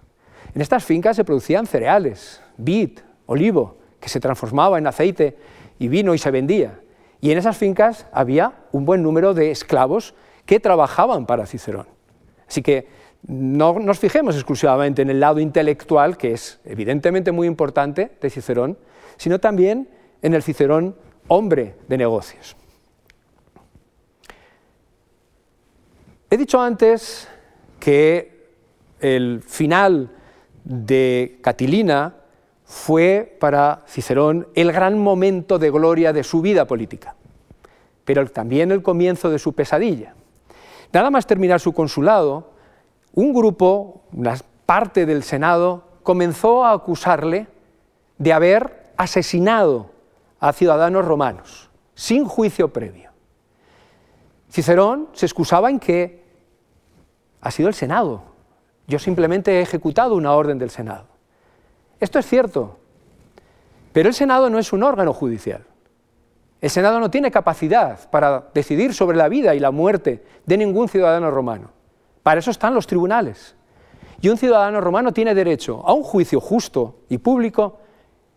En 0.54 0.62
estas 0.62 0.84
fincas 0.84 1.16
se 1.16 1.24
producían 1.24 1.66
cereales, 1.66 2.40
vid, 2.56 2.98
olivo, 3.26 3.76
que 4.00 4.08
se 4.08 4.20
transformaba 4.20 4.78
en 4.78 4.86
aceite 4.86 5.36
y 5.78 5.88
vino 5.88 6.14
y 6.14 6.18
se 6.18 6.30
vendía. 6.30 6.80
Y 7.20 7.30
en 7.30 7.38
esas 7.38 7.56
fincas 7.56 8.06
había 8.12 8.52
un 8.72 8.84
buen 8.84 9.02
número 9.02 9.34
de 9.34 9.50
esclavos 9.50 10.14
que 10.44 10.60
trabajaban 10.60 11.26
para 11.26 11.46
Cicerón. 11.46 11.86
Así 12.48 12.62
que 12.62 12.88
no 13.26 13.78
nos 13.80 13.98
fijemos 13.98 14.36
exclusivamente 14.36 15.02
en 15.02 15.10
el 15.10 15.18
lado 15.18 15.40
intelectual, 15.40 16.16
que 16.16 16.32
es 16.32 16.60
evidentemente 16.64 17.32
muy 17.32 17.46
importante 17.46 18.12
de 18.20 18.30
Cicerón, 18.30 18.78
sino 19.16 19.40
también 19.40 19.88
en 20.22 20.34
el 20.34 20.42
Cicerón 20.42 20.94
hombre 21.28 21.74
de 21.88 21.98
negocios. 21.98 22.56
He 26.28 26.36
dicho 26.36 26.60
antes 26.60 27.28
que 27.78 28.50
el 29.00 29.42
final 29.42 30.10
de 30.64 31.38
Catilina 31.42 32.14
fue 32.64 33.36
para 33.38 33.84
Cicerón 33.86 34.48
el 34.54 34.72
gran 34.72 34.98
momento 34.98 35.58
de 35.58 35.70
gloria 35.70 36.12
de 36.12 36.24
su 36.24 36.42
vida 36.42 36.66
política, 36.66 37.14
pero 38.04 38.26
también 38.26 38.72
el 38.72 38.82
comienzo 38.82 39.30
de 39.30 39.38
su 39.38 39.52
pesadilla. 39.52 40.14
Nada 40.92 41.10
más 41.10 41.26
terminar 41.26 41.60
su 41.60 41.72
consulado, 41.72 42.50
un 43.14 43.32
grupo, 43.32 44.02
una 44.12 44.36
parte 44.66 45.06
del 45.06 45.22
Senado, 45.22 45.84
comenzó 46.02 46.64
a 46.64 46.72
acusarle 46.72 47.46
de 48.18 48.32
haber 48.32 48.92
asesinado 48.96 49.90
a 50.40 50.52
ciudadanos 50.52 51.04
romanos, 51.04 51.70
sin 51.94 52.24
juicio 52.24 52.72
previo. 52.72 53.10
Cicerón 54.50 55.08
se 55.12 55.26
excusaba 55.26 55.70
en 55.70 55.78
que 55.78 56.24
ha 57.40 57.50
sido 57.50 57.68
el 57.68 57.74
Senado, 57.74 58.22
yo 58.86 58.98
simplemente 58.98 59.58
he 59.58 59.62
ejecutado 59.62 60.14
una 60.14 60.32
orden 60.32 60.58
del 60.58 60.70
Senado. 60.70 61.06
Esto 61.98 62.18
es 62.18 62.26
cierto, 62.26 62.78
pero 63.92 64.08
el 64.08 64.14
Senado 64.14 64.48
no 64.50 64.58
es 64.58 64.72
un 64.72 64.82
órgano 64.82 65.12
judicial. 65.12 65.64
El 66.60 66.70
Senado 66.70 67.00
no 67.00 67.10
tiene 67.10 67.30
capacidad 67.30 68.08
para 68.10 68.48
decidir 68.54 68.94
sobre 68.94 69.16
la 69.16 69.28
vida 69.28 69.54
y 69.54 69.60
la 69.60 69.70
muerte 69.70 70.24
de 70.46 70.56
ningún 70.56 70.88
ciudadano 70.88 71.30
romano. 71.30 71.70
Para 72.22 72.40
eso 72.40 72.50
están 72.50 72.74
los 72.74 72.86
tribunales. 72.86 73.56
Y 74.20 74.28
un 74.28 74.38
ciudadano 74.38 74.80
romano 74.80 75.12
tiene 75.12 75.34
derecho 75.34 75.82
a 75.86 75.92
un 75.92 76.02
juicio 76.02 76.40
justo 76.40 77.00
y 77.08 77.18
público 77.18 77.80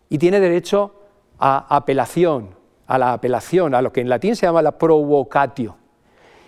y 0.09 0.17
tiene 0.17 0.39
derecho 0.39 0.98
a 1.39 1.75
apelación, 1.75 2.55
a 2.85 2.97
la 2.97 3.13
apelación, 3.13 3.73
a 3.73 3.81
lo 3.81 3.91
que 3.91 4.01
en 4.01 4.09
latín 4.09 4.35
se 4.35 4.45
llama 4.45 4.61
la 4.61 4.77
provocatio. 4.77 5.77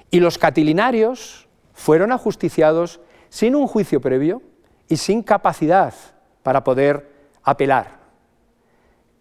Y 0.10 0.20
los 0.20 0.38
catilinarios 0.38 1.48
fueron 1.74 2.12
ajusticiados 2.12 3.00
sin 3.30 3.56
un 3.56 3.68
juicio 3.68 4.02
previo 4.02 4.42
y 4.88 4.98
sin 4.98 5.24
capacidad 5.24 5.94
para 6.44 6.64
poder 6.64 7.10
apelar. 7.44 8.02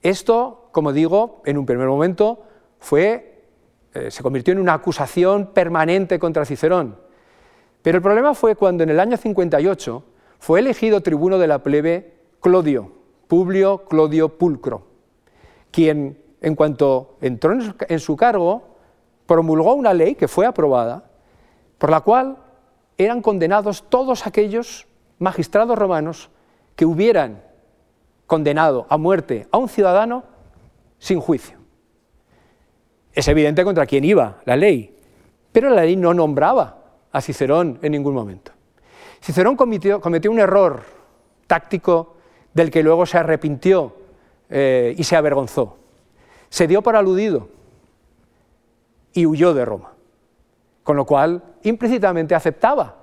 Esto, 0.03 0.69
como 0.73 0.93
digo, 0.93 1.43
en 1.45 1.59
un 1.59 1.67
primer 1.67 1.87
momento 1.87 2.43
fue, 2.79 3.45
eh, 3.95 4.11
se 4.11 4.23
convirtió 4.23 4.53
en 4.53 4.59
una 4.59 4.75
acusación 4.75 5.53
permanente 5.53 6.19
contra 6.19 6.45
Cicerón. 6.45 6.97
Pero 7.83 7.99
el 7.99 8.03
problema 8.03 8.35
fue 8.35 8.57
cuando 8.57 8.83
en 8.83 8.91
el 8.91 9.01
año 9.01 9.17
58 9.17 10.05
fue 10.39 10.61
elegido 10.61 11.03
tribuno 11.03 11.39
de 11.39 11.47
la 11.47 11.63
plebe 11.63 12.15
Clodio, 12.41 12.93
Publio 13.29 13.85
Clodio 13.85 14.39
Pulcro, 14.39 14.90
quien, 15.71 16.19
en 16.41 16.55
cuanto 16.55 17.17
entró 17.21 17.57
en 17.89 18.01
su 18.01 18.17
cargo, 18.17 18.63
promulgó 19.27 19.75
una 19.75 19.95
ley 19.95 20.15
que 20.15 20.29
fue 20.29 20.47
aprobada, 20.47 21.05
por 21.79 21.91
la 21.91 22.01
cual 22.01 22.39
eran 22.99 23.23
condenados 23.23 23.85
todos 23.89 24.27
aquellos 24.27 24.87
magistrados 25.19 25.79
romanos 25.79 26.31
que 26.77 26.85
hubieran 26.85 27.43
condenado 28.27 28.87
a 28.89 28.97
muerte 28.97 29.47
a 29.51 29.59
un 29.59 29.69
ciudadano 29.69 30.25
sin 30.99 31.21
juicio. 31.21 31.59
Es 33.13 33.27
evidente 33.29 33.65
contra 33.65 33.87
quién 33.87 34.05
iba 34.05 34.39
la 34.45 34.57
ley, 34.57 34.97
pero 35.53 35.71
la 35.71 35.83
ley 35.83 35.97
no 35.97 36.15
nombraba 36.15 36.79
a 37.13 37.21
Cicerón 37.21 37.79
en 37.83 37.93
ningún 37.93 38.15
momento. 38.15 38.53
Cicerón 39.21 39.57
cometió, 39.57 40.01
un 40.31 40.39
error 40.39 40.83
táctico 41.47 42.17
del 42.55 42.71
que 42.71 42.83
luego 42.83 43.05
se 43.07 43.19
arrepintió 43.19 43.97
eh, 44.51 44.95
y 44.97 45.05
se 45.05 45.17
avergonzó. 45.17 45.77
Se 46.49 46.67
dio 46.67 46.83
por 46.83 46.97
aludido 46.97 47.49
y 49.13 49.27
huyó 49.27 49.55
de 49.55 49.65
Roma, 49.65 49.93
con 50.83 50.97
lo 50.97 51.05
cual 51.07 51.43
implícitamente 51.63 52.35
aceptaba 52.35 52.97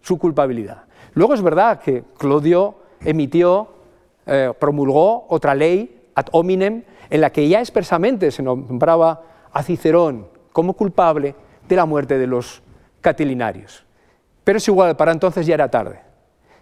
su 0.00 0.18
culpabilidad. 0.18 0.84
Luego 1.14 1.34
es 1.34 1.42
verdad 1.42 1.80
que 1.80 2.04
Clodio 2.16 2.76
emitió, 3.00 3.68
eh, 4.26 4.52
promulgó 4.58 5.26
otra 5.28 5.54
ley, 5.54 6.00
ad 6.14 6.26
hominem, 6.32 6.84
en 7.10 7.20
la 7.20 7.30
que 7.30 7.48
ya 7.48 7.60
expresamente 7.60 8.30
se 8.30 8.42
nombraba 8.42 9.22
a 9.52 9.62
Cicerón 9.62 10.28
como 10.52 10.74
culpable 10.74 11.34
de 11.68 11.76
la 11.76 11.86
muerte 11.86 12.18
de 12.18 12.26
los 12.26 12.62
catilinarios. 13.00 13.84
Pero 14.44 14.58
es 14.58 14.68
igual, 14.68 14.96
para 14.96 15.12
entonces 15.12 15.46
ya 15.46 15.54
era 15.54 15.70
tarde. 15.70 16.00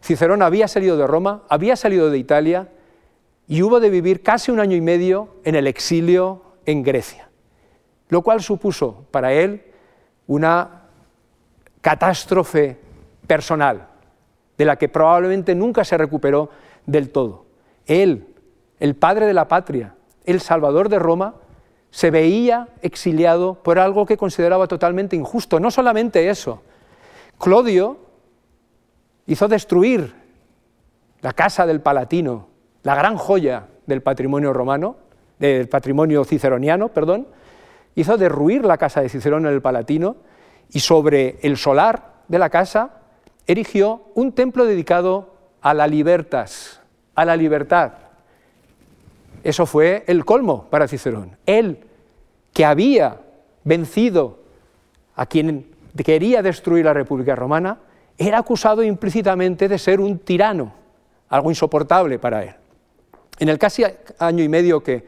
Cicerón 0.02 0.42
había 0.42 0.68
salido 0.68 0.96
de 0.96 1.06
Roma, 1.06 1.42
había 1.48 1.76
salido 1.76 2.10
de 2.10 2.18
Italia 2.18 2.68
y 3.50 3.64
hubo 3.64 3.80
de 3.80 3.90
vivir 3.90 4.22
casi 4.22 4.52
un 4.52 4.60
año 4.60 4.76
y 4.76 4.80
medio 4.80 5.34
en 5.42 5.56
el 5.56 5.66
exilio 5.66 6.40
en 6.66 6.84
Grecia, 6.84 7.30
lo 8.08 8.22
cual 8.22 8.40
supuso 8.42 9.06
para 9.10 9.32
él 9.32 9.64
una 10.28 10.82
catástrofe 11.80 12.78
personal, 13.26 13.88
de 14.56 14.64
la 14.64 14.76
que 14.76 14.88
probablemente 14.88 15.56
nunca 15.56 15.82
se 15.82 15.98
recuperó 15.98 16.50
del 16.86 17.10
todo. 17.10 17.46
Él, 17.86 18.28
el 18.78 18.94
padre 18.94 19.26
de 19.26 19.34
la 19.34 19.48
patria, 19.48 19.96
el 20.26 20.40
salvador 20.40 20.88
de 20.88 21.00
Roma, 21.00 21.34
se 21.90 22.12
veía 22.12 22.68
exiliado 22.82 23.54
por 23.64 23.80
algo 23.80 24.06
que 24.06 24.16
consideraba 24.16 24.68
totalmente 24.68 25.16
injusto. 25.16 25.58
No 25.58 25.72
solamente 25.72 26.30
eso, 26.30 26.62
Clodio 27.36 27.98
hizo 29.26 29.48
destruir 29.48 30.14
la 31.20 31.32
casa 31.32 31.66
del 31.66 31.80
Palatino, 31.80 32.49
la 32.82 32.94
gran 32.94 33.16
joya 33.16 33.66
del 33.86 34.02
patrimonio 34.02 34.52
romano, 34.52 34.96
del 35.38 35.68
patrimonio 35.68 36.24
ciceroniano, 36.24 36.88
perdón, 36.88 37.26
hizo 37.94 38.16
derruir 38.16 38.64
la 38.64 38.78
casa 38.78 39.00
de 39.00 39.08
Cicerón 39.08 39.46
en 39.46 39.52
el 39.52 39.62
Palatino 39.62 40.16
y 40.70 40.80
sobre 40.80 41.38
el 41.42 41.56
solar 41.56 42.22
de 42.28 42.38
la 42.38 42.50
casa 42.50 43.00
erigió 43.46 44.02
un 44.14 44.32
templo 44.32 44.64
dedicado 44.64 45.34
a 45.60 45.74
la 45.74 45.84
a 47.14 47.24
la 47.24 47.36
libertad. 47.36 47.92
Eso 49.42 49.66
fue 49.66 50.04
el 50.06 50.24
colmo 50.24 50.66
para 50.70 50.88
Cicerón. 50.88 51.36
Él, 51.46 51.78
que 52.52 52.64
había 52.64 53.20
vencido 53.64 54.38
a 55.16 55.26
quien 55.26 55.66
quería 56.04 56.42
destruir 56.42 56.84
la 56.84 56.94
República 56.94 57.34
Romana, 57.34 57.78
era 58.16 58.38
acusado 58.38 58.82
implícitamente 58.82 59.68
de 59.68 59.78
ser 59.78 60.00
un 60.00 60.18
tirano, 60.18 60.72
algo 61.28 61.50
insoportable 61.50 62.18
para 62.18 62.44
él. 62.44 62.54
En 63.40 63.48
el 63.48 63.58
casi 63.58 63.84
año 64.18 64.44
y 64.44 64.48
medio 64.50 64.82
que 64.82 65.04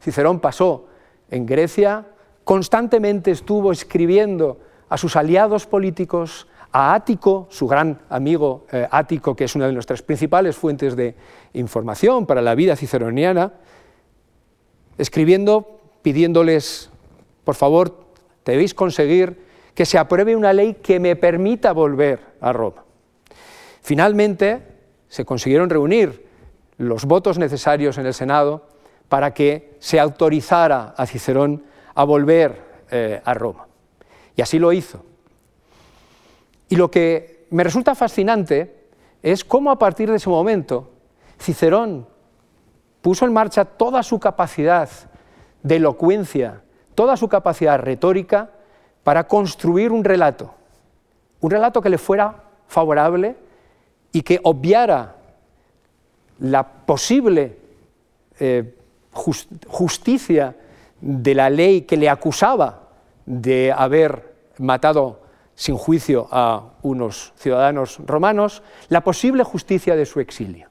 Cicerón 0.00 0.40
pasó 0.40 0.86
en 1.30 1.44
Grecia, 1.44 2.06
constantemente 2.42 3.30
estuvo 3.30 3.72
escribiendo 3.72 4.58
a 4.88 4.96
sus 4.96 5.16
aliados 5.16 5.66
políticos, 5.66 6.46
a 6.72 6.94
Ático, 6.94 7.46
su 7.50 7.68
gran 7.68 8.00
amigo 8.08 8.66
eh, 8.72 8.88
Ático, 8.90 9.36
que 9.36 9.44
es 9.44 9.54
una 9.54 9.66
de 9.66 9.74
nuestras 9.74 10.00
principales 10.00 10.56
fuentes 10.56 10.96
de 10.96 11.14
información 11.52 12.24
para 12.24 12.40
la 12.40 12.54
vida 12.54 12.74
ciceroniana, 12.74 13.52
escribiendo, 14.96 15.78
pidiéndoles, 16.00 16.88
por 17.44 17.54
favor, 17.54 18.06
debéis 18.46 18.72
conseguir 18.72 19.44
que 19.74 19.84
se 19.84 19.98
apruebe 19.98 20.34
una 20.34 20.54
ley 20.54 20.78
que 20.82 21.00
me 21.00 21.16
permita 21.16 21.72
volver 21.72 22.20
a 22.40 22.50
Roma. 22.54 22.82
Finalmente, 23.82 24.62
se 25.06 25.26
consiguieron 25.26 25.68
reunir 25.68 26.23
los 26.78 27.04
votos 27.04 27.38
necesarios 27.38 27.98
en 27.98 28.06
el 28.06 28.14
Senado 28.14 28.66
para 29.08 29.32
que 29.32 29.76
se 29.78 30.00
autorizara 30.00 30.94
a 30.96 31.06
Cicerón 31.06 31.64
a 31.94 32.04
volver 32.04 32.84
eh, 32.90 33.20
a 33.24 33.34
Roma. 33.34 33.66
Y 34.36 34.42
así 34.42 34.58
lo 34.58 34.72
hizo. 34.72 35.04
Y 36.68 36.76
lo 36.76 36.90
que 36.90 37.46
me 37.50 37.62
resulta 37.62 37.94
fascinante 37.94 38.88
es 39.22 39.44
cómo 39.44 39.70
a 39.70 39.78
partir 39.78 40.10
de 40.10 40.16
ese 40.16 40.28
momento 40.28 40.90
Cicerón 41.40 42.06
puso 43.02 43.24
en 43.26 43.32
marcha 43.32 43.64
toda 43.64 44.02
su 44.02 44.18
capacidad 44.18 44.88
de 45.62 45.76
elocuencia, 45.76 46.62
toda 46.94 47.16
su 47.16 47.28
capacidad 47.28 47.78
retórica 47.78 48.50
para 49.02 49.28
construir 49.28 49.92
un 49.92 50.04
relato, 50.04 50.54
un 51.40 51.50
relato 51.50 51.80
que 51.80 51.90
le 51.90 51.98
fuera 51.98 52.44
favorable 52.66 53.36
y 54.12 54.22
que 54.22 54.40
obviara 54.42 55.16
la 56.40 56.66
posible 56.66 57.56
eh, 58.40 58.74
justicia 59.12 60.56
de 61.00 61.34
la 61.34 61.50
ley 61.50 61.82
que 61.82 61.96
le 61.96 62.08
acusaba 62.08 62.88
de 63.26 63.72
haber 63.72 64.34
matado 64.58 65.20
sin 65.54 65.76
juicio 65.76 66.26
a 66.30 66.72
unos 66.82 67.32
ciudadanos 67.36 67.98
romanos, 68.04 68.62
la 68.88 69.02
posible 69.02 69.44
justicia 69.44 69.94
de 69.94 70.06
su 70.06 70.20
exilio. 70.20 70.68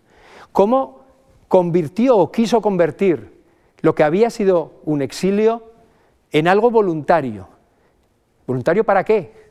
¿Cómo 0.52 1.04
convirtió 1.48 2.18
o 2.18 2.32
quiso 2.32 2.62
convertir 2.62 3.42
lo 3.82 3.96
que 3.96 4.04
había 4.04 4.30
sido 4.30 4.74
un 4.84 5.02
exilio 5.02 5.72
en 6.32 6.48
algo 6.48 6.70
voluntario? 6.70 7.48
¿Voluntario 8.46 8.84
para 8.84 9.04
qué? 9.04 9.50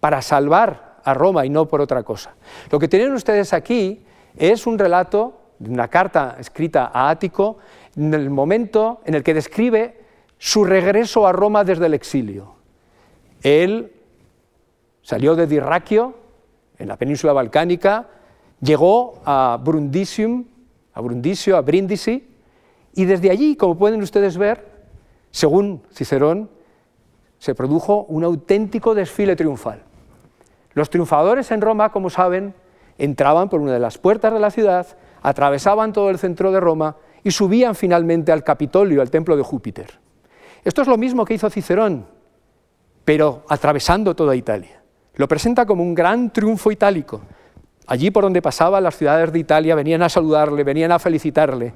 Para 0.00 0.22
salvar 0.22 1.00
a 1.04 1.14
Roma 1.14 1.46
y 1.46 1.50
no 1.50 1.68
por 1.68 1.80
otra 1.80 2.02
cosa. 2.02 2.34
Lo 2.70 2.78
que 2.78 2.88
tienen 2.88 3.12
ustedes 3.12 3.52
aquí 3.52 4.04
es 4.36 4.66
un 4.66 4.78
relato, 4.78 5.40
una 5.60 5.88
carta 5.88 6.36
escrita 6.38 6.90
a 6.92 7.10
Ático, 7.10 7.58
en 7.96 8.12
el 8.14 8.30
momento 8.30 9.00
en 9.04 9.14
el 9.14 9.22
que 9.22 9.34
describe 9.34 10.00
su 10.38 10.64
regreso 10.64 11.26
a 11.26 11.32
Roma 11.32 11.64
desde 11.64 11.86
el 11.86 11.94
exilio. 11.94 12.54
Él 13.42 13.92
salió 15.02 15.36
de 15.36 15.46
Dirraquio, 15.46 16.14
en 16.78 16.88
la 16.88 16.96
península 16.96 17.32
balcánica, 17.32 18.08
llegó 18.60 19.20
a 19.24 19.58
Brundisium, 19.62 20.44
a 20.92 21.00
Brundisio, 21.00 21.56
a 21.56 21.60
Brindisi, 21.60 22.26
y 22.94 23.04
desde 23.04 23.30
allí, 23.30 23.56
como 23.56 23.76
pueden 23.76 24.02
ustedes 24.02 24.38
ver, 24.38 24.66
según 25.30 25.82
Cicerón, 25.92 26.48
se 27.38 27.54
produjo 27.54 28.06
un 28.08 28.24
auténtico 28.24 28.94
desfile 28.94 29.36
triunfal. 29.36 29.82
Los 30.72 30.90
triunfadores 30.90 31.50
en 31.50 31.60
Roma, 31.60 31.90
como 31.90 32.08
saben, 32.10 32.54
entraban 32.98 33.48
por 33.48 33.60
una 33.60 33.72
de 33.72 33.80
las 33.80 33.98
puertas 33.98 34.32
de 34.32 34.40
la 34.40 34.50
ciudad, 34.50 34.86
atravesaban 35.24 35.92
todo 35.92 36.10
el 36.10 36.18
centro 36.18 36.52
de 36.52 36.60
Roma 36.60 36.96
y 37.24 37.30
subían 37.30 37.74
finalmente 37.74 38.30
al 38.30 38.44
Capitolio, 38.44 39.00
al 39.00 39.10
templo 39.10 39.36
de 39.36 39.42
Júpiter. 39.42 39.98
Esto 40.62 40.82
es 40.82 40.86
lo 40.86 40.98
mismo 40.98 41.24
que 41.24 41.32
hizo 41.32 41.48
Cicerón, 41.48 42.06
pero 43.06 43.42
atravesando 43.48 44.14
toda 44.14 44.36
Italia. 44.36 44.82
Lo 45.14 45.26
presenta 45.26 45.64
como 45.64 45.82
un 45.82 45.94
gran 45.94 46.30
triunfo 46.30 46.70
itálico. 46.70 47.22
Allí 47.86 48.10
por 48.10 48.24
donde 48.24 48.42
pasaba, 48.42 48.82
las 48.82 48.96
ciudades 48.96 49.32
de 49.32 49.38
Italia 49.38 49.74
venían 49.74 50.02
a 50.02 50.10
saludarle, 50.10 50.62
venían 50.62 50.92
a 50.92 50.98
felicitarle. 50.98 51.72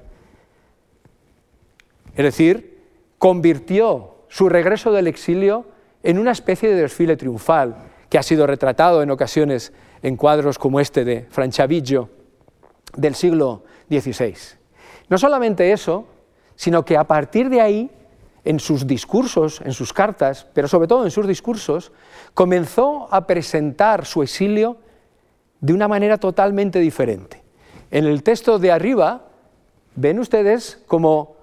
Es 2.14 2.24
decir, 2.24 2.84
convirtió 3.16 4.24
su 4.28 4.51
regreso 4.51 4.92
del 4.92 5.07
exilio 5.07 5.64
en 6.03 6.18
una 6.18 6.32
especie 6.32 6.68
de 6.68 6.82
desfile 6.82 7.16
triunfal 7.16 7.76
que 8.11 8.18
ha 8.18 8.22
sido 8.22 8.46
retratado 8.46 9.03
en 9.03 9.11
ocasiones 9.11 9.72
en 10.03 10.16
cuadros 10.16 10.59
como 10.59 10.80
este 10.80 11.05
de 11.07 11.26
Franciaviggio 11.30 12.17
del 12.97 13.14
siglo 13.14 13.64
XVI. 13.89 14.34
No 15.09 15.18
solamente 15.18 15.72
eso, 15.72 16.07
sino 16.57 16.84
que 16.84 16.97
a 16.97 17.05
partir 17.05 17.49
de 17.49 17.61
ahí 17.61 17.91
en 18.45 18.61
sus 18.61 18.86
discursos, 18.86 19.61
en 19.64 19.72
sus 19.72 19.93
cartas, 19.93 20.47
pero 20.55 20.68
sobre 20.68 20.89
todo 20.89 21.05
en 21.05 21.11
sus 21.11 21.26
discursos, 21.26 21.93
comenzó 22.34 23.12
a 23.12 23.26
presentar 23.26 24.07
su 24.07 24.22
exilio 24.22 24.78
de 25.61 25.72
una 25.72 25.89
manera 25.89 26.18
totalmente 26.18 26.78
diferente. 26.78 27.43
En 27.91 28.05
el 28.07 28.22
texto 28.22 28.59
de 28.59 28.70
arriba 28.70 29.26
ven 29.97 30.18
ustedes 30.18 30.82
como 30.86 31.36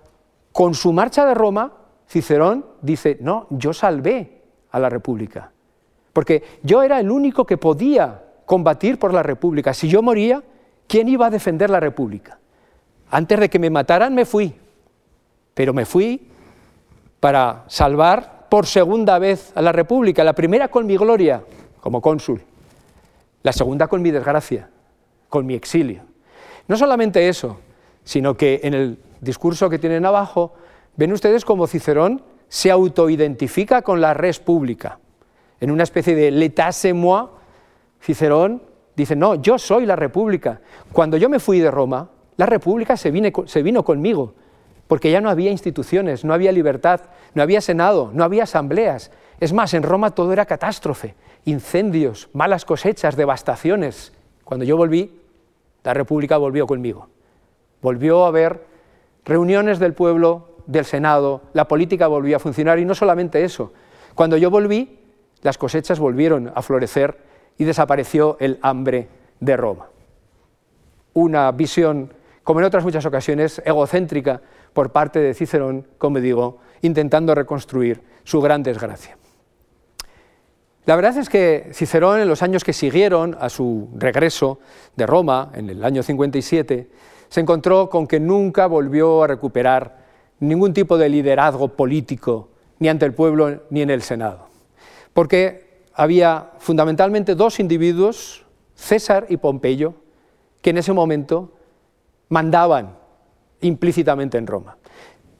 con 0.51 0.73
su 0.73 0.93
marcha 0.93 1.25
de 1.25 1.33
Roma, 1.33 1.73
Cicerón 2.07 2.65
dice, 2.81 3.17
no, 3.19 3.47
yo 3.49 3.73
salvé 3.73 4.41
a 4.71 4.79
la 4.79 4.89
República, 4.89 5.51
porque 6.13 6.43
yo 6.63 6.81
era 6.81 6.99
el 6.99 7.11
único 7.11 7.45
que 7.45 7.57
podía 7.57 8.23
combatir 8.45 8.97
por 8.97 9.13
la 9.13 9.23
República. 9.23 9.73
Si 9.73 9.89
yo 9.89 10.01
moría, 10.01 10.43
¿quién 10.87 11.07
iba 11.07 11.27
a 11.27 11.29
defender 11.29 11.69
la 11.69 11.79
República? 11.79 12.39
Antes 13.09 13.39
de 13.39 13.49
que 13.49 13.59
me 13.59 13.69
mataran 13.69 14.13
me 14.13 14.25
fui, 14.25 14.53
pero 15.53 15.73
me 15.73 15.85
fui 15.85 16.27
para 17.19 17.63
salvar 17.67 18.47
por 18.49 18.67
segunda 18.67 19.19
vez 19.19 19.51
a 19.55 19.61
la 19.61 19.71
República, 19.71 20.23
la 20.23 20.33
primera 20.33 20.67
con 20.67 20.85
mi 20.85 20.97
gloria 20.97 21.43
como 21.79 22.01
cónsul, 22.01 22.41
la 23.43 23.51
segunda 23.51 23.87
con 23.87 24.01
mi 24.01 24.11
desgracia, 24.11 24.69
con 25.29 25.45
mi 25.45 25.53
exilio. 25.53 26.03
No 26.67 26.77
solamente 26.77 27.27
eso, 27.27 27.59
sino 28.03 28.35
que 28.35 28.61
en 28.63 28.73
el 28.73 28.99
discurso 29.21 29.69
que 29.69 29.79
tienen 29.79 30.05
abajo, 30.05 30.53
ven 30.95 31.11
ustedes 31.11 31.45
como 31.45 31.67
Cicerón 31.67 32.23
se 32.47 32.71
autoidentifica 32.71 33.81
con 33.81 34.01
la 34.01 34.13
res 34.13 34.39
pública. 34.39 34.99
En 35.59 35.71
una 35.71 35.83
especie 35.83 36.15
de 36.15 36.31
l'état 36.31 36.71
c'est 36.71 36.93
moi, 36.93 37.31
Cicerón 38.01 38.61
dice, 38.95 39.15
no, 39.15 39.35
yo 39.35 39.57
soy 39.57 39.85
la 39.85 39.95
república. 39.95 40.61
Cuando 40.91 41.17
yo 41.17 41.29
me 41.29 41.39
fui 41.39 41.59
de 41.59 41.71
Roma, 41.71 42.09
la 42.37 42.45
república 42.45 42.97
se, 42.97 43.11
se 43.45 43.63
vino 43.63 43.83
conmigo 43.83 44.33
porque 44.87 45.11
ya 45.11 45.21
no 45.21 45.29
había 45.29 45.51
instituciones, 45.51 46.23
no 46.23 46.33
había 46.33 46.51
libertad, 46.51 47.01
no 47.33 47.41
había 47.41 47.61
senado, 47.61 48.11
no 48.13 48.23
había 48.23 48.43
asambleas. 48.43 49.11
Es 49.39 49.51
más, 49.51 49.73
en 49.73 49.83
Roma 49.83 50.11
todo 50.11 50.31
era 50.31 50.45
catástrofe, 50.45 51.15
incendios, 51.45 52.29
malas 52.33 52.65
cosechas, 52.65 53.15
devastaciones. 53.15 54.13
Cuando 54.43 54.63
yo 54.63 54.77
volví, 54.77 55.19
la 55.83 55.93
República 55.93 56.37
volvió 56.37 56.67
conmigo. 56.67 57.09
Volvió 57.81 58.25
a 58.25 58.27
haber 58.27 58.65
reuniones 59.25 59.79
del 59.79 59.93
pueblo, 59.93 60.49
del 60.67 60.85
Senado, 60.85 61.41
la 61.53 61.67
política 61.67 62.07
volvió 62.07 62.37
a 62.37 62.39
funcionar 62.39 62.79
y 62.79 62.85
no 62.85 62.95
solamente 62.95 63.43
eso. 63.43 63.73
Cuando 64.13 64.37
yo 64.37 64.49
volví, 64.49 64.99
las 65.41 65.57
cosechas 65.57 65.99
volvieron 65.99 66.51
a 66.55 66.61
florecer 66.61 67.17
y 67.57 67.63
desapareció 67.63 68.37
el 68.39 68.59
hambre 68.61 69.07
de 69.39 69.57
Roma. 69.57 69.87
Una 71.13 71.51
visión, 71.51 72.13
como 72.43 72.59
en 72.59 72.65
otras 72.65 72.83
muchas 72.83 73.05
ocasiones, 73.05 73.61
egocéntrica 73.65 74.41
por 74.73 74.91
parte 74.91 75.19
de 75.19 75.33
Cicerón, 75.33 75.87
como 75.97 76.19
digo, 76.19 76.59
intentando 76.81 77.33
reconstruir 77.33 78.01
su 78.23 78.41
gran 78.41 78.63
desgracia. 78.63 79.17
La 80.85 80.95
verdad 80.95 81.17
es 81.17 81.29
que 81.29 81.69
Cicerón, 81.73 82.19
en 82.19 82.27
los 82.27 82.43
años 82.43 82.63
que 82.63 82.73
siguieron 82.73 83.35
a 83.39 83.49
su 83.49 83.89
regreso 83.95 84.59
de 84.95 85.07
Roma, 85.07 85.51
en 85.55 85.69
el 85.69 85.83
año 85.83 86.03
57, 86.03 86.89
se 87.27 87.41
encontró 87.41 87.89
con 87.89 88.05
que 88.05 88.19
nunca 88.19 88.67
volvió 88.67 89.23
a 89.23 89.27
recuperar 89.27 90.05
ningún 90.39 90.73
tipo 90.73 90.97
de 90.97 91.09
liderazgo 91.09 91.69
político, 91.69 92.49
ni 92.79 92.89
ante 92.89 93.05
el 93.05 93.13
pueblo 93.13 93.63
ni 93.71 93.81
en 93.81 93.89
el 93.89 94.03
Senado. 94.03 94.47
Porque 95.13 95.64
había 95.95 96.51
fundamentalmente 96.59 97.35
dos 97.35 97.59
individuos, 97.59 98.45
César 98.75 99.27
y 99.29 99.37
Pompeyo, 99.37 99.93
que 100.61 100.71
en 100.71 100.77
ese 100.77 100.91
momento 100.91 101.53
mandaban 102.29 102.97
implícitamente 103.61 104.37
en 104.37 104.45
Roma. 104.45 104.77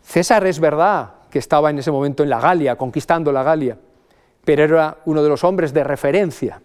César 0.01 0.47
es 0.47 0.60
verdad 0.60 1.16
que 1.30 1.39
estaba 1.39 1.70
en 1.70 1.80
ese 1.80 1.91
momento 1.91 2.24
en 2.24 2.30
la 2.30 2.39
Galia, 2.39 2.78
conquistando 2.78 3.32
la 3.32 3.43
Galia, 3.43 3.78
pero 4.45 4.64
era 4.64 4.97
uno 5.06 5.22
de 5.22 5.30
los 5.30 5.43
hombres 5.43 5.74
de 5.74 5.84
referencia. 5.84 6.62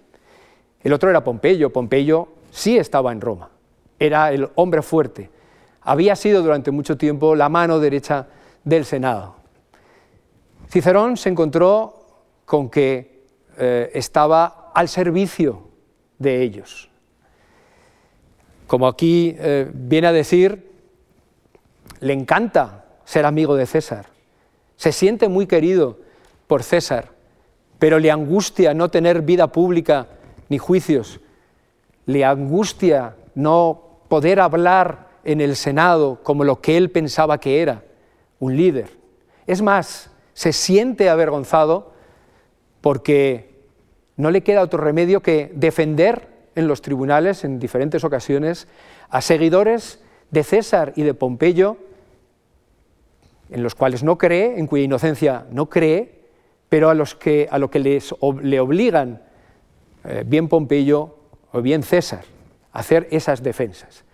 El 0.82 0.92
otro 0.92 1.10
era 1.10 1.24
Pompeyo. 1.24 1.72
Pompeyo 1.72 2.28
sí 2.50 2.78
estaba 2.78 3.10
en 3.10 3.20
Roma, 3.20 3.50
era 3.98 4.32
el 4.32 4.48
hombre 4.54 4.82
fuerte. 4.82 5.30
Había 5.82 6.14
sido 6.14 6.42
durante 6.42 6.70
mucho 6.70 6.96
tiempo 6.96 7.34
la 7.34 7.48
mano 7.48 7.80
derecha 7.80 8.28
del 8.62 8.84
Senado. 8.84 9.34
Cicerón 10.68 11.16
se 11.16 11.30
encontró 11.30 11.94
con 12.44 12.70
que 12.70 13.19
eh, 13.58 13.90
estaba 13.94 14.70
al 14.74 14.88
servicio 14.88 15.68
de 16.18 16.42
ellos. 16.42 16.90
Como 18.66 18.86
aquí 18.86 19.34
eh, 19.38 19.70
viene 19.72 20.06
a 20.06 20.12
decir, 20.12 20.70
le 22.00 22.12
encanta 22.12 22.84
ser 23.04 23.26
amigo 23.26 23.56
de 23.56 23.66
César, 23.66 24.06
se 24.76 24.92
siente 24.92 25.28
muy 25.28 25.46
querido 25.46 25.98
por 26.46 26.62
César, 26.62 27.08
pero 27.78 27.98
le 27.98 28.10
angustia 28.10 28.74
no 28.74 28.90
tener 28.90 29.22
vida 29.22 29.48
pública 29.48 30.06
ni 30.48 30.58
juicios, 30.58 31.20
le 32.06 32.24
angustia 32.24 33.16
no 33.34 34.00
poder 34.08 34.40
hablar 34.40 35.08
en 35.24 35.40
el 35.40 35.56
Senado 35.56 36.20
como 36.22 36.44
lo 36.44 36.60
que 36.60 36.76
él 36.76 36.90
pensaba 36.90 37.38
que 37.38 37.62
era, 37.62 37.84
un 38.38 38.56
líder. 38.56 38.90
Es 39.46 39.62
más, 39.62 40.10
se 40.32 40.52
siente 40.52 41.08
avergonzado 41.08 41.92
porque 42.80 43.50
no 44.16 44.30
le 44.30 44.42
queda 44.42 44.62
otro 44.62 44.82
remedio 44.82 45.20
que 45.20 45.50
defender 45.54 46.28
en 46.54 46.68
los 46.68 46.82
tribunales 46.82 47.44
en 47.44 47.58
diferentes 47.58 48.04
ocasiones 48.04 48.68
a 49.08 49.20
seguidores 49.20 50.00
de 50.30 50.44
César 50.44 50.92
y 50.96 51.02
de 51.02 51.14
Pompeyo, 51.14 51.76
en 53.50 53.62
los 53.62 53.74
cuales 53.74 54.02
no 54.02 54.18
cree, 54.18 54.58
en 54.58 54.66
cuya 54.66 54.84
inocencia 54.84 55.46
no 55.50 55.68
cree, 55.68 56.20
pero 56.68 56.88
a, 56.88 56.94
los 56.94 57.14
que, 57.14 57.48
lo 57.58 57.70
que 57.70 57.80
les, 57.80 58.14
le 58.42 58.60
obligan 58.60 59.22
eh, 60.04 60.24
bien 60.26 60.48
Pompeyo 60.48 61.16
o 61.52 61.60
bien 61.60 61.82
César 61.82 62.24
a 62.72 62.78
hacer 62.78 63.08
esas 63.10 63.42
defensas. 63.42 64.04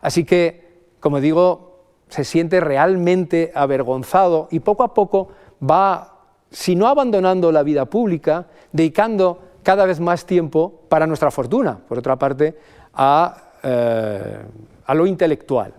Así 0.00 0.24
que, 0.24 0.86
como 1.00 1.20
digo, 1.20 1.84
se 2.08 2.24
siente 2.24 2.60
realmente 2.60 3.52
avergonzado 3.54 4.48
y 4.50 4.60
poco 4.60 4.82
a 4.82 4.94
poco 4.94 5.28
va, 5.62 6.17
si 6.50 6.74
no 6.74 6.86
abandonando 6.86 7.52
la 7.52 7.62
vida 7.62 7.84
pública, 7.86 8.46
dedicando 8.72 9.40
cada 9.62 9.84
vez 9.84 10.00
más 10.00 10.24
tiempo 10.24 10.82
para 10.88 11.06
nuestra 11.06 11.30
fortuna, 11.30 11.78
por 11.88 11.98
otra 11.98 12.16
parte, 12.16 12.56
a, 12.94 13.52
eh, 13.62 14.38
lo 14.94 15.06
intelectual, 15.06 15.74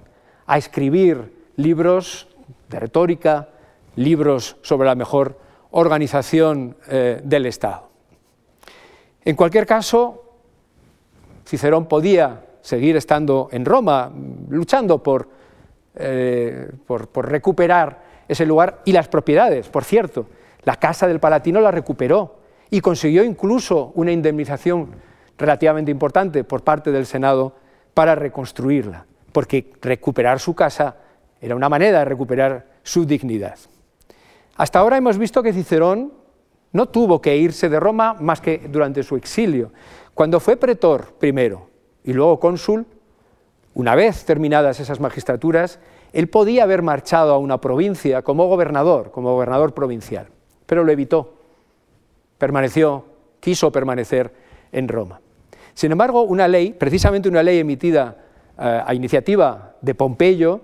a 0.46 0.58
escribir 0.58 1.50
libros 1.56 2.28
de 2.70 2.80
retórica, 2.80 3.50
libros 3.96 4.58
sobre 4.62 4.88
la 4.88 4.96
mejor 4.96 5.38
organización 5.72 6.76
eh, 6.88 7.22
del 7.24 7.46
Estado. 7.46 7.90
En 9.26 9.36
cualquier 9.36 9.66
caso, 9.66 10.24
Cicerón 11.46 11.88
podía 11.88 12.46
seguir 12.62 12.96
estando 12.96 13.50
en 13.52 13.66
Roma, 13.66 14.12
luchando 14.50 15.02
por, 15.02 15.30
eh, 15.96 16.72
por, 16.86 17.30
recuperar 17.30 18.04
ese 18.28 18.46
lugar 18.46 18.82
y 18.86 18.92
las 18.92 19.08
propiedades. 19.08 19.68
Por 19.68 19.84
cierto, 19.84 20.28
la 20.64 20.76
casa 20.76 21.08
del 21.08 21.20
Palatino 21.20 21.62
la 21.62 21.72
recuperó 21.72 22.40
y 22.70 22.82
consiguió 22.82 23.24
incluso 23.24 23.92
una 23.96 24.12
indemnización 24.12 24.92
relativamente 25.38 25.92
importante 25.92 26.44
por 26.44 26.64
parte 26.64 26.92
del 26.92 27.06
Senado 27.06 27.56
para 27.94 28.16
reconstruirla, 28.16 29.06
porque 29.32 29.72
recuperar 29.82 30.40
su 30.40 30.54
casa 30.54 30.98
era 31.42 31.56
una 31.56 31.70
manera 31.70 32.00
de 32.00 32.06
recuperar 32.06 32.68
su 32.84 33.06
dignidad. 33.06 33.58
Hasta 34.56 34.80
ahora 34.80 34.98
hemos 34.98 35.18
visto 35.18 35.42
que 35.42 35.54
Cicerón 35.54 36.14
no 36.72 36.88
tuvo 36.88 37.22
que 37.22 37.38
irse 37.38 37.70
de 37.70 37.80
Roma 37.80 38.16
más 38.20 38.42
que 38.42 38.68
durante 38.70 39.04
su 39.04 39.16
exilio. 39.16 39.72
Cuando 40.14 40.40
fue 40.40 40.58
pretor 40.58 41.14
primero 41.18 41.70
y 42.04 42.14
luego 42.14 42.40
cónsul, 42.40 42.86
una 43.74 43.96
vez 43.96 44.26
terminadas 44.26 44.80
esas 44.80 45.00
magistraturas, 45.00 45.80
él 46.12 46.28
podía 46.28 46.64
haber 46.64 46.82
marchado 46.82 47.34
a 47.34 47.38
una 47.38 47.62
provincia 47.62 48.22
como 48.22 48.48
gobernador, 48.48 49.12
como 49.12 49.34
gobernador 49.34 49.74
provincial, 49.74 50.28
pero 50.70 50.84
lo 50.84 50.92
evitó. 50.92 51.34
Permaneció, 52.38 53.04
quiso 53.40 53.72
permanecer 53.72 54.32
en 54.72 54.88
Roma. 54.88 55.20
Sin 55.74 55.92
embargo, 55.92 56.22
una 56.22 56.48
ley, 56.48 56.74
precisamente 56.74 57.28
una 57.28 57.42
ley 57.42 57.58
emitida 57.58 58.18
eh, 58.56 58.84
a 58.86 58.94
iniciativa 58.94 59.74
de 59.82 59.96
Pompeyo, 59.96 60.62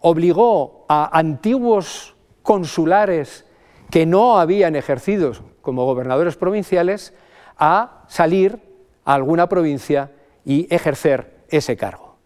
obligó 0.00 0.84
a 0.90 1.18
antiguos 1.18 2.14
consulares 2.42 3.46
que 3.90 4.04
no 4.04 4.38
habían 4.38 4.76
ejercido 4.76 5.32
como 5.62 5.86
gobernadores 5.86 6.36
provinciales 6.36 7.14
a 7.56 8.04
salir 8.08 8.60
a 9.06 9.14
alguna 9.14 9.48
provincia 9.48 10.10
y 10.44 10.72
ejercer 10.72 11.44
ese 11.48 11.78
cargo. 11.78 12.16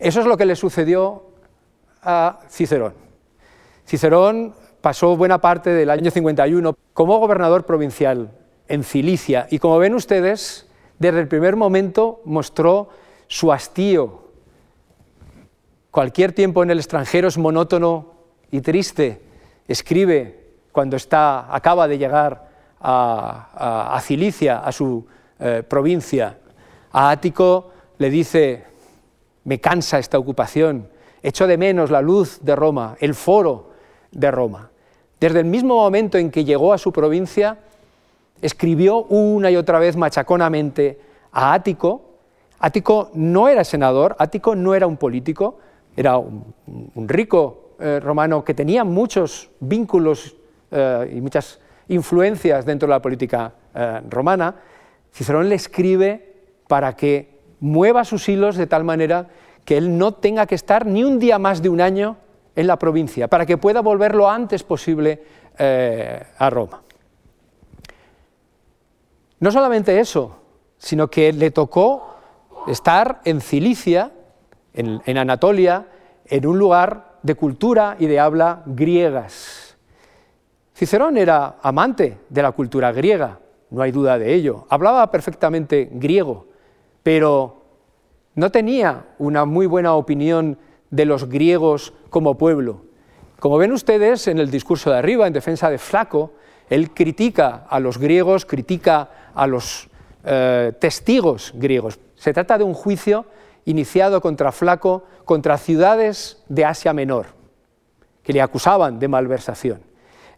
Eso 0.00 0.18
es 0.18 0.26
lo 0.26 0.36
que 0.36 0.46
le 0.46 0.56
sucedió 0.56 1.26
a 2.02 2.40
Cicerón. 2.48 2.94
Cicerón 3.86 4.65
pasó 4.86 5.16
buena 5.16 5.40
parte 5.40 5.70
del 5.70 5.90
año 5.90 6.12
51 6.12 6.76
como 6.94 7.18
gobernador 7.18 7.66
provincial 7.66 8.30
en 8.68 8.84
Cilicia 8.84 9.48
y 9.50 9.58
como 9.58 9.78
ven 9.78 9.96
ustedes, 9.96 10.68
desde 11.00 11.18
el 11.18 11.26
primer 11.26 11.56
momento 11.56 12.20
mostró 12.24 12.90
su 13.26 13.52
hastío 13.52 14.26
Cualquier 15.90 16.30
tiempo 16.30 16.62
en 16.62 16.70
el 16.70 16.78
extranjero 16.78 17.26
es 17.26 17.36
monótono 17.36 18.12
y 18.52 18.60
triste. 18.60 19.22
Escribe 19.66 20.52
cuando 20.70 20.94
está, 20.94 21.52
acaba 21.52 21.88
de 21.88 21.98
llegar 21.98 22.48
a, 22.80 23.98
Cilicia, 24.02 24.58
a 24.58 24.70
su 24.70 25.04
eh, 25.40 25.64
provincia. 25.68 26.38
A 26.92 27.10
Ático 27.10 27.72
le 27.98 28.08
dice, 28.10 28.66
me 29.42 29.58
cansa 29.58 29.98
esta 29.98 30.16
ocupación, 30.16 30.88
echo 31.24 31.48
de 31.48 31.58
menos 31.58 31.90
la 31.90 32.02
luz 32.02 32.38
de 32.42 32.54
Roma, 32.54 32.96
el 33.00 33.16
foro 33.16 33.72
de 34.12 34.30
Roma. 34.30 34.70
Desde 35.20 35.40
el 35.40 35.46
mismo 35.46 35.76
momento 35.76 36.18
en 36.18 36.30
que 36.30 36.44
llegó 36.44 36.72
a 36.72 36.78
su 36.78 36.92
provincia, 36.92 37.58
escribió 38.42 39.04
una 39.04 39.50
y 39.50 39.56
otra 39.56 39.78
vez 39.78 39.96
machaconamente 39.96 41.00
a 41.32 41.54
Ático. 41.54 42.02
Ático 42.58 43.10
no 43.14 43.48
era 43.48 43.64
senador, 43.64 44.16
Ático 44.18 44.54
no 44.54 44.74
era 44.74 44.86
un 44.86 44.96
político, 44.96 45.58
era 45.96 46.18
un, 46.18 46.54
rico 47.08 47.72
eh, 47.78 48.00
romano 48.00 48.44
que 48.44 48.54
tenía 48.54 48.84
muchos 48.84 49.50
vínculos 49.60 50.36
eh, 50.70 51.12
y 51.16 51.20
muchas 51.20 51.60
influencias 51.88 52.64
dentro 52.66 52.86
de 52.86 52.94
la 52.94 53.02
política 53.02 53.52
eh, 53.74 54.00
romana, 54.08 54.54
Cicerón 55.12 55.48
le 55.48 55.54
escribe 55.54 56.34
para 56.68 56.94
que 56.94 57.40
mueva 57.60 58.04
sus 58.04 58.28
hilos 58.28 58.56
de 58.56 58.66
tal 58.66 58.84
manera 58.84 59.28
que 59.64 59.76
él 59.76 59.96
no 59.96 60.12
tenga 60.12 60.46
que 60.46 60.54
estar 60.54 60.84
ni 60.86 61.04
un 61.04 61.18
día 61.18 61.38
más 61.38 61.62
de 61.62 61.68
un 61.68 61.80
año 61.80 62.16
en 62.56 62.66
la 62.66 62.78
provincia, 62.78 63.28
para 63.28 63.46
que 63.46 63.58
pueda 63.58 63.82
volver 63.82 64.14
lo 64.14 64.28
antes 64.28 64.64
posible 64.64 65.22
a 65.58 66.50
Roma. 66.50 66.82
No 69.38 69.50
solamente 69.50 70.00
eso, 70.00 70.36
sino 70.76 71.08
que 71.08 71.32
le 71.32 71.50
tocó 71.50 72.16
estar 72.66 73.20
en 73.24 73.40
Cilicia 73.40 74.10
en, 74.76 75.18
Anatolia, 75.18 75.86
en 76.26 76.46
un 76.46 76.58
lugar 76.58 77.18
de 77.22 77.34
cultura 77.34 77.96
y 77.98 78.06
de 78.06 78.20
habla 78.20 78.62
griegas. 78.66 79.76
Cicerón 80.74 81.16
era 81.16 81.56
amante 81.62 82.18
de 82.28 82.42
la 82.42 82.52
cultura 82.52 82.92
griega, 82.92 83.40
no 83.70 83.82
hay 83.82 83.90
duda 83.90 84.18
de 84.18 84.34
ello. 84.34 84.66
Hablaba 84.68 85.10
perfectamente 85.10 85.88
griego, 85.92 86.46
pero 87.02 87.62
no 88.34 88.50
tenía 88.50 89.06
una 89.18 89.46
muy 89.46 89.66
buena 89.66 89.94
opinión 89.94 90.58
de 90.96 91.04
los 91.04 91.28
griegos 91.28 91.92
como 92.08 92.38
pueblo. 92.38 92.86
Como 93.38 93.58
ven 93.58 93.72
ustedes 93.72 94.28
en 94.28 94.38
el 94.38 94.50
discurso 94.50 94.90
de 94.90 94.96
arriba, 94.96 95.26
en 95.26 95.34
defensa 95.34 95.68
de 95.68 95.78
Flaco, 95.78 96.32
él 96.70 96.92
critica 96.92 97.66
a 97.68 97.78
los 97.78 97.98
griegos, 97.98 98.46
critica 98.46 99.10
a 99.34 99.46
los 99.46 99.88
eh, 100.24 100.72
testigos 100.80 101.52
griegos. 101.54 102.00
Se 102.16 102.32
trata 102.32 102.56
de 102.56 102.64
un 102.64 102.72
juicio 102.72 103.26
iniciado 103.66 104.22
contra 104.22 104.52
Flaco 104.52 105.04
contra 105.26 105.58
ciudades 105.58 106.42
de 106.48 106.64
Asia 106.64 106.94
Menor, 106.94 107.26
que 108.22 108.32
le 108.32 108.40
acusaban 108.40 108.98
de 108.98 109.08
malversación. 109.08 109.82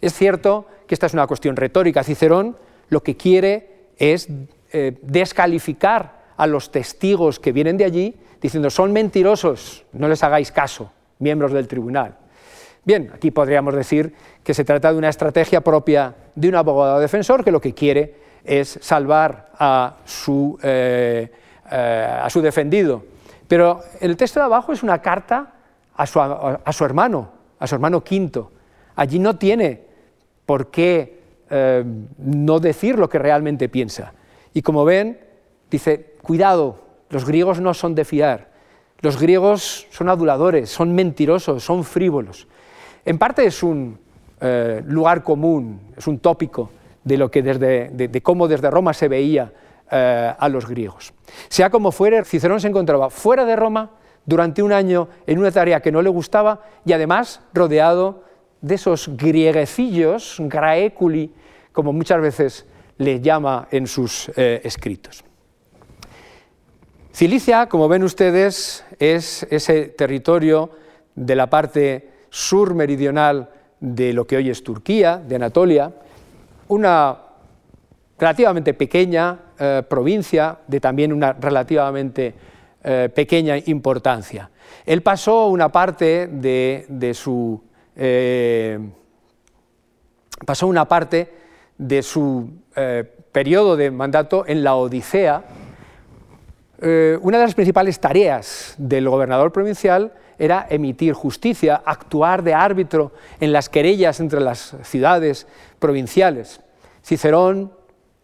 Es 0.01 0.13
cierto 0.13 0.67
que 0.87 0.95
esta 0.95 1.07
es 1.07 1.15
una 1.15 1.27
cuestión 1.27 1.55
retórica. 1.55 2.03
Cicerón 2.03 2.57
lo 2.89 3.03
que 3.03 3.17
quiere 3.17 3.91
es 3.97 4.29
eh, 4.73 4.99
descalificar 5.03 6.19
a 6.37 6.47
los 6.47 6.73
testigos 6.73 7.39
que 7.39 7.53
vienen 7.53 7.77
de 7.77 7.85
allí, 7.85 8.17
diciendo 8.41 8.71
son 8.71 8.93
mentirosos, 8.93 9.85
no 9.93 10.09
les 10.09 10.23
hagáis 10.23 10.53
caso, 10.53 10.93
miembros 11.19 11.53
del 11.53 11.69
tribunal. 11.69 12.17
Bien, 12.85 13.11
aquí 13.15 13.31
podríamos 13.31 13.75
decir 13.75 14.15
que 14.43 14.55
se 14.55 14.65
trata 14.65 14.93
de 14.93 14.99
una 14.99 15.09
estrategia 15.09 15.61
propia 15.61 16.15
de 16.35 16.49
un 16.49 16.55
abogado 16.55 17.01
defensor 17.01 17.45
que 17.45 17.51
lo 17.51 17.61
que 17.61 17.75
quiere 17.75 18.15
es 18.45 18.79
salvar 18.81 19.51
a 19.59 19.97
su, 20.05 20.59
eh, 20.63 21.31
eh, 21.71 22.21
a 22.23 22.31
su 22.31 22.41
defendido 22.41 23.05
pero 23.49 23.81
el 24.01 24.17
texto 24.17 24.39
de 24.39 24.47
abajo 24.47 24.73
es 24.73 24.83
una 24.83 25.01
carta 25.01 25.55
a 25.97 26.07
su, 26.07 26.21
hermano, 26.85 27.33
a 27.59 27.67
su 27.67 27.75
hermano 27.75 28.05
quinto. 28.05 28.53
Allí 28.95 29.19
no 29.19 29.37
tiene 29.37 29.83
por 30.47 30.71
qué 30.71 31.23
eh, 31.51 31.83
no 32.19 32.61
decir 32.61 32.99
lo 32.99 33.09
que 33.09 33.19
realmente 33.19 33.69
piensa. 33.69 34.13
Y 34.53 34.63
como 34.63 34.85
ven, 34.85 35.19
dice, 35.71 36.15
cuidado, 36.23 36.79
los 37.11 37.25
griegos 37.25 37.61
no 37.61 37.75
son 37.75 37.95
de 37.95 38.05
fiar. 38.05 38.49
Los 39.01 39.21
griegos 39.21 39.87
son 39.91 40.09
aduladores, 40.09 40.71
son 40.71 40.95
mentirosos, 40.95 41.63
son 41.63 41.85
frívolos. 41.85 42.49
En 43.05 43.19
parte 43.19 43.47
es 43.47 43.63
un 43.63 43.99
eh, 44.41 44.83
lugar 44.85 45.23
común, 45.23 45.81
es 45.97 46.07
un 46.07 46.19
tópico 46.19 46.71
de, 47.05 47.17
lo 47.17 47.31
que 47.31 47.43
desde, 47.43 47.91
de 47.91 48.23
cómo 48.23 48.49
desde 48.49 48.71
Roma 48.71 48.93
se 48.93 49.09
veía 49.09 49.53
eh, 49.91 50.35
a 50.39 50.49
los 50.51 50.67
griegos. 50.67 51.15
Sea 51.49 51.71
como 51.71 51.93
fuere, 51.93 52.23
Cicerón 52.25 52.61
se 52.61 52.69
encontraba 52.69 53.09
fuera 53.09 53.47
de 53.47 53.57
Roma 53.57 53.93
durante 54.27 54.63
un 54.63 54.71
año 54.71 55.09
en 55.27 55.39
una 55.39 55.51
tarea 55.51 55.81
que 55.81 55.91
no 55.91 56.03
le 56.03 56.11
gustaba 56.11 56.61
y 56.85 56.93
además 56.93 57.41
rodeado 57.55 58.25
de 58.61 58.75
esos 58.75 59.09
griegecillos, 59.17 60.37
graeculi, 60.41 61.33
como 61.73 61.95
muchas 61.95 62.21
veces 62.21 62.67
le 62.99 63.21
llama 63.23 63.67
en 63.71 63.87
sus 63.87 64.31
eh, 64.37 64.61
escritos. 64.63 65.25
Cilicia, 67.13 67.67
como 67.67 67.89
ven 67.89 68.03
ustedes, 68.03 68.85
es 68.99 69.47
ese 69.51 69.87
territorio 69.87 70.71
de 71.15 71.35
la 71.35 71.49
parte 71.49 72.09
sur 72.31 72.75
meridional 72.75 73.51
de 73.81 74.13
lo 74.13 74.27
que 74.27 74.37
hoy 74.37 74.51
es 74.51 74.63
Turquía, 74.63 75.17
de 75.17 75.37
Anatolia, 75.37 75.93
una 76.69 77.17
relativamente 78.19 78.75
pequeña 78.75 79.39
eh, 79.59 79.83
provincia 79.89 80.59
de 80.67 80.81
también 80.81 81.13
una 81.13 81.33
relativamente 81.33 82.35
eh, 82.85 83.09
pequeña 83.15 83.57
importancia. 83.57 84.51
Él 84.85 85.03
pasó 85.03 85.49
una 85.49 85.71
parte 85.71 86.29
de, 86.29 87.13
su 87.15 87.61
pasó 90.47 90.67
una 90.67 90.87
parte 90.87 91.29
de 91.77 92.03
su 92.03 92.49
eh, 92.77 93.05
periodo 93.33 93.77
de 93.77 93.91
mandato 93.91 94.45
en 94.47 94.63
la 94.65 94.75
Odisea, 94.75 95.43
eh, 96.81 97.19
una 97.23 97.39
de 97.39 97.45
las 97.45 97.55
principales 97.55 97.99
tareas 97.99 98.75
del 98.79 99.09
gobernador 99.09 99.53
provincial 99.53 100.13
era 100.39 100.67
emitir 100.71 101.13
justicia, 101.13 101.83
actuar 101.85 102.43
de 102.43 102.55
árbitro 102.55 103.13
en 103.41 103.53
las 103.53 103.69
querellas 103.69 104.21
entre 104.21 104.41
las 104.41 104.77
ciudades 104.83 105.49
provinciales. 105.79 106.61
Cicerón, 107.05 107.73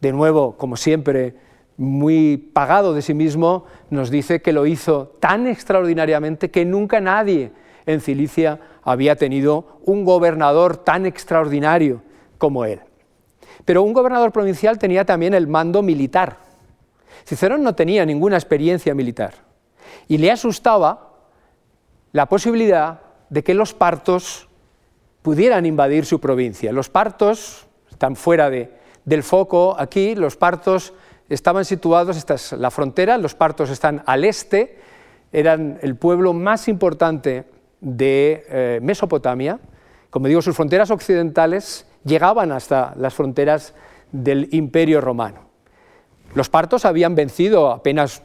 de 0.00 0.12
nuevo, 0.12 0.56
como 0.56 0.76
siempre, 0.76 1.34
muy 1.76 2.36
pagado 2.36 2.94
de 2.94 3.02
sí 3.02 3.14
mismo, 3.14 3.64
nos 3.90 4.10
dice 4.10 4.40
que 4.40 4.52
lo 4.52 4.66
hizo 4.66 5.16
tan 5.18 5.46
extraordinariamente 5.48 6.50
que 6.50 6.64
nunca 6.64 7.00
nadie 7.00 7.50
en 7.86 8.00
Cilicia 8.00 8.60
había 8.84 9.16
tenido 9.16 9.80
un 9.84 10.04
gobernador 10.04 10.76
tan 10.76 11.06
extraordinario 11.06 12.02
como 12.38 12.64
él. 12.64 12.80
Pero 13.64 13.82
un 13.82 13.92
gobernador 13.92 14.30
provincial 14.30 14.78
tenía 14.78 15.04
también 15.04 15.34
el 15.34 15.48
mando 15.48 15.82
militar. 15.82 16.43
Cicerón 17.24 17.62
no 17.62 17.74
tenía 17.74 18.04
ninguna 18.04 18.36
experiencia 18.36 18.94
militar 18.94 19.34
y 20.08 20.18
le 20.18 20.30
asustaba 20.30 21.12
la 22.12 22.26
posibilidad 22.26 23.00
de 23.30 23.42
que 23.42 23.54
los 23.54 23.74
partos 23.74 24.48
pudieran 25.22 25.66
invadir 25.66 26.04
su 26.04 26.20
provincia. 26.20 26.72
Los 26.72 26.88
partos 26.88 27.66
están 27.90 28.14
fuera 28.14 28.50
del 28.50 29.22
foco 29.22 29.74
aquí, 29.78 30.14
los 30.14 30.36
partos 30.36 30.92
estaban 31.28 31.64
situados, 31.64 32.16
esta 32.16 32.34
es 32.34 32.52
la 32.52 32.70
frontera, 32.70 33.16
los 33.16 33.34
partos 33.34 33.70
están 33.70 34.02
al 34.06 34.24
este, 34.24 34.78
eran 35.32 35.78
el 35.82 35.96
pueblo 35.96 36.32
más 36.32 36.68
importante 36.68 37.46
de 37.80 38.46
eh, 38.48 38.78
Mesopotamia. 38.82 39.58
Como 40.10 40.28
digo, 40.28 40.42
sus 40.42 40.54
fronteras 40.54 40.90
occidentales 40.90 41.86
llegaban 42.04 42.52
hasta 42.52 42.94
las 42.96 43.14
fronteras 43.14 43.74
del 44.12 44.48
Imperio 44.52 45.00
Romano. 45.00 45.43
Los 46.34 46.48
partos 46.48 46.84
habían 46.84 47.14
vencido 47.14 47.70
apenas 47.70 48.22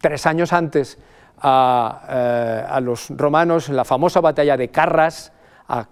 tres 0.00 0.26
años 0.26 0.52
antes 0.52 0.98
a, 1.40 2.66
eh, 2.76 2.80
los 2.80 3.10
romanos 3.10 3.68
en 3.68 3.76
la 3.76 3.84
famosa 3.84 4.20
batalla 4.20 4.56
de 4.56 4.68
Carras, 4.68 5.32
a, 5.68 5.86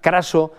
Craso, 0.00 0.52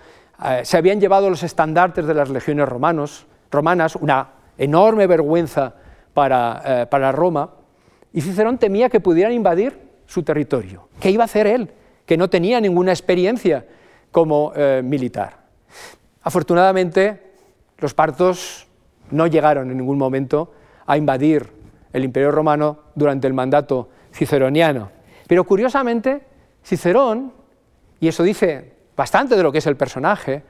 eh, 0.44 0.62
se 0.64 0.78
habían 0.78 1.00
llevado 1.00 1.30
los 1.30 1.44
estandartes 1.44 2.06
de 2.06 2.14
las 2.14 2.30
legiones 2.30 2.68
romanas, 2.68 3.96
una 3.96 4.30
enorme 4.58 5.08
vergüenza 5.08 5.74
para, 6.14 6.88
para 6.90 7.12
Roma, 7.12 7.50
y 8.12 8.22
Cicerón 8.22 8.58
temía 8.58 8.90
que 8.90 9.00
pudieran 9.00 9.34
invadir 9.34 9.90
su 10.06 10.24
territorio. 10.24 10.90
¿Qué 11.00 11.12
iba 11.12 11.24
a 11.24 11.26
hacer 11.26 11.46
él? 11.46 11.72
Que 12.06 12.18
no 12.18 12.30
tenía 12.30 12.60
ninguna 12.60 12.92
experiencia 12.92 13.66
como 14.12 14.52
eh, 14.56 14.82
militar. 14.84 15.38
Afortunadamente, 16.24 17.32
los 17.78 17.94
partos 17.94 18.68
no 19.12 19.28
llegaron 19.28 19.72
en 19.72 19.78
ningún 19.78 19.98
momento 19.98 20.54
a 20.86 20.98
invadir 20.98 21.52
el 21.94 22.04
Imperio 22.04 22.32
Romano 22.32 22.80
durante 22.96 23.28
el 23.28 23.34
mandato 23.34 23.90
ciceroniano. 24.14 24.92
Pero 25.28 25.44
curiosamente, 25.44 26.24
Cicerón, 26.64 27.34
y 28.00 28.08
eso 28.08 28.24
dice 28.24 28.74
bastante 28.96 29.36
de 29.36 29.44
lo 29.44 29.52
que 29.52 29.60
es 29.60 29.68
el 29.68 29.78
personaje, 29.78 30.44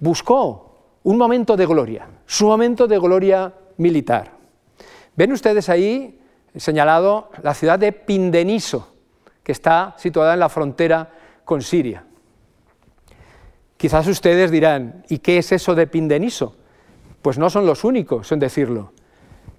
buscó 0.00 0.72
un 1.02 1.18
momento 1.18 1.56
de 1.56 1.66
gloria, 1.66 2.06
su 2.26 2.46
momento 2.46 2.86
de 2.86 2.98
gloria 2.98 3.52
militar. 3.76 4.32
Ven 5.16 5.32
ustedes 5.32 5.68
ahí 5.68 6.20
señalado 6.56 7.30
la 7.42 7.54
ciudad 7.54 7.78
de 7.78 7.92
Pindeniso, 7.92 8.94
que 9.42 9.52
está 9.52 9.94
situada 9.98 10.34
en 10.34 10.40
la 10.40 10.48
frontera 10.48 11.10
con 11.44 11.62
Siria. 11.62 12.04
Quizás 13.76 14.06
ustedes 14.06 14.50
dirán, 14.50 15.04
¿y 15.08 15.18
qué 15.18 15.38
es 15.38 15.50
eso 15.50 15.74
de 15.74 15.86
Pindeniso? 15.86 16.56
Pues 17.22 17.38
no 17.38 17.48
son 17.50 17.66
los 17.66 17.84
únicos 17.84 18.30
en 18.32 18.40
decirlo. 18.40 18.92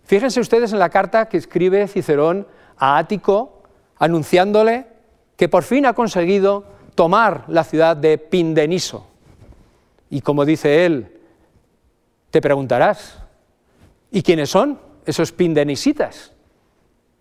Fíjense 0.03 0.39
ustedes 0.39 0.74
en 0.74 0.80
la 0.80 0.89
carta 0.89 1.30
que 1.30 1.38
escribe 1.38 1.88
Cicerón 1.88 2.45
a 2.78 2.97
Ático, 2.97 3.64
anunciándole 3.97 4.88
que 5.38 5.49
por 5.49 5.64
fin 5.64 5.86
ha 5.86 5.93
conseguido 5.93 6.66
tomar 6.95 7.45
la 7.47 7.64
ciudad 7.64 7.95
de 7.95 8.18
Pindeniso. 8.18 9.07
Y 10.09 10.22
como 10.22 10.45
dice 10.45 10.86
él, 10.86 11.20
te 12.30 12.41
preguntarás, 12.41 13.20
¿y 14.11 14.22
quiénes 14.22 14.49
son 14.49 14.80
esos 15.05 15.32
pindenisitas? 15.32 16.34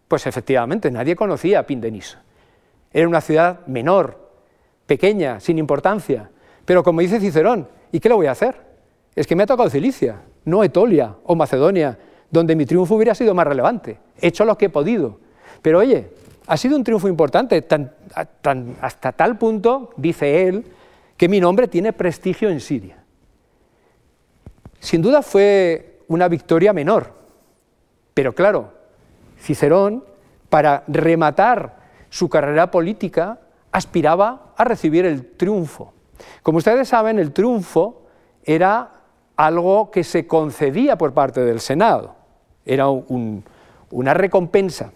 Pues 0.09 0.26
efectivamente, 0.26 0.90
nadie 0.90 1.16
conocía 1.16 1.61
a 1.61 1.66
Pindeniso. 1.66 2.18
Era 2.93 3.09
una 3.09 3.20
ciudad 3.20 3.66
menor, 3.66 4.30
pequeña, 4.86 5.40
sin 5.40 5.59
importancia. 5.59 6.30
Pero 6.64 6.82
como 6.82 7.01
dice 7.01 7.20
Cicerón, 7.20 7.68
¿y 7.93 8.01
qué 8.01 8.09
le 8.09 8.14
voy 8.14 8.26
a 8.26 8.32
hacer? 8.32 8.61
Es 9.14 9.26
que 9.26 9.36
me 9.36 9.45
ha 9.45 9.47
tocado 9.47 9.70
Cilicia, 9.70 10.20
no 10.45 10.64
Etolia 10.64 11.14
o 11.24 11.34
Macedonia, 11.34 11.99
donde 12.30 12.57
mi 12.57 12.66
triunfo 12.66 12.95
hubiera 12.95 13.14
sido 13.14 13.34
más 13.34 13.47
relevante. 13.47 13.99
He 14.20 14.28
hecho 14.28 14.45
lo 14.45 14.57
que 14.57 14.66
he 14.66 14.70
podido. 14.70 15.18
Pero 15.61 15.78
oye, 15.78 16.11
ha 16.47 16.57
sido 16.57 16.76
un 16.76 16.84
triunfo 16.84 17.09
importante, 17.09 17.64
hasta 18.80 19.12
tal 19.12 19.38
punto, 19.38 19.90
dice 19.97 20.49
él, 20.49 20.64
que 21.16 21.28
mi 21.28 21.40
nombre 21.40 21.68
tiene 21.68 21.93
prestigio 21.93 22.49
en 22.51 22.61
Siria. 22.61 22.99
Sin 24.80 25.03
duda 25.03 25.22
fue 25.22 26.01
una 26.09 26.26
victoria 26.26 26.72
menor, 26.72 27.12
pero 28.14 28.34
claro, 28.34 28.72
Cicerón, 29.38 30.05
para 30.49 30.82
rematar 30.88 31.76
su 32.11 32.28
carrera 32.28 32.70
política 32.70 33.38
aspiraba 33.70 34.53
a 34.57 34.64
recibir 34.64 35.07
el 35.07 35.32
triunfo. 35.32 35.93
Como 36.43 36.59
ustedes 36.59 36.88
saben, 36.88 37.18
el 37.18 37.32
triunfo 37.32 38.03
era 38.45 38.90
algo 39.47 39.90
que 39.90 40.05
se 40.05 40.26
concedía 40.26 40.97
por 40.97 41.12
parte 41.14 41.40
del 41.40 41.59
Senado, 41.59 42.14
era 42.64 42.88
una 42.88 44.14
recompensa 44.14 44.93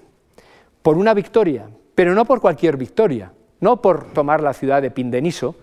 por 0.82 0.96
una 0.96 1.14
victoria, 1.14 1.68
pero 1.96 2.14
no 2.14 2.24
por 2.24 2.40
cualquier 2.40 2.76
victoria, 2.76 3.32
no 3.58 3.82
por 3.82 4.12
tomar 4.12 4.40
la 4.40 4.52
ciudad 4.52 4.82
de 4.82 4.92
Pindeniso, 4.92 5.56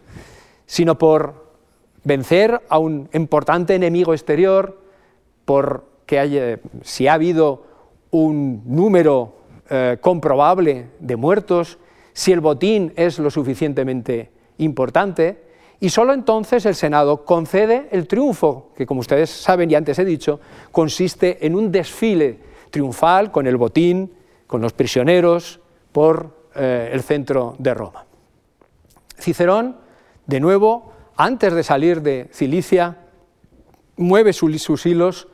sino 0.66 0.98
por 0.98 1.54
vencer 2.04 2.62
a 2.68 2.78
un 2.78 3.08
importante 3.14 3.74
enemigo 3.74 4.14
exterior, 4.14 4.78
por 5.46 5.86
que 6.06 6.60
si 6.82 7.08
ha 7.08 7.14
habido 7.14 7.64
un 8.12 8.64
número 8.66 9.36
eh, 9.70 9.98
comprobable 10.02 10.88
de 11.00 11.16
muertos, 11.16 11.78
si 12.12 12.34
el 12.34 12.42
botín 12.42 12.92
es 12.98 13.18
lo 13.18 13.32
suficientemente 13.32 14.30
importante, 14.58 15.53
y 15.84 15.90
solo 15.90 16.14
entonces 16.14 16.66
el 16.66 16.76
Senado 16.76 17.26
concede 17.26 17.90
el 17.92 18.08
triunfo, 18.08 18.72
que 18.74 18.86
como 18.86 19.02
ustedes 19.02 19.30
saben 19.30 19.70
y 19.70 19.76
antes 19.76 20.00
he 20.00 20.06
dicho, 20.06 20.40
consiste 20.72 21.46
en 21.46 21.56
un 21.56 21.74
desfile 21.74 22.40
triunfal 22.70 23.34
con 23.34 23.48
el 23.48 23.58
botín, 23.58 24.14
con 24.48 24.62
los 24.62 24.72
prisioneros, 24.72 25.60
por 25.92 26.48
eh, 26.56 26.90
el 26.94 27.04
centro 27.04 27.58
de 27.60 27.74
Roma. 27.74 28.06
Cicerón, 29.20 29.76
de 30.26 30.40
nuevo, 30.40 30.94
antes 31.18 31.54
de 31.54 31.64
salir 31.64 32.02
de 32.02 32.30
Cilicia, 32.32 33.00
mueve 33.98 34.32
sus 34.32 34.86
hilos 34.86 35.28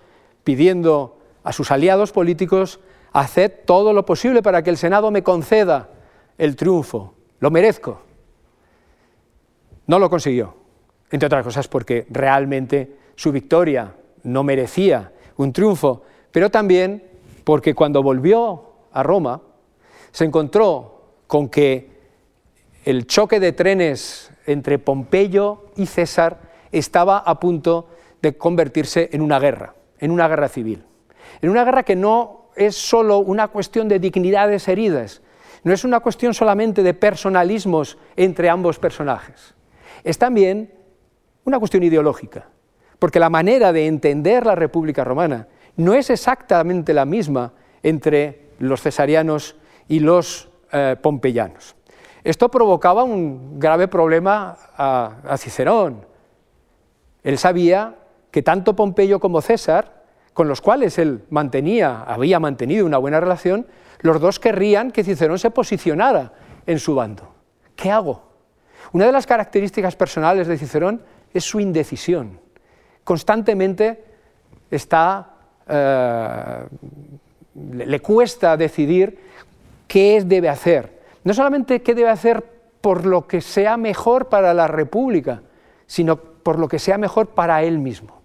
pidiendo 0.43 1.19
a 1.43 1.53
sus 1.53 1.69
aliados 1.69 2.11
políticos 2.11 2.79
haced 3.13 3.51
todo 3.65 3.93
lo 3.93 4.03
posible 4.03 4.41
para 4.41 4.63
que 4.63 4.71
el 4.71 4.77
Senado 4.77 5.11
me 5.11 5.21
conceda 5.21 5.89
el 6.39 6.55
triunfo, 6.55 7.13
lo 7.39 7.51
merezco. 7.51 8.08
No 9.89 9.97
lo 9.97 10.07
consiguió, 10.07 10.53
entre 11.09 11.25
otras 11.25 11.43
cosas 11.43 11.67
porque 11.67 12.05
realmente 12.11 12.95
su 13.15 13.31
victoria 13.31 13.95
no 14.21 14.43
merecía 14.43 15.11
un 15.37 15.51
triunfo, 15.51 16.03
pero 16.31 16.51
también 16.51 17.03
porque 17.43 17.73
cuando 17.73 18.03
volvió 18.03 18.65
a 18.91 19.01
Roma 19.01 19.41
se 20.11 20.25
encontró 20.25 21.15
con 21.25 21.49
que 21.49 21.89
el 22.85 23.07
choque 23.07 23.39
de 23.39 23.51
trenes 23.51 24.29
entre 24.45 24.77
Pompeyo 24.77 25.65
y 25.75 25.87
César 25.87 26.37
estaba 26.71 27.17
a 27.17 27.39
punto 27.39 27.87
de 28.21 28.37
convertirse 28.37 29.09
en 29.11 29.23
una 29.23 29.39
guerra, 29.39 29.73
en 29.97 30.11
una 30.11 30.27
guerra 30.27 30.49
civil, 30.49 30.85
en 31.41 31.49
una 31.49 31.63
guerra 31.63 31.81
que 31.81 31.95
no 31.95 32.51
es 32.55 32.75
solo 32.75 33.17
una 33.17 33.47
cuestión 33.47 33.87
de 33.87 33.97
dignidades 33.97 34.67
heridas, 34.67 35.23
no 35.63 35.73
es 35.73 35.83
una 35.83 35.99
cuestión 35.99 36.35
solamente 36.35 36.83
de 36.83 36.93
personalismos 36.93 37.97
entre 38.15 38.51
ambos 38.51 38.77
personajes. 38.77 39.55
Es 40.03 40.17
también 40.17 40.73
una 41.45 41.59
cuestión 41.59 41.83
ideológica, 41.83 42.47
porque 42.99 43.19
la 43.19 43.29
manera 43.29 43.71
de 43.73 43.87
entender 43.87 44.45
la 44.45 44.55
República 44.55 45.03
Romana 45.03 45.47
no 45.77 45.93
es 45.93 46.09
exactamente 46.09 46.93
la 46.93 47.05
misma 47.05 47.53
entre 47.83 48.49
los 48.59 48.81
cesarianos 48.81 49.55
y 49.87 49.99
los 49.99 50.49
eh, 50.71 50.95
pompeyanos. 51.01 51.75
Esto 52.23 52.51
provocaba 52.51 53.03
un 53.03 53.59
grave 53.59 53.87
problema 53.87 54.57
a, 54.77 55.37
Cicerón. 55.37 56.05
Él 57.23 57.37
sabía 57.37 57.95
que 58.29 58.43
tanto 58.43 58.75
Pompeyo 58.75 59.19
como 59.19 59.41
César, 59.41 60.03
con 60.33 60.47
los 60.47 60.61
cuales 60.61 60.97
él 60.99 61.23
mantenía, 61.29 62.03
había 62.03 62.39
mantenido 62.39 62.85
una 62.85 62.97
buena 62.97 63.19
relación, 63.19 63.67
los 64.01 64.19
dos 64.19 64.39
querrían 64.39 64.91
que 64.91 65.03
Cicerón 65.03 65.39
se 65.39 65.51
posicionara 65.51 66.33
en 66.65 66.79
su 66.79 66.95
bando. 66.95 67.33
¿Qué 67.75 67.89
hago? 67.89 68.28
Una 68.91 69.05
de 69.05 69.11
las 69.11 69.27
características 69.27 69.95
personales 69.95 70.47
de 70.47 70.57
Cicerón 70.57 71.01
es 71.33 71.43
su 71.43 71.59
indecisión. 71.59 72.39
Constantemente 73.03 74.03
eh, 74.71 76.65
le 77.73 77.99
cuesta 77.99 78.57
decidir 78.57 79.19
qué 79.87 80.23
debe 80.25 80.49
hacer 80.49 80.99
no 81.23 81.33
solamente 81.33 81.81
qué 81.81 81.95
debe 81.95 82.09
hacer 82.09 82.43
por 82.81 83.05
lo 83.05 83.27
que 83.27 83.41
sea 83.41 83.77
mejor 83.77 84.29
para 84.29 84.53
la 84.53 84.67
República, 84.67 85.41
sino 85.85 86.15
por 86.17 86.57
lo 86.57 86.67
que 86.67 86.79
sea 86.79 86.97
mejor 86.97 87.27
para 87.27 87.61
él 87.63 87.79
mismo. 87.79 88.21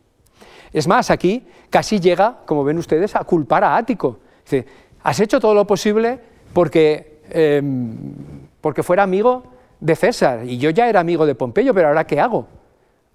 Es 0.73 0.87
más, 0.87 1.11
aquí 1.11 1.47
casi 1.71 2.01
llega, 2.01 2.39
como 2.47 2.65
ven 2.65 2.79
ustedes, 2.79 3.17
a 3.17 3.25
culpar 3.25 3.65
a 3.65 3.77
Ático. 3.77 4.21
Dice, 4.45 4.67
has 5.03 5.21
hecho 5.21 5.41
todo 5.41 5.55
lo 5.55 5.67
posible 5.67 6.21
porque, 6.53 7.21
em, 7.31 7.87
porque 8.61 8.83
fuera 8.83 9.03
amigo 9.03 9.45
de 9.85 9.97
César, 9.97 10.45
y 10.45 10.57
yo 10.57 10.71
ya 10.71 10.89
era 10.89 11.01
amigo 11.01 11.27
de 11.27 11.35
Pompeyo, 11.35 11.75
pero 11.75 11.89
ahora 11.89 12.07
¿qué 12.07 12.19
hago? 12.19 12.49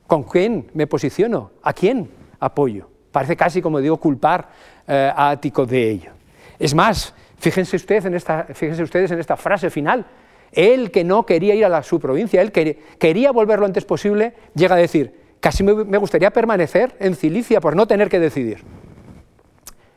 ¿Con 0.06 0.24
quién 0.24 0.70
me 0.76 0.86
posiciono? 0.86 1.52
¿A 1.64 1.74
quién 1.74 2.12
apoyo? 2.40 2.88
Parece 3.12 3.36
casi, 3.36 3.60
como 3.60 3.80
digo, 3.80 3.98
culpar 3.98 4.50
eh, 4.88 5.12
a 5.16 5.32
Ático 5.32 5.66
de 5.66 5.90
ello. 5.90 6.12
Es 6.60 6.76
más, 6.76 7.14
Fíjense, 7.40 7.78
en 7.88 8.14
esta, 8.16 8.48
fíjense 8.54 8.84
ustedes 8.84 9.12
en 9.12 9.20
esta 9.20 9.38
frase 9.38 9.70
final. 9.70 10.06
Él 10.52 10.92
que 10.92 11.04
no 11.04 11.26
quería 11.26 11.56
ir 11.56 11.64
a 11.64 11.70
la, 11.70 11.84
su 11.84 12.00
provincia, 12.00 12.42
él 12.42 12.52
que 12.52 12.80
quería 13.00 13.32
volver 13.32 13.60
lo 13.60 13.66
antes 13.66 13.86
posible, 13.86 14.34
llega 14.56 14.76
a 14.76 14.78
decir, 14.78 15.16
casi 15.40 15.64
me 15.64 15.98
gustaría 15.98 16.32
permanecer 16.32 16.96
en 17.00 17.16
Cilicia 17.16 17.62
por 17.62 17.76
no 17.76 17.88
tener 17.88 18.10
que 18.10 18.20
decidir. 18.20 18.64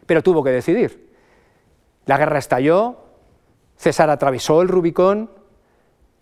Pero 0.07 0.23
tuvo 0.23 0.45
que 0.45 0.51
decidir. 0.51 1.11
La 2.07 2.17
guerra 2.17 2.39
estalló, 2.39 2.97
César 3.77 4.09
atravesó 4.11 4.63
el 4.63 4.69
Rubicón, 4.69 5.31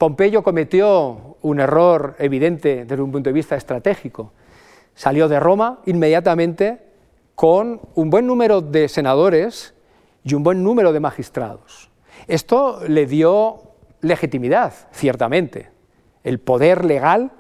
Pompeyo 0.00 0.42
cometió 0.42 1.36
un 1.42 1.60
error 1.60 2.16
evidente 2.18 2.86
desde 2.86 3.02
un 3.02 3.12
punto 3.12 3.28
de 3.28 3.34
vista 3.34 3.54
estratégico. 3.54 4.32
Salió 4.94 5.28
de 5.28 5.38
Roma 5.38 5.80
inmediatamente 5.84 6.80
con 7.34 7.82
un 7.96 8.08
buen 8.08 8.26
número 8.26 8.62
de 8.62 8.88
senadores 8.88 9.74
y 10.24 10.32
un 10.32 10.42
buen 10.42 10.64
número 10.64 10.94
de 10.94 11.00
magistrados. 11.00 11.90
Esto 12.28 12.80
le 12.88 13.04
dio 13.04 13.72
legitimidad, 14.00 14.72
ciertamente. 14.90 15.68
El 16.24 16.40
poder 16.40 16.86
legal, 16.86 17.32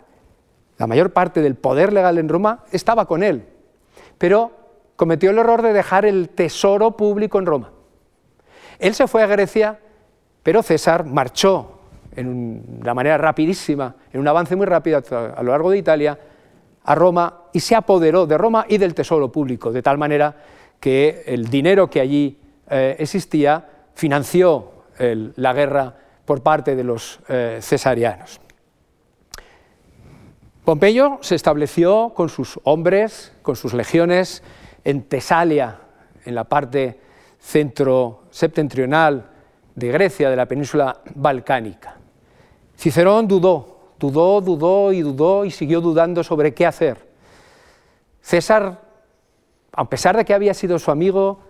la 0.76 0.86
mayor 0.86 1.14
parte 1.14 1.40
del 1.40 1.54
poder 1.54 1.94
legal 1.94 2.18
en 2.18 2.28
Roma 2.28 2.66
estaba 2.72 3.06
con 3.06 3.22
él, 3.22 3.46
pero 4.18 4.52
cometió 4.96 5.30
el 5.30 5.38
error 5.38 5.62
de 5.62 5.72
dejar 5.72 6.04
el 6.04 6.28
tesoro 6.28 6.90
público 6.90 7.38
en 7.38 7.46
Roma. 7.46 7.72
Él 8.78 8.92
se 8.92 9.08
fue 9.08 9.22
a 9.22 9.26
Grecia, 9.26 9.80
pero 10.42 10.62
César 10.62 11.06
marchó 11.06 11.79
en 12.16 12.78
una 12.80 12.94
manera 12.94 13.18
rapidísima, 13.18 13.94
en 14.12 14.20
un 14.20 14.28
avance 14.28 14.56
muy 14.56 14.66
rápido 14.66 15.02
a 15.10 15.42
lo 15.42 15.52
largo 15.52 15.70
de 15.70 15.78
Italia, 15.78 16.18
a 16.84 16.94
Roma 16.94 17.44
y 17.52 17.60
se 17.60 17.74
apoderó 17.74 18.26
de 18.26 18.38
Roma 18.38 18.64
y 18.68 18.78
del 18.78 18.94
tesoro 18.94 19.30
público, 19.30 19.72
de 19.72 19.82
tal 19.82 19.98
manera 19.98 20.34
que 20.78 21.22
el 21.26 21.48
dinero 21.48 21.90
que 21.90 22.00
allí 22.00 22.38
eh, 22.68 22.96
existía, 22.98 23.68
financió 23.94 24.72
la 24.98 25.54
guerra 25.54 25.94
por 26.26 26.42
parte 26.42 26.76
de 26.76 26.84
los 26.84 27.20
eh, 27.28 27.58
cesarianos. 27.62 28.38
Pompeyo 30.64 31.18
se 31.22 31.34
estableció 31.34 32.12
con 32.14 32.28
sus 32.28 32.60
hombres, 32.64 33.32
con 33.42 33.56
sus 33.56 33.72
legiones, 33.72 34.42
en 34.84 35.02
Tesalia, 35.04 35.78
en 36.24 36.34
la 36.34 36.44
parte 36.44 37.00
centro 37.38 38.24
septentrional 38.30 39.30
de 39.74 39.88
Grecia, 39.88 40.28
de 40.28 40.36
la 40.36 40.46
península 40.46 41.00
balcánica. 41.14 41.96
Cicerón 42.80 43.28
dudó, 43.28 43.76
dudó, 43.98 44.40
dudó 44.40 44.90
y 44.94 45.02
dudó 45.02 45.44
y 45.44 45.50
siguió 45.50 45.82
dudando 45.82 46.24
sobre 46.24 46.54
qué 46.54 46.64
hacer. 46.64 47.06
César, 48.22 48.80
a 49.70 49.90
pesar 49.90 50.16
de 50.16 50.24
que 50.24 50.32
había 50.32 50.54
sido 50.54 50.78
su 50.78 50.90
amigo, 50.90 51.40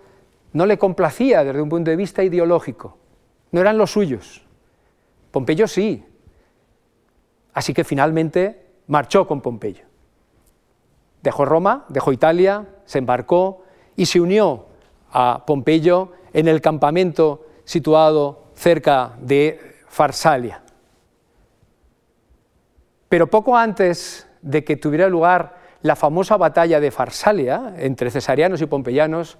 no 0.52 0.66
le 0.66 0.76
complacía 0.76 1.44
desde 1.44 1.62
un 1.62 1.68
punto 1.68 1.88
de 1.88 1.96
vista 1.96 2.24
ideológico, 2.24 2.96
no 3.52 3.60
eran 3.60 3.78
los 3.78 3.92
suyos. 3.92 4.42
Pompeyo 5.30 5.68
sí. 5.68 6.04
Así 7.54 7.74
que 7.74 7.84
finalmente 7.84 8.66
marchó 8.88 9.28
con 9.28 9.40
Pompeyo. 9.40 9.84
Dejó 11.22 11.44
Roma, 11.44 11.84
dejó 11.90 12.10
Italia, 12.10 12.66
se 12.84 12.98
embarcó 12.98 13.62
y 13.94 14.06
se 14.06 14.20
unió 14.20 14.66
a 15.12 15.44
Pompeyo 15.46 16.10
en 16.32 16.48
el 16.48 16.60
campamento 16.60 17.46
situado 17.62 18.46
cerca 18.56 19.12
de 19.20 19.76
Farsalia. 19.86 20.64
Pero 23.10 23.26
poco 23.26 23.56
antes 23.56 24.28
de 24.40 24.62
que 24.62 24.76
tuviera 24.76 25.08
lugar 25.08 25.56
la 25.82 25.96
famosa 25.96 26.36
batalla 26.36 26.78
de 26.78 26.92
Farsalia 26.92 27.74
entre 27.76 28.08
cesarianos 28.08 28.62
y 28.62 28.66
pompeyanos, 28.66 29.36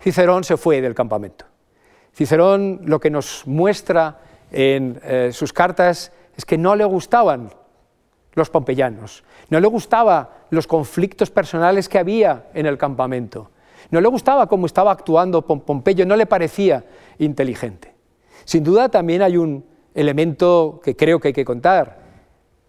Cicerón 0.00 0.44
se 0.44 0.56
fue 0.56 0.80
del 0.80 0.94
campamento. 0.94 1.44
Cicerón 2.14 2.82
lo 2.84 3.00
que 3.00 3.10
nos 3.10 3.48
muestra 3.48 4.20
en 4.52 5.00
eh, 5.02 5.30
sus 5.32 5.52
cartas 5.52 6.12
es 6.36 6.44
que 6.44 6.56
no 6.56 6.76
le 6.76 6.84
gustaban 6.84 7.50
los 8.34 8.48
pompeyanos, 8.48 9.24
no 9.50 9.58
le 9.58 9.66
gustaban 9.66 10.28
los 10.50 10.68
conflictos 10.68 11.32
personales 11.32 11.88
que 11.88 11.98
había 11.98 12.46
en 12.54 12.66
el 12.66 12.78
campamento, 12.78 13.50
no 13.90 14.00
le 14.00 14.06
gustaba 14.06 14.46
cómo 14.46 14.66
estaba 14.66 14.92
actuando 14.92 15.42
Pompeyo, 15.42 16.06
no 16.06 16.14
le 16.14 16.26
parecía 16.26 16.84
inteligente. 17.18 17.92
Sin 18.44 18.62
duda 18.62 18.88
también 18.88 19.20
hay 19.20 19.36
un 19.36 19.66
elemento 19.94 20.80
que 20.84 20.94
creo 20.94 21.18
que 21.18 21.28
hay 21.28 21.34
que 21.34 21.44
contar, 21.44 22.01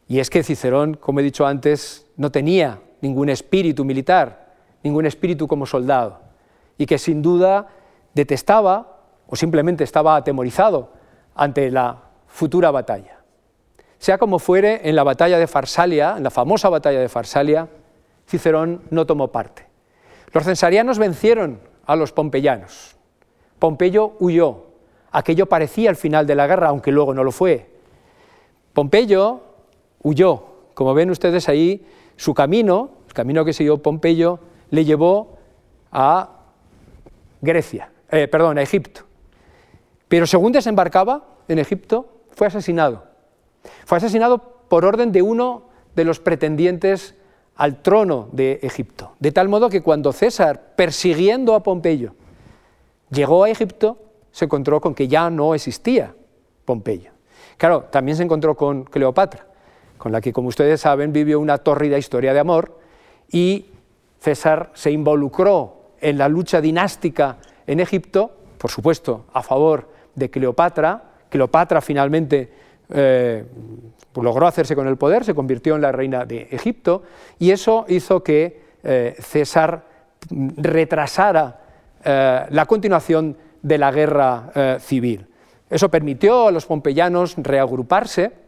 y 0.07 0.19
es 0.19 0.29
que 0.29 0.43
Cicerón, 0.43 0.95
como 0.95 1.19
he 1.19 1.23
dicho 1.23 1.45
antes, 1.45 2.07
no 2.17 2.31
tenía 2.31 2.81
ningún 3.01 3.29
espíritu 3.29 3.85
militar, 3.85 4.53
ningún 4.83 5.05
espíritu 5.05 5.47
como 5.47 5.65
soldado 5.65 6.19
y 6.77 6.85
que 6.85 6.97
sin 6.97 7.21
duda 7.21 7.67
detestaba 8.13 8.97
o 9.27 9.35
simplemente 9.35 9.83
estaba 9.83 10.15
atemorizado 10.15 10.91
ante 11.35 11.71
la 11.71 12.03
futura 12.27 12.71
batalla. 12.71 13.19
Sea 13.97 14.17
como 14.17 14.39
fuere, 14.39 14.81
en 14.83 14.95
la 14.95 15.03
batalla 15.03 15.39
de 15.39 15.47
Farsalia, 15.47 16.15
en 16.17 16.23
la 16.23 16.29
famosa 16.29 16.69
batalla 16.69 16.99
de 16.99 17.09
Farsalia, 17.09 17.69
Cicerón 18.27 18.81
no 18.89 19.05
tomó 19.05 19.31
parte. 19.31 19.65
Los 20.31 20.43
censarianos 20.43 20.99
vencieron 20.99 21.59
a 21.85 21.95
los 21.95 22.11
pompeyanos. 22.11 22.97
Pompeyo 23.59 24.13
huyó. 24.19 24.65
Aquello 25.11 25.45
parecía 25.45 25.89
el 25.89 25.95
final 25.95 26.27
de 26.27 26.35
la 26.35 26.47
guerra, 26.47 26.69
aunque 26.69 26.91
luego 26.91 27.13
no 27.13 27.23
lo 27.23 27.31
fue. 27.31 27.69
Pompeyo 28.73 29.52
huyó. 30.03 30.43
Como 30.73 30.93
ven 30.93 31.09
ustedes 31.09 31.49
ahí, 31.49 31.85
su 32.15 32.33
camino, 32.33 32.91
el 33.07 33.13
camino 33.13 33.45
que 33.45 33.53
siguió 33.53 33.81
Pompeyo, 33.81 34.39
le 34.69 34.85
llevó 34.85 35.37
a 35.91 36.29
Grecia, 37.41 37.91
eh, 38.11 38.27
perdón, 38.27 38.57
a 38.57 38.61
Egipto. 38.61 39.01
Pero 40.07 40.27
según 40.27 40.51
desembarcaba 40.51 41.25
en 41.47 41.59
Egipto, 41.59 42.07
fue 42.31 42.47
asesinado. 42.47 43.03
Fue 43.85 43.97
asesinado 43.97 44.39
por 44.69 44.85
orden 44.85 45.11
de 45.11 45.21
uno 45.21 45.63
de 45.95 46.05
los 46.05 46.19
pretendientes 46.19 47.15
al 47.55 47.81
trono 47.81 48.29
de 48.31 48.59
Egipto. 48.63 49.13
De 49.19 49.31
tal 49.31 49.49
modo 49.49 49.69
que 49.69 49.81
cuando 49.81 50.11
César, 50.11 50.73
persiguiendo 50.75 51.53
a 51.53 51.63
Pompeyo, 51.63 52.15
llegó 53.09 53.43
a 53.43 53.49
Egipto, 53.49 53.97
se 54.31 54.45
encontró 54.45 54.81
con 54.81 54.95
que 54.95 55.07
ya 55.07 55.29
no 55.29 55.53
existía 55.53 56.15
Pompeyo. 56.65 57.11
Claro, 57.57 57.83
también 57.91 58.17
se 58.17 58.23
encontró 58.23 58.55
con 58.55 58.83
Cleopatra, 58.83 59.45
con 59.97 60.11
la 60.11 60.21
que, 60.21 60.33
como 60.33 60.49
ustedes 60.49 60.81
saben, 60.81 61.13
vivió 61.13 61.39
una 61.39 61.57
tórrida 61.57 61.97
historia 61.97 62.33
de 62.33 62.39
amor 62.39 62.77
y 63.31 63.65
César 64.19 64.71
se 64.73 64.91
involucró 64.91 65.91
en 65.99 66.17
la 66.17 66.29
lucha 66.29 66.61
dinástica 66.61 67.37
en 67.67 67.79
Egipto, 67.79 68.31
por 68.57 68.71
supuesto, 68.71 69.25
a 69.33 69.41
favor 69.41 69.89
de 70.15 70.29
Cleopatra. 70.29 71.03
Cleopatra 71.29 71.81
finalmente 71.81 72.51
eh, 72.89 73.43
logró 74.15 74.47
hacerse 74.47 74.75
con 74.75 74.87
el 74.87 74.97
poder, 74.97 75.23
se 75.23 75.33
convirtió 75.33 75.75
en 75.75 75.81
la 75.81 75.91
reina 75.91 76.25
de 76.25 76.47
Egipto, 76.51 77.03
y 77.39 77.51
eso 77.51 77.85
hizo 77.87 78.23
que 78.23 78.61
eh, 78.83 79.15
César 79.19 79.85
retrasara 80.29 81.59
eh, 82.03 82.45
la 82.49 82.65
continuación 82.65 83.37
de 83.61 83.77
la 83.77 83.91
guerra 83.91 84.79
civil. 84.79 85.25
Eso 85.69 85.89
permitió 85.89 86.47
a 86.47 86.51
los 86.51 86.65
pompeyanos 86.65 87.35
reagruparse 87.37 88.42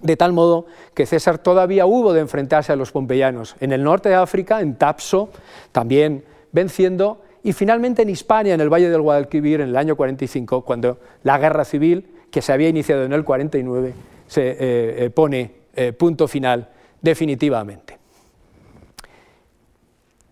de 0.00 0.16
tal 0.16 0.32
modo 0.32 0.66
que 0.94 1.06
César 1.06 1.38
todavía 1.38 1.86
hubo 1.86 2.12
de 2.12 2.20
enfrentarse 2.20 2.72
a 2.72 2.76
los 2.76 2.92
pompeyanos 2.92 3.56
en 3.60 3.72
el 3.72 3.82
norte 3.82 4.08
de 4.08 4.14
África, 4.14 4.60
en 4.60 4.76
Tapso, 4.76 5.30
también 5.72 6.24
venciendo, 6.52 7.22
y 7.42 7.52
finalmente 7.52 8.02
en 8.02 8.10
Hispania, 8.10 8.54
en 8.54 8.60
el 8.60 8.72
Valle 8.72 8.90
del 8.90 9.00
Guadalquivir, 9.00 9.60
en 9.60 9.68
el 9.68 9.76
año 9.76 9.96
45, 9.96 10.62
cuando 10.62 10.98
la 11.22 11.38
guerra 11.38 11.64
civil, 11.64 12.08
que 12.30 12.42
se 12.42 12.52
había 12.52 12.68
iniciado 12.68 13.04
en 13.04 13.12
el 13.12 13.24
49, 13.24 13.94
se 14.26 14.50
eh, 14.50 14.56
eh, 14.58 15.10
pone 15.10 15.52
eh, 15.74 15.92
punto 15.92 16.26
final 16.26 16.68
definitivamente. 17.00 17.98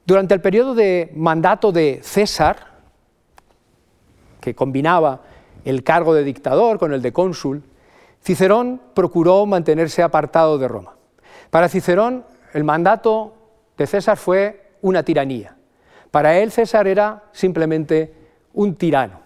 Durante 0.05 0.35
el 0.35 0.41
periodo 0.41 0.75
de 0.75 1.13
mandato 1.15 1.73
de 1.73 2.01
César, 2.03 2.57
que 4.41 4.55
combinaba 4.55 5.23
el 5.65 5.83
cargo 5.83 6.15
de 6.15 6.25
dictador 6.25 6.79
con 6.79 6.93
el 6.93 7.01
de 7.01 7.13
cónsul, 7.13 7.63
Cicerón 8.25 8.81
procuró 8.95 9.45
mantenerse 9.45 10.03
apartado 10.03 10.57
de 10.57 10.67
Roma. 10.67 10.97
Para 11.51 11.69
Cicerón, 11.69 12.25
el 12.55 12.65
mandato 12.65 13.35
de 13.77 13.87
César 13.87 14.17
fue 14.17 14.73
una 14.81 15.03
tiranía. 15.03 15.57
Para 16.11 16.39
él 16.39 16.51
César 16.51 16.87
era 16.87 17.25
simplemente 17.33 18.15
un 18.55 18.77
tirano, 18.77 19.21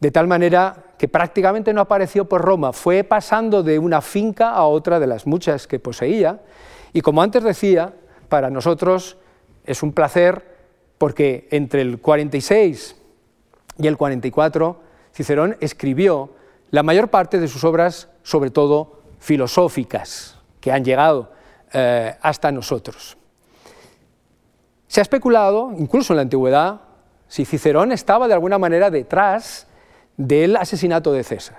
de 0.00 0.10
tal 0.10 0.28
manera 0.28 0.94
que 0.96 1.08
prácticamente 1.08 1.74
no 1.74 1.80
apareció 1.82 2.26
por 2.26 2.42
Roma, 2.42 2.72
fue 2.72 3.04
pasando 3.04 3.62
de 3.62 3.78
una 3.78 4.00
finca 4.00 4.50
a 4.50 4.64
otra 4.64 4.98
de 4.98 5.08
las 5.08 5.26
muchas 5.26 5.66
que 5.66 5.78
poseía, 5.78 6.40
y 6.92 7.02
como 7.02 7.22
antes 7.22 7.42
decía, 7.42 7.92
para 8.28 8.48
nosotros 8.48 9.18
es 9.64 9.82
un 9.82 9.92
placer 9.92 10.56
porque 10.96 11.48
entre 11.50 11.82
el 11.82 12.00
46 12.00 12.96
y 13.78 13.86
el 13.86 13.96
44 13.96 14.80
Cicerón 15.12 15.56
escribió 15.60 16.30
la 16.72 16.82
mayor 16.82 17.08
parte 17.08 17.38
de 17.38 17.48
sus 17.48 17.64
obras, 17.64 18.08
sobre 18.22 18.50
todo 18.50 19.02
filosóficas, 19.18 20.38
que 20.58 20.72
han 20.72 20.84
llegado 20.84 21.30
eh, 21.72 22.16
hasta 22.22 22.50
nosotros. 22.50 23.18
Se 24.88 25.00
ha 25.00 25.02
especulado, 25.02 25.72
incluso 25.76 26.14
en 26.14 26.16
la 26.16 26.22
antigüedad, 26.22 26.80
si 27.28 27.44
Cicerón 27.44 27.92
estaba 27.92 28.26
de 28.26 28.34
alguna 28.34 28.58
manera 28.58 28.90
detrás 28.90 29.66
del 30.16 30.56
asesinato 30.56 31.12
de 31.12 31.24
César, 31.24 31.58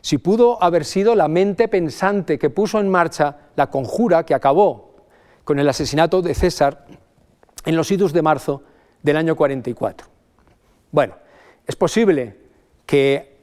si 0.00 0.16
pudo 0.16 0.62
haber 0.62 0.86
sido 0.86 1.14
la 1.14 1.28
mente 1.28 1.68
pensante 1.68 2.38
que 2.38 2.48
puso 2.48 2.80
en 2.80 2.88
marcha 2.88 3.50
la 3.54 3.68
conjura 3.68 4.24
que 4.24 4.34
acabó 4.34 4.96
con 5.44 5.58
el 5.58 5.68
asesinato 5.68 6.22
de 6.22 6.34
César 6.34 6.86
en 7.66 7.76
los 7.76 7.90
idus 7.90 8.14
de 8.14 8.22
marzo 8.22 8.62
del 9.02 9.18
año 9.18 9.36
44. 9.36 10.06
Bueno, 10.90 11.16
es 11.66 11.76
posible 11.76 12.38
que 12.86 13.37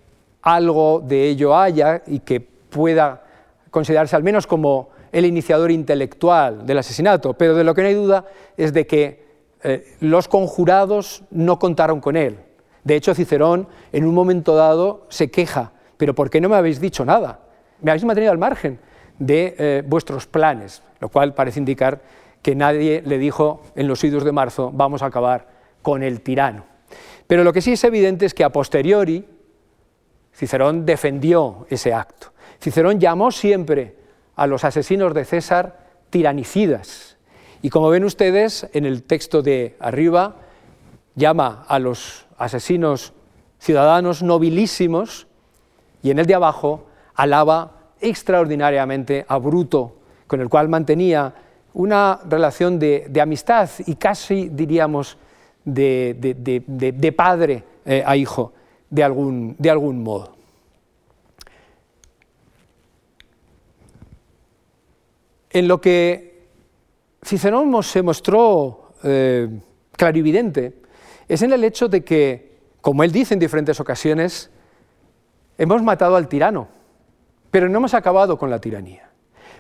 algo 0.45 1.01
de 1.03 1.27
ello 1.27 1.57
haya 1.57 2.03
y 2.05 2.19
que 2.19 2.39
pueda 2.39 3.23
considerarse 3.71 4.15
al 4.15 4.23
menos 4.23 4.47
como 4.47 4.89
el 5.11 5.25
iniciador 5.25 5.71
intelectual 5.71 6.65
del 6.65 6.77
asesinato, 6.77 7.33
pero 7.33 7.55
de 7.55 7.63
lo 7.63 7.73
que 7.73 7.81
no 7.81 7.87
hay 7.87 7.93
duda 7.95 8.25
es 8.55 8.71
de 8.71 8.85
que 8.85 9.25
eh, 9.63 9.95
los 9.99 10.27
conjurados 10.27 11.23
no 11.31 11.57
contaron 11.57 11.99
con 11.99 12.15
él. 12.15 12.37
De 12.83 12.95
hecho, 12.95 13.15
Cicerón 13.15 13.67
en 13.91 14.05
un 14.05 14.13
momento 14.13 14.55
dado 14.55 15.07
se 15.09 15.31
queja, 15.31 15.71
pero 15.97 16.13
¿por 16.13 16.29
qué 16.29 16.39
no 16.39 16.47
me 16.47 16.55
habéis 16.55 16.79
dicho 16.79 17.03
nada? 17.03 17.39
Me 17.81 17.89
habéis 17.89 18.05
mantenido 18.05 18.31
al 18.31 18.37
margen 18.37 18.79
de 19.17 19.55
eh, 19.57 19.83
vuestros 19.85 20.27
planes, 20.27 20.83
lo 20.99 21.09
cual 21.09 21.33
parece 21.33 21.59
indicar 21.59 22.01
que 22.43 22.53
nadie 22.53 23.01
le 23.03 23.17
dijo 23.17 23.63
en 23.75 23.87
los 23.87 24.03
idos 24.03 24.23
de 24.23 24.31
marzo 24.31 24.71
vamos 24.71 25.01
a 25.01 25.07
acabar 25.07 25.47
con 25.81 26.03
el 26.03 26.21
tirano. 26.21 26.65
Pero 27.25 27.43
lo 27.43 27.51
que 27.51 27.61
sí 27.61 27.71
es 27.71 27.83
evidente 27.83 28.27
es 28.27 28.35
que 28.35 28.43
a 28.43 28.51
posteriori 28.51 29.25
Cicerón 30.35 30.85
defendió 30.85 31.65
ese 31.69 31.93
acto. 31.93 32.33
Cicerón 32.61 32.99
llamó 32.99 33.31
siempre 33.31 33.95
a 34.35 34.47
los 34.47 34.65
asesinos 34.65 35.13
de 35.13 35.23
César 35.23 35.79
tiranicidas. 36.09 37.15
Y 37.61 37.69
como 37.69 37.89
ven 37.89 38.03
ustedes, 38.03 38.69
en 38.73 38.85
el 38.85 39.03
texto 39.03 39.41
de 39.41 39.75
arriba, 39.79 40.35
llama 41.15 41.65
a 41.67 41.79
los 41.79 42.25
asesinos 42.37 43.13
ciudadanos 43.59 44.21
nobilísimos 44.21 45.27
y 46.03 46.11
en 46.11 46.19
el 46.19 46.25
de 46.25 46.35
abajo 46.35 46.85
alaba 47.15 47.71
extraordinariamente 48.01 49.25
a 49.27 49.37
Bruto, 49.37 49.95
con 50.27 50.41
el 50.41 50.49
cual 50.49 50.67
mantenía 50.67 51.33
una 51.73 52.19
relación 52.27 52.77
de, 52.77 53.09
amistad 53.21 53.69
y 53.85 53.95
casi 53.95 54.49
diríamos 54.49 55.17
de, 55.63 57.13
padre 57.15 57.63
eh, 57.85 58.03
a 58.05 58.17
hijo 58.17 58.51
de 58.89 59.03
algún, 59.03 59.55
de 59.57 59.69
algún 59.69 60.03
modo. 60.03 60.35
En 65.49 65.67
lo 65.67 65.79
que 65.79 66.47
Cicerón 67.23 67.81
se 67.81 68.01
mostró 68.01 68.91
eh, 69.03 69.49
clarividente 69.93 70.81
es 71.27 71.41
en 71.41 71.53
el 71.53 71.63
hecho 71.63 71.87
de 71.87 72.03
que, 72.03 72.57
como 72.81 73.03
él 73.03 73.11
dice 73.11 73.33
en 73.33 73.39
diferentes 73.39 73.79
ocasiones, 73.79 74.51
hemos 75.57 75.81
matado 75.81 76.17
al 76.17 76.27
tirano, 76.27 76.67
pero 77.51 77.69
no 77.69 77.77
hemos 77.77 77.93
acabado 77.93 78.37
con 78.37 78.49
la 78.49 78.59
tiranía, 78.59 79.09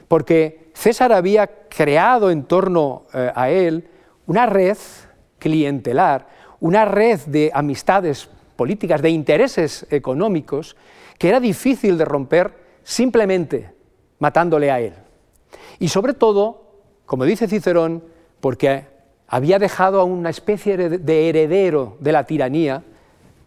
porque 0.07 0.69
César 0.73 1.13
había 1.13 1.47
creado 1.69 2.29
en 2.29 2.43
torno 2.43 3.05
eh, 3.13 3.31
a 3.33 3.49
él 3.49 3.87
una 4.27 4.45
red 4.45 4.77
clientelar, 5.39 6.27
una 6.59 6.85
red 6.85 7.21
de 7.21 7.51
amistades 7.53 8.29
políticas, 8.55 9.01
de 9.01 9.09
intereses 9.09 9.85
económicos, 9.89 10.75
que 11.17 11.29
era 11.29 11.39
difícil 11.39 11.97
de 11.97 12.05
romper 12.05 12.53
simplemente 12.83 13.73
matándole 14.19 14.71
a 14.71 14.79
él. 14.79 14.93
Y 15.79 15.89
sobre 15.89 16.13
todo, 16.13 16.71
como 17.05 17.25
dice 17.25 17.47
Cicerón, 17.47 18.03
porque 18.39 18.85
había 19.27 19.59
dejado 19.59 19.99
a 19.99 20.03
una 20.03 20.29
especie 20.29 20.77
de 20.77 21.29
heredero 21.29 21.97
de 21.99 22.11
la 22.11 22.25
tiranía, 22.25 22.83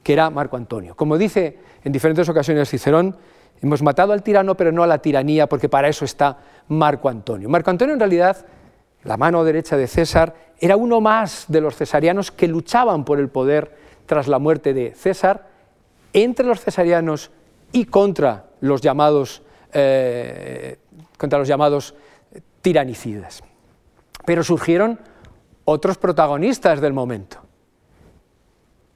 que 0.02 0.12
era 0.12 0.30
Marco 0.30 0.56
Antonio. 0.56 0.94
Como 0.96 1.18
dice 1.18 1.58
en 1.84 1.92
diferentes 1.92 2.28
ocasiones 2.28 2.68
Cicerón, 2.68 3.16
hemos 3.60 3.82
matado 3.82 4.12
al 4.12 4.22
tirano, 4.22 4.56
pero 4.56 4.72
no 4.72 4.82
a 4.82 4.86
la 4.86 4.98
tiranía, 4.98 5.48
porque 5.48 5.68
para 5.68 5.88
eso 5.88 6.04
está 6.04 6.38
Marco 6.68 7.08
Antonio. 7.08 7.48
Marco 7.48 7.70
Antonio 7.70 7.94
en 7.94 8.00
realidad, 8.00 8.44
la 9.04 9.16
mano 9.16 9.44
derecha 9.44 9.76
de 9.76 9.86
César, 9.86 10.34
era 10.58 10.76
uno 10.76 11.00
más 11.00 11.46
de 11.48 11.60
los 11.60 11.76
cesarianos 11.76 12.30
que 12.32 12.48
luchaban 12.48 13.04
por 13.04 13.20
el 13.20 13.28
poder 13.28 13.87
tras 14.08 14.26
la 14.26 14.38
muerte 14.38 14.72
de 14.72 14.94
César, 14.94 15.46
entre 16.14 16.46
los 16.46 16.60
cesarianos 16.60 17.30
y 17.72 17.84
contra 17.84 18.46
los 18.60 18.80
llamados, 18.80 19.42
eh, 19.72 20.78
contra 21.18 21.38
los 21.38 21.46
llamados 21.46 21.94
tiranicidas. 22.62 23.42
Pero 24.24 24.42
surgieron 24.42 24.98
otros 25.66 25.98
protagonistas 25.98 26.80
del 26.80 26.94
momento, 26.94 27.42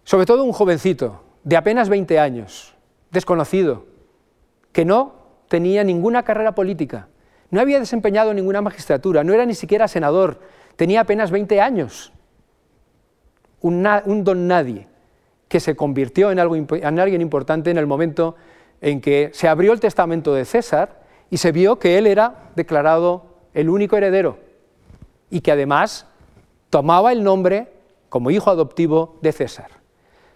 sobre 0.03 0.25
todo 0.25 0.45
un 0.45 0.53
jovencito 0.53 1.23
de 1.45 1.59
apenas 1.59 1.91
20 1.91 2.19
años, 2.19 2.75
desconocido, 3.11 3.85
que 4.73 4.87
no 4.87 5.15
tenía 5.49 5.85
ninguna 5.85 6.23
carrera 6.23 6.55
política, 6.55 7.09
no 7.51 7.61
había 7.61 7.79
desempeñado 7.79 8.33
ninguna 8.33 8.63
magistratura, 8.63 9.23
no 9.23 9.35
era 9.35 9.45
ni 9.45 9.55
siquiera 9.55 9.89
senador, 9.89 10.41
tenía 10.77 11.03
apenas 11.03 11.31
20 11.31 11.61
años, 11.61 12.15
un, 13.61 13.87
un 14.07 14.25
don 14.25 14.49
nadie 14.49 14.89
que 15.53 15.61
se 15.61 15.77
convirtió 15.77 16.31
en, 16.31 16.39
algo, 16.39 16.57
en 16.57 16.99
alguien 16.99 17.21
importante 17.21 17.71
en 17.71 17.77
el 17.77 17.87
momento 17.87 18.37
en 18.81 19.03
que 19.03 19.29
se 19.35 19.49
abrió 19.49 19.75
el 19.75 19.81
testamento 19.81 20.33
de 20.33 20.47
César 20.47 21.03
y 21.29 21.37
se 21.37 21.53
vio 21.53 21.79
que 21.79 21.99
él 21.99 22.07
era 22.07 22.49
declarado 22.57 23.27
el 23.53 23.69
único 23.69 23.99
heredero 23.99 24.39
y 25.29 25.43
que 25.43 25.53
además 25.53 26.07
tomaba 26.71 27.13
el 27.13 27.23
nombre 27.23 27.69
como 28.09 28.31
hijo 28.31 28.49
adoptivo 28.49 29.19
de 29.21 29.33
César. 29.33 29.69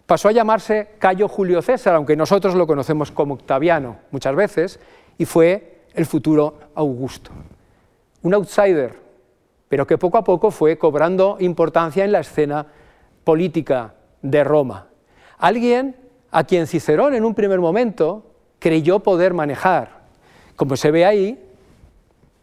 Pasó 0.05 0.29
a 0.29 0.33
llamarse 0.33 0.91
Cayo 0.99 1.29
Julio 1.29 1.63
César, 1.63 1.95
aunque 1.95 2.15
nosotros 2.15 2.55
lo 2.55 2.67
conocemos 2.67 3.11
como 3.11 3.33
Octaviano 3.33 3.97
muchas 4.11 4.37
veces, 4.37 4.81
y 5.17 5.25
fue 5.25 5.81
el 5.95 6.05
futuro 6.05 6.59
Augusto. 6.75 7.31
Un 8.21 8.35
outsider, 8.35 9.01
pero 9.71 9.87
que 9.87 9.97
poco 9.97 10.19
a 10.19 10.25
poco 10.25 10.51
fue 10.51 10.77
cobrando 10.77 11.39
importancia 11.41 12.05
en 12.05 12.13
la 12.13 12.21
escena 12.21 12.67
política 13.25 13.95
de 14.21 14.45
Roma. 14.45 14.89
Alguien 15.39 15.97
a 16.31 16.45
quien 16.45 16.67
Cicerón 16.67 17.15
en 17.15 17.25
un 17.25 17.35
primer 17.35 17.61
momento 17.61 18.35
creyó 18.59 19.01
poder 19.01 19.35
manejar. 19.35 20.03
Como 20.57 20.77
se 20.77 20.91
ve 20.91 21.05
ahí, 21.05 21.43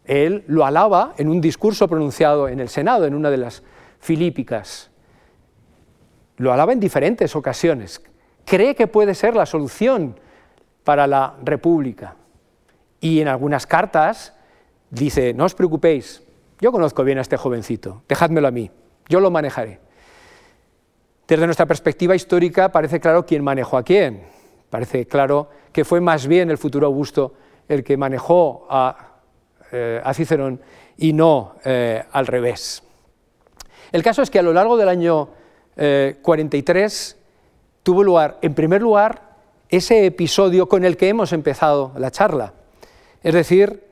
él 0.04 0.44
lo 0.46 0.64
alaba 0.64 1.14
en 1.16 1.28
un 1.28 1.40
discurso 1.40 1.88
pronunciado 1.88 2.48
en 2.48 2.60
el 2.60 2.68
Senado, 2.68 3.06
en 3.06 3.14
una 3.14 3.30
de 3.30 3.38
las 3.38 3.62
filípicas. 4.00 4.90
Lo 6.36 6.52
alaba 6.52 6.72
en 6.72 6.80
diferentes 6.80 7.34
ocasiones. 7.36 8.02
Cree 8.44 8.74
que 8.74 8.86
puede 8.86 9.14
ser 9.14 9.34
la 9.34 9.46
solución 9.46 10.18
para 10.84 11.06
la 11.06 11.36
República. 11.42 12.16
Y 13.00 13.20
en 13.20 13.28
algunas 13.28 13.66
cartas 13.66 14.34
dice, 14.90 15.34
no 15.34 15.44
os 15.44 15.54
preocupéis, 15.54 16.22
yo 16.60 16.72
conozco 16.72 17.04
bien 17.04 17.18
a 17.18 17.22
este 17.22 17.36
jovencito, 17.36 18.02
dejádmelo 18.08 18.48
a 18.48 18.50
mí, 18.50 18.70
yo 19.08 19.20
lo 19.20 19.30
manejaré. 19.30 19.80
Desde 21.26 21.46
nuestra 21.46 21.64
perspectiva 21.64 22.14
histórica 22.14 22.70
parece 22.70 23.00
claro 23.00 23.24
quién 23.24 23.42
manejó 23.42 23.78
a 23.78 23.82
quién. 23.82 24.24
Parece 24.68 25.06
claro 25.06 25.48
que 25.72 25.84
fue 25.84 26.00
más 26.00 26.26
bien 26.26 26.50
el 26.50 26.58
futuro 26.58 26.86
Augusto 26.86 27.34
el 27.66 27.82
que 27.82 27.96
manejó 27.96 28.66
a 28.68 29.20
eh, 29.72 30.02
Cicerón 30.12 30.60
y 30.98 31.14
no 31.14 31.56
eh, 31.64 32.04
al 32.12 32.26
revés. 32.26 32.82
El 33.90 34.02
caso 34.02 34.20
es 34.20 34.30
que 34.30 34.38
a 34.38 34.42
lo 34.42 34.52
largo 34.52 34.76
del 34.76 34.88
año 34.88 35.28
43 35.76 37.16
tuvo 37.82 38.04
lugar, 38.04 38.38
en 38.42 38.54
primer 38.54 38.80
lugar, 38.80 39.22
ese 39.68 40.06
episodio 40.06 40.68
con 40.68 40.84
el 40.84 40.96
que 40.96 41.08
hemos 41.08 41.32
empezado 41.32 41.92
la 41.96 42.12
charla, 42.12 42.52
es 43.24 43.34
decir, 43.34 43.84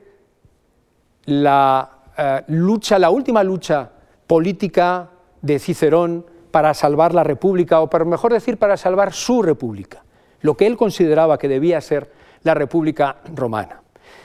la 1.25 2.45
lucha, 2.47 3.01
la 3.01 3.11
última 3.11 3.43
lucha 3.43 3.91
política 4.29 5.11
de 5.41 5.59
Cicerón 5.59 6.25
para 6.53 6.75
salvar 6.75 7.15
la 7.15 7.25
República, 7.25 7.81
o 7.81 7.91
por 7.91 8.05
mejor 8.05 8.33
decir, 8.33 8.59
para 8.59 8.77
salvar 8.77 9.13
su 9.13 9.43
República, 9.43 10.05
lo 10.43 10.57
que 10.57 10.67
él 10.67 10.77
consideraba 10.77 11.39
que 11.39 11.49
debía 11.49 11.81
ser 11.81 12.13
la 12.43 12.55
República 12.55 13.17
Romana. 13.35 13.83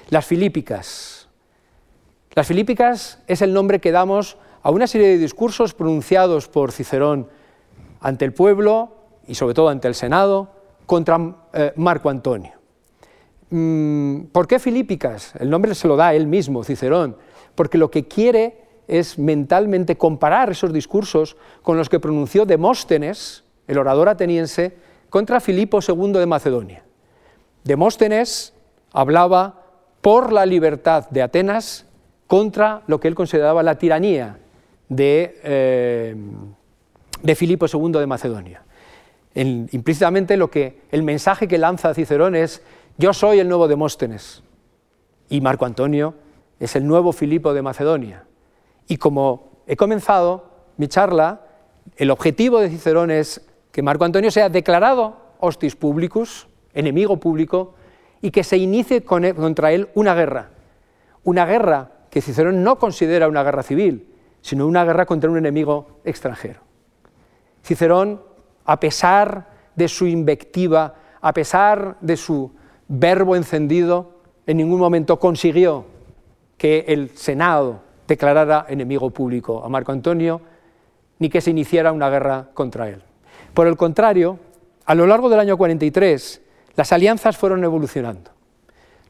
Las 0.09 0.25
Filípicas. 0.25 1.28
Las 2.36 2.45
Filípicas 2.45 3.23
es 3.28 3.41
el 3.41 3.53
nombre 3.53 3.80
que 3.80 3.91
damos 3.91 4.38
a 4.61 4.69
una 4.69 4.86
serie 4.86 5.07
de 5.07 5.17
discursos 5.17 5.73
pronunciados 5.73 6.47
por 6.47 6.71
Cicerón 6.71 7.30
ante 7.99 8.25
el 8.25 8.34
pueblo 8.34 8.95
y 9.28 9.36
sobre 9.36 9.53
todo 9.53 9.69
ante 9.69 9.88
el 9.88 9.95
Senado 9.95 10.51
contra 10.86 11.36
eh, 11.53 11.73
Marco 11.75 12.09
Antonio. 12.09 12.53
Mm, 13.49 14.23
¿Por 14.32 14.47
qué 14.47 14.59
Filípicas? 14.59 15.34
El 15.39 15.49
nombre 15.49 15.73
se 15.73 15.88
lo 15.88 15.95
da 15.95 16.13
él 16.13 16.28
mismo, 16.28 16.63
Cicerón, 16.63 17.17
porque 17.55 17.78
lo 17.78 17.89
que 17.89 18.07
quiere 18.07 18.66
es 18.88 19.19
mentalmente 19.19 19.97
comparar 19.97 20.49
esos 20.49 20.71
discursos 20.71 21.38
con 21.61 21.77
los 21.77 21.89
que 21.89 21.99
pronunció 21.99 22.45
Demóstenes, 22.45 23.43
el 23.67 23.77
orador 23.77 24.09
ateniense, 24.09 24.77
contra 25.09 25.39
Filipo 25.39 25.79
II 25.85 26.13
de 26.13 26.25
Macedonia. 26.25 26.83
Demóstenes 27.63 28.53
hablaba 28.91 29.63
por 30.01 30.31
la 30.31 30.45
libertad 30.45 31.09
de 31.09 31.21
Atenas 31.21 31.85
contra 32.27 32.83
lo 32.88 32.99
que 32.99 33.07
él 33.07 33.15
consideraba 33.15 33.63
la 33.63 33.77
tiranía 33.77 34.38
de, 34.89 35.39
eh, 35.43 36.15
Filipo 37.35 37.65
II 37.71 37.99
de 37.99 38.07
Macedonia. 38.07 38.63
implícitamente 39.35 40.35
lo 40.35 40.49
que, 40.49 40.81
el 40.91 41.03
mensaje 41.03 41.47
que 41.47 41.57
lanza 41.57 41.93
Cicerón 41.93 42.35
es 42.35 42.63
yo 42.97 43.13
soy 43.13 43.39
el 43.39 43.47
nuevo 43.47 43.67
Demóstenes 43.67 44.41
y 45.29 45.41
Marco 45.41 45.65
Antonio 45.65 46.15
es 46.59 46.75
el 46.75 46.88
nuevo 46.88 47.11
Filipo 47.11 47.53
de 47.53 47.61
Macedonia. 47.61 48.23
Y 48.88 48.97
como 48.97 49.63
he 49.67 49.75
comenzado 49.75 50.49
mi 50.77 50.88
charla, 50.88 51.41
el 51.95 52.11
objetivo 52.11 52.59
de 52.59 52.69
Cicerón 52.69 53.11
es 53.11 53.41
que 53.71 53.81
Marco 53.81 54.05
Antonio 54.05 54.31
sea 54.31 54.49
declarado 54.49 55.17
hostis 55.39 55.75
publicus, 55.75 56.47
enemigo 56.73 57.17
público, 57.17 57.75
y 58.21 58.31
que 58.31 58.43
se 58.43 58.57
inicie 58.57 59.03
contra 59.03 59.71
él 59.71 59.89
una 59.93 60.15
guerra. 60.15 60.49
Una 61.23 61.45
guerra 61.45 61.91
que 62.09 62.21
Cicerón 62.21 62.63
no 62.63 62.79
considera 62.79 63.27
una 63.27 63.43
guerra 63.43 63.63
civil, 63.63 64.13
sino 64.41 64.65
una 64.65 64.85
guerra 64.85 65.05
contra 65.05 65.29
un 65.29 65.38
enemigo 65.38 65.99
extranjero. 66.03 66.61
Cicerón, 67.63 68.21
a 68.65 68.79
pesar 68.79 69.49
de 69.75 69.88
su 69.88 70.07
invectiva, 70.07 70.95
a 71.21 71.33
pesar 71.33 71.97
de 72.01 72.17
su 72.17 72.51
verbo 72.88 73.35
encendido, 73.35 74.21
en 74.45 74.57
ningún 74.57 74.79
momento 74.79 75.19
consiguió 75.19 75.85
que 76.57 76.85
el 76.88 77.09
Senado 77.17 77.81
declarara 78.08 78.66
enemigo 78.70 79.10
público 79.10 79.64
a 79.64 79.70
Marco 79.70 79.91
Antonio, 79.91 80.41
ni 81.20 81.30
que 81.30 81.41
se 81.41 81.51
iniciara 81.51 81.91
una 81.91 82.10
guerra 82.10 82.49
contra 82.53 82.89
él. 82.89 83.01
Por 83.53 83.68
el 83.68 83.76
contrario, 83.76 84.39
a 84.86 84.95
lo 84.95 85.08
largo 85.08 85.30
del 85.30 85.39
año 85.39 85.58
43, 85.58 86.41
las 86.76 86.91
alianzas 86.91 87.38
fueron 87.38 87.64
evolucionando. 87.64 88.32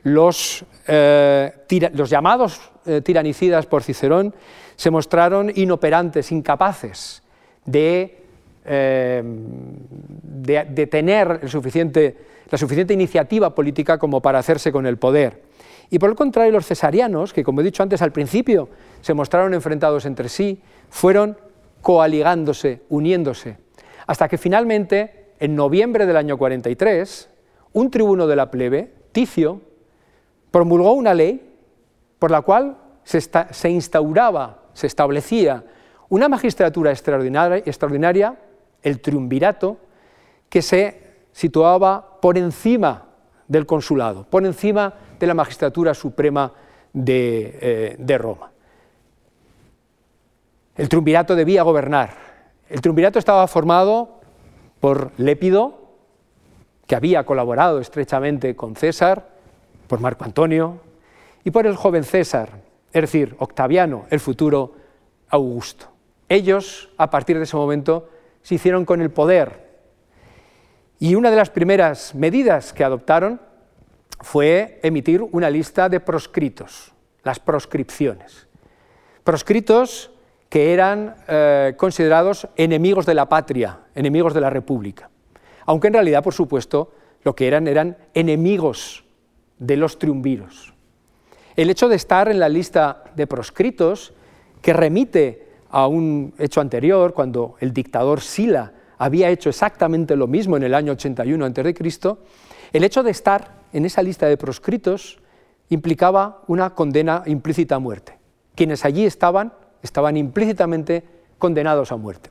Los, 0.04 0.64
eh, 0.88 1.52
llamados 1.70 2.72
eh, 2.86 3.02
tiranicidas 3.02 3.66
por 3.66 3.84
Cicerón 3.84 4.34
se 4.76 4.90
mostraron 4.90 5.52
inoperantes, 5.54 6.32
incapaces 6.32 7.24
de, 7.66 8.24
eh, 8.64 9.22
de, 9.24 10.88
tener 10.88 11.42
la 11.44 12.58
suficiente 12.58 12.94
iniciativa 12.94 13.54
política 13.54 13.98
como 13.98 14.22
para 14.22 14.40
hacerse 14.40 14.72
con 14.72 14.86
el 14.86 14.98
poder. 14.98 15.47
Y 15.90 16.00
por 16.00 16.10
el 16.10 16.16
contrario, 16.16 16.52
los 16.52 16.66
cesarianos, 16.66 17.34
que 17.34 17.44
como 17.44 17.62
he 17.62 17.64
dicho 17.64 17.84
antes 17.84 18.02
al 18.02 18.12
principio 18.12 18.70
se 19.02 19.14
mostraron 19.14 19.54
enfrentados 19.54 20.06
entre 20.06 20.30
sí, 20.30 20.62
fueron 20.90 21.38
coaligándose, 21.82 22.82
uniéndose, 22.90 23.58
hasta 24.06 24.28
que 24.28 24.38
finalmente, 24.38 25.34
en 25.40 25.56
noviembre 25.56 26.06
del 26.06 26.18
año 26.18 26.38
43, 26.38 27.30
un 27.74 27.92
tribuno 27.92 28.28
de 28.28 28.36
la 28.36 28.52
plebe, 28.52 28.94
Ticio, 29.12 29.62
promulgó 30.52 30.94
una 30.94 31.14
ley 31.14 31.56
por 32.20 32.32
la 32.32 32.42
cual 32.42 32.78
se, 33.04 33.70
instauraba, 33.70 34.64
se 34.74 34.88
establecía 34.88 35.64
una 36.10 36.28
magistratura 36.30 36.92
extraordinaria, 36.92 37.58
extraordinaria, 37.58 38.38
el 38.82 39.00
triunvirato, 39.02 39.78
que 40.50 40.62
se 40.62 41.02
situaba 41.32 42.20
por 42.22 42.38
encima 42.38 43.07
del 43.48 43.66
consulado, 43.66 44.26
por 44.26 44.46
encima 44.46 44.94
de 45.20 45.28
la 45.28 45.34
magistratura 45.34 45.94
suprema 45.94 46.54
de, 46.94 47.98
eh, 47.98 48.18
Roma. 48.18 48.52
El 50.76 50.90
triunvirato 50.90 51.36
debía 51.36 51.64
gobernar. 51.64 52.12
El 52.70 52.82
triunvirato 52.82 53.20
estaba 53.20 53.48
formado 53.48 54.20
por 54.80 55.12
Lépido, 55.18 55.88
que 56.86 56.96
había 56.96 57.26
colaborado 57.26 57.80
estrechamente 57.80 58.56
con 58.56 58.76
César, 58.76 59.30
por 59.88 60.00
Marco 60.00 60.24
Antonio, 60.24 60.82
y 61.44 61.52
por 61.52 61.66
el 61.66 61.76
joven 61.76 62.04
César, 62.04 62.50
es 62.92 63.02
decir, 63.02 63.36
Octaviano, 63.40 64.06
el 64.10 64.20
futuro 64.20 64.74
Augusto. 65.30 65.88
Ellos, 66.30 66.90
a 66.98 67.10
partir 67.10 67.38
de 67.38 67.44
ese 67.44 67.56
momento, 67.56 68.10
se 68.42 68.56
hicieron 68.56 68.86
con 68.86 69.02
el 69.02 69.12
poder. 69.12 69.67
Y 71.00 71.16
una 71.16 71.30
de 71.30 71.38
las 71.38 71.50
primeras 71.50 72.16
medidas 72.16 72.74
que 72.74 72.84
adoptaron 72.84 73.40
fue 74.22 74.80
emitir 74.82 75.22
una 75.22 75.50
lista 75.50 75.90
de 75.90 76.00
proscritos, 76.00 76.92
las 77.24 77.40
proscripciones. 77.40 78.48
Proscritos 79.24 80.12
que 80.50 80.74
eran 80.74 81.16
eh, 81.28 81.74
considerados 81.78 82.48
enemigos 82.56 83.06
de 83.06 83.14
la 83.14 83.30
patria, 83.30 83.80
enemigos 83.94 84.34
de 84.34 84.42
la 84.42 84.50
república. 84.50 85.10
Aunque 85.66 85.88
en 85.88 85.94
realidad, 85.94 86.24
por 86.24 86.34
supuesto, 86.34 86.94
lo 87.24 87.36
que 87.36 87.48
eran 87.48 87.68
eran 87.68 87.98
enemigos 88.14 89.04
de 89.60 89.78
los 89.78 90.00
triunviros. 90.00 90.74
El 91.56 91.70
hecho 91.70 91.90
de 91.90 91.96
estar 91.96 92.30
en 92.30 92.40
la 92.40 92.50
lista 92.50 93.04
de 93.16 93.28
proscritos, 93.28 94.14
que 94.62 94.74
remite 94.74 95.48
a 95.70 95.88
un 95.88 96.34
hecho 96.38 96.62
anterior, 96.62 97.14
cuando 97.14 97.56
el 97.60 97.74
dictador 97.74 98.22
Sila 98.22 98.72
había 98.98 99.30
hecho 99.30 99.50
exactamente 99.50 100.16
lo 100.16 100.28
mismo 100.28 100.58
en 100.58 100.64
el 100.64 100.74
año 100.74 100.94
81 100.94 101.46
a.C., 101.46 102.18
el 102.74 102.84
hecho 102.84 103.04
de 103.04 103.12
estar 103.12 103.62
en 103.74 103.86
esa 103.86 104.02
lista 104.02 104.28
de 104.28 104.38
proscritos 104.38 105.20
implicaba 105.70 106.42
una 106.48 106.72
condena 106.72 107.24
implícita 107.26 107.76
a 107.76 107.80
muerte. 107.80 108.18
Quienes 108.56 108.84
allí 108.86 109.06
estaban 109.06 109.54
estaban 109.82 110.18
implícitamente 110.18 111.04
condenados 111.38 111.92
a 111.92 111.98
muerte. 111.98 112.30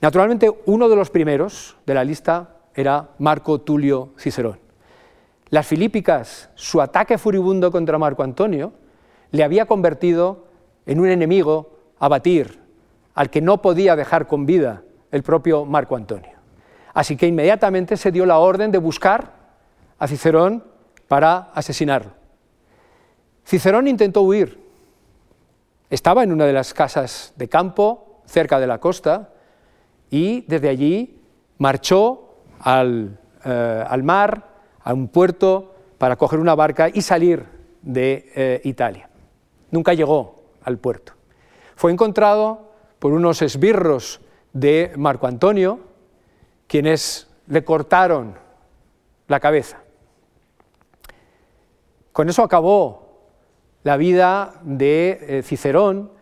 Naturalmente, 0.00 0.50
uno 0.66 0.88
de 0.88 0.96
los 0.96 1.10
primeros 1.10 1.76
de 1.86 1.94
la 1.94 2.04
lista 2.04 2.56
era 2.74 3.10
Marco 3.18 3.60
Tulio 3.60 4.14
Cicerón. 4.18 4.58
Las 5.50 5.66
Filípicas, 5.66 6.50
su 6.54 6.80
ataque 6.80 7.18
furibundo 7.18 7.70
contra 7.70 7.98
Marco 7.98 8.22
Antonio, 8.22 8.72
le 9.30 9.44
había 9.44 9.66
convertido 9.66 10.46
en 10.86 10.98
un 10.98 11.08
enemigo 11.08 11.76
a 11.98 12.08
batir, 12.08 12.60
al 13.14 13.30
que 13.30 13.42
no 13.42 13.60
podía 13.62 13.94
dejar 13.94 14.26
con 14.26 14.46
vida 14.46 14.82
el 15.12 15.22
propio 15.22 15.64
Marco 15.64 15.94
Antonio. 15.94 16.32
Así 16.94 17.16
que 17.16 17.26
inmediatamente 17.26 17.96
se 17.96 18.10
dio 18.10 18.26
la 18.26 18.38
orden 18.38 18.72
de 18.72 18.78
buscar 18.78 19.32
a 19.98 20.08
Cicerón 20.08 20.64
para 21.06 21.50
asesinarlo. 21.54 22.12
Cicerón 23.46 23.86
intentó 23.86 24.22
huir. 24.22 24.60
Estaba 25.90 26.22
en 26.24 26.32
una 26.32 26.46
de 26.46 26.52
las 26.52 26.74
casas 26.74 27.32
de 27.36 27.48
campo 27.48 28.22
cerca 28.26 28.58
de 28.58 28.66
la 28.66 28.78
costa 28.78 29.30
y 30.10 30.42
desde 30.42 30.68
allí 30.68 31.20
marchó 31.58 32.36
al, 32.60 33.18
eh, 33.44 34.02
mar, 34.02 34.48
a 34.82 34.94
un 34.94 35.08
puerto, 35.08 35.74
para 35.98 36.16
coger 36.16 36.38
una 36.38 36.54
barca 36.54 36.88
y 36.92 37.02
salir 37.02 37.44
de 37.82 38.32
eh, 38.34 38.60
Italia. 38.64 39.08
Nunca 39.70 39.94
llegó 39.94 40.42
al 40.64 40.78
puerto. 40.78 41.12
Fue 41.76 41.92
encontrado 41.92 42.72
por 42.98 43.12
unos 43.12 43.42
esbirros 43.42 44.20
de 44.52 44.92
Marco 44.96 45.26
Antonio, 45.26 45.80
quienes 46.66 47.28
le 47.46 47.64
cortaron 47.64 48.34
la 49.28 49.40
cabeza. 49.40 49.82
Con 52.12 52.28
eso 52.28 52.42
acabó 52.42 53.02
la 53.82 53.96
vida 53.96 54.54
de 54.62 55.18
eh, 55.20 55.42
Cicerón 55.42 56.12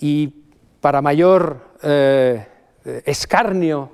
y 0.00 0.44
para 0.80 1.00
mayor 1.00 1.60
eh, 1.82 2.46
escarnio 3.06 3.90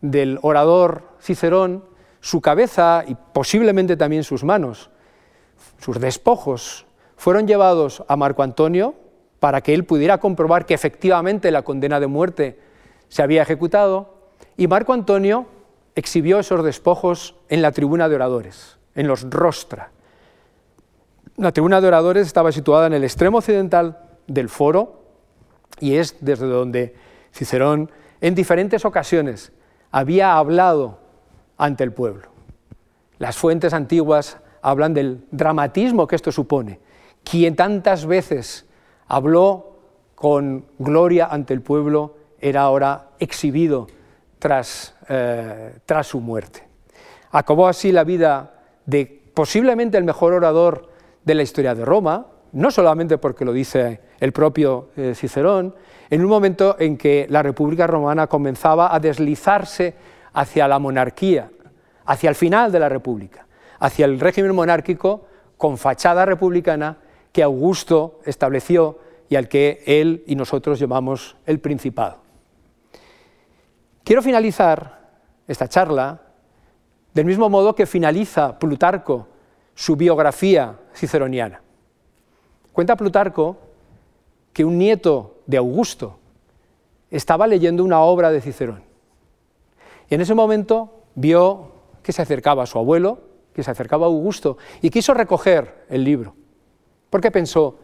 del 0.00 0.38
orador 0.42 1.02
Cicerón, 1.20 1.84
su 2.20 2.40
cabeza 2.40 3.04
y 3.06 3.16
posiblemente 3.32 3.96
también 3.96 4.24
sus 4.24 4.44
manos, 4.44 4.90
sus 5.78 6.00
despojos, 6.00 6.86
fueron 7.16 7.46
llevados 7.46 8.04
a 8.08 8.16
Marco 8.16 8.42
Antonio 8.42 8.94
para 9.40 9.60
que 9.60 9.74
él 9.74 9.84
pudiera 9.84 10.18
comprobar 10.18 10.66
que 10.66 10.74
efectivamente 10.74 11.50
la 11.50 11.62
condena 11.62 11.98
de 11.98 12.06
muerte 12.06 12.58
se 13.10 13.22
había 13.22 13.42
ejecutado, 13.42 14.14
y 14.56 14.68
Marco 14.68 14.94
Antonio 14.94 15.46
exhibió 15.94 16.38
esos 16.38 16.64
despojos 16.64 17.34
en 17.48 17.60
la 17.60 17.72
tribuna 17.72 18.08
de 18.08 18.14
oradores, 18.14 18.78
en 18.94 19.06
los 19.06 19.28
rostra. 19.28 19.90
La 21.36 21.52
tribuna 21.52 21.80
de 21.80 21.88
oradores 21.88 22.26
estaba 22.26 22.52
situada 22.52 22.86
en 22.86 22.94
el 22.94 23.04
extremo 23.04 23.38
occidental 23.38 23.98
del 24.26 24.48
foro 24.48 25.02
y 25.80 25.96
es 25.96 26.16
desde 26.20 26.46
donde 26.46 26.94
Cicerón 27.32 27.90
en 28.20 28.34
diferentes 28.34 28.84
ocasiones 28.84 29.52
había 29.90 30.36
hablado 30.36 30.98
ante 31.56 31.82
el 31.82 31.92
pueblo. 31.92 32.28
Las 33.18 33.36
fuentes 33.36 33.72
antiguas 33.72 34.38
hablan 34.62 34.94
del 34.94 35.24
dramatismo 35.30 36.06
que 36.06 36.16
esto 36.16 36.30
supone. 36.30 36.78
Quien 37.24 37.56
tantas 37.56 38.06
veces 38.06 38.66
habló 39.08 39.78
con 40.14 40.66
gloria 40.78 41.26
ante 41.26 41.54
el 41.54 41.62
pueblo 41.62 42.19
era 42.40 42.62
ahora 42.62 43.10
exhibido 43.18 43.86
tras, 44.38 44.94
eh, 45.08 45.78
tras 45.86 46.06
su 46.06 46.20
muerte. 46.20 46.66
Acabó 47.30 47.68
así 47.68 47.92
la 47.92 48.04
vida 48.04 48.54
de 48.86 49.22
posiblemente 49.34 49.98
el 49.98 50.04
mejor 50.04 50.32
orador 50.32 50.90
de 51.24 51.34
la 51.34 51.42
historia 51.42 51.74
de 51.74 51.84
Roma, 51.84 52.26
no 52.52 52.70
solamente 52.70 53.18
porque 53.18 53.44
lo 53.44 53.52
dice 53.52 54.00
el 54.18 54.32
propio 54.32 54.88
eh, 54.96 55.14
Cicerón, 55.14 55.74
en 56.08 56.22
un 56.22 56.28
momento 56.28 56.76
en 56.78 56.96
que 56.96 57.26
la 57.30 57.42
República 57.42 57.86
Romana 57.86 58.26
comenzaba 58.26 58.94
a 58.94 58.98
deslizarse 58.98 59.94
hacia 60.32 60.66
la 60.66 60.78
monarquía, 60.78 61.50
hacia 62.06 62.30
el 62.30 62.34
final 62.34 62.72
de 62.72 62.80
la 62.80 62.88
República, 62.88 63.46
hacia 63.78 64.06
el 64.06 64.18
régimen 64.18 64.54
monárquico 64.54 65.26
con 65.56 65.78
fachada 65.78 66.24
republicana 66.24 66.98
que 67.32 67.42
Augusto 67.42 68.20
estableció 68.24 68.98
y 69.28 69.36
al 69.36 69.48
que 69.48 69.82
él 69.86 70.24
y 70.26 70.34
nosotros 70.34 70.80
llamamos 70.80 71.36
el 71.46 71.60
Principado. 71.60 72.29
Quiero 74.04 74.22
finalizar 74.22 75.00
esta 75.46 75.68
charla 75.68 76.20
del 77.14 77.26
mismo 77.26 77.48
modo 77.48 77.74
que 77.74 77.86
finaliza 77.86 78.58
Plutarco 78.58 79.28
su 79.74 79.96
biografía 79.96 80.78
ciceroniana. 80.94 81.60
Cuenta 82.72 82.96
Plutarco 82.96 83.56
que 84.52 84.64
un 84.64 84.78
nieto 84.78 85.38
de 85.46 85.56
Augusto 85.56 86.18
estaba 87.10 87.46
leyendo 87.46 87.84
una 87.84 88.00
obra 88.00 88.30
de 88.30 88.40
Cicerón. 88.40 88.82
Y 90.08 90.14
en 90.14 90.20
ese 90.20 90.34
momento 90.34 91.04
vio 91.14 91.72
que 92.02 92.12
se 92.12 92.22
acercaba 92.22 92.62
a 92.64 92.66
su 92.66 92.78
abuelo, 92.78 93.20
que 93.54 93.62
se 93.62 93.70
acercaba 93.70 94.06
a 94.06 94.08
Augusto, 94.08 94.58
y 94.80 94.90
quiso 94.90 95.14
recoger 95.14 95.84
el 95.88 96.04
libro, 96.04 96.34
porque 97.10 97.30
pensó 97.30 97.78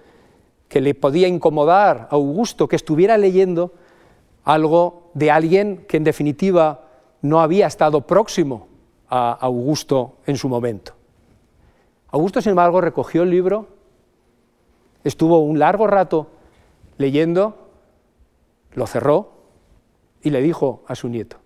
que 0.69 0.81
le 0.81 0.95
podía 0.95 1.29
incomodar 1.29 2.09
a 2.11 2.15
Augusto 2.15 2.69
que 2.69 2.77
estuviera 2.77 3.19
leyendo 3.19 3.73
algo 4.47 5.11
de 5.13 5.31
alguien 5.31 5.85
que 5.89 5.99
en 5.99 6.05
definitiva 6.05 6.85
no 7.21 7.41
había 7.41 7.67
estado 7.67 8.07
próximo 8.07 8.69
a 9.09 9.33
Augusto 9.33 10.19
en 10.25 10.37
su 10.37 10.49
momento. 10.49 10.95
Augusto, 12.09 12.41
sin 12.41 12.51
embargo, 12.51 12.81
recogió 12.81 13.25
el 13.25 13.31
libro, 13.31 13.67
estuvo 15.03 15.41
un 15.41 15.59
largo 15.59 15.89
rato 15.89 16.29
leyendo, 16.97 17.69
lo 18.73 18.87
cerró 18.87 19.33
y 20.23 20.31
le 20.31 20.41
dijo 20.41 20.85
a 20.87 20.95
su 20.95 21.09
nieto, 21.09 21.39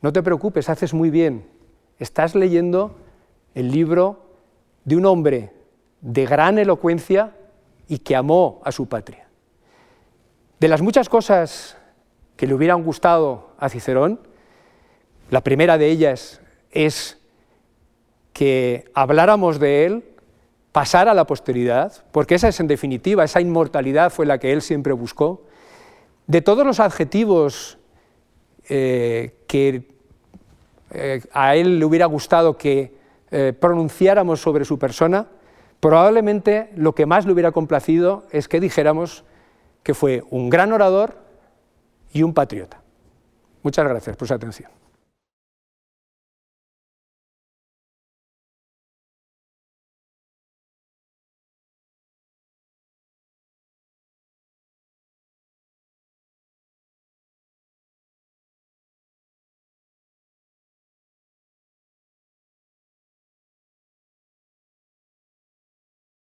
no 0.00 0.12
te 0.12 0.22
preocupes, 0.22 0.70
haces 0.70 0.94
muy 0.94 1.10
bien, 1.10 1.46
estás 1.98 2.34
leyendo 2.34 2.96
el 3.54 3.70
libro 3.70 4.22
de 4.86 4.96
un 4.96 5.04
hombre 5.04 5.52
de 6.00 6.24
gran 6.24 6.58
elocuencia 6.58 7.36
y 7.88 7.98
que 7.98 8.16
amó 8.16 8.62
a 8.64 8.72
su 8.72 8.86
patria. 8.86 9.27
De 10.60 10.66
las 10.66 10.82
muchas 10.82 11.08
cosas 11.08 11.76
que 12.36 12.48
le 12.48 12.54
hubieran 12.54 12.82
gustado 12.82 13.50
a 13.58 13.68
Cicerón, 13.68 14.18
la 15.30 15.42
primera 15.42 15.78
de 15.78 15.86
ellas 15.86 16.40
es 16.72 17.18
que 18.32 18.90
habláramos 18.92 19.60
de 19.60 19.86
él, 19.86 20.04
pasar 20.72 21.08
a 21.08 21.14
la 21.14 21.26
posteridad, 21.26 21.92
porque 22.10 22.34
esa 22.34 22.48
es 22.48 22.58
en 22.58 22.66
definitiva, 22.66 23.22
esa 23.22 23.40
inmortalidad 23.40 24.10
fue 24.10 24.26
la 24.26 24.38
que 24.38 24.52
él 24.52 24.62
siempre 24.62 24.92
buscó. 24.92 25.44
De 26.26 26.42
todos 26.42 26.66
los 26.66 26.80
adjetivos 26.80 27.78
eh, 28.68 29.36
que 29.46 29.88
eh, 30.90 31.22
a 31.32 31.54
él 31.54 31.78
le 31.78 31.84
hubiera 31.84 32.06
gustado 32.06 32.56
que 32.56 32.94
eh, 33.30 33.52
pronunciáramos 33.58 34.40
sobre 34.40 34.64
su 34.64 34.76
persona, 34.76 35.28
probablemente 35.78 36.70
lo 36.74 36.94
que 36.94 37.06
más 37.06 37.26
le 37.26 37.32
hubiera 37.32 37.52
complacido 37.52 38.26
es 38.32 38.48
que 38.48 38.58
dijéramos 38.58 39.24
que 39.88 39.94
fue 39.94 40.22
un 40.28 40.50
gran 40.50 40.70
orador 40.74 41.16
y 42.12 42.22
un 42.22 42.34
patriota. 42.34 42.78
Muchas 43.62 43.88
gracias 43.88 44.18
por 44.18 44.28
su 44.28 44.34
atención. 44.34 44.70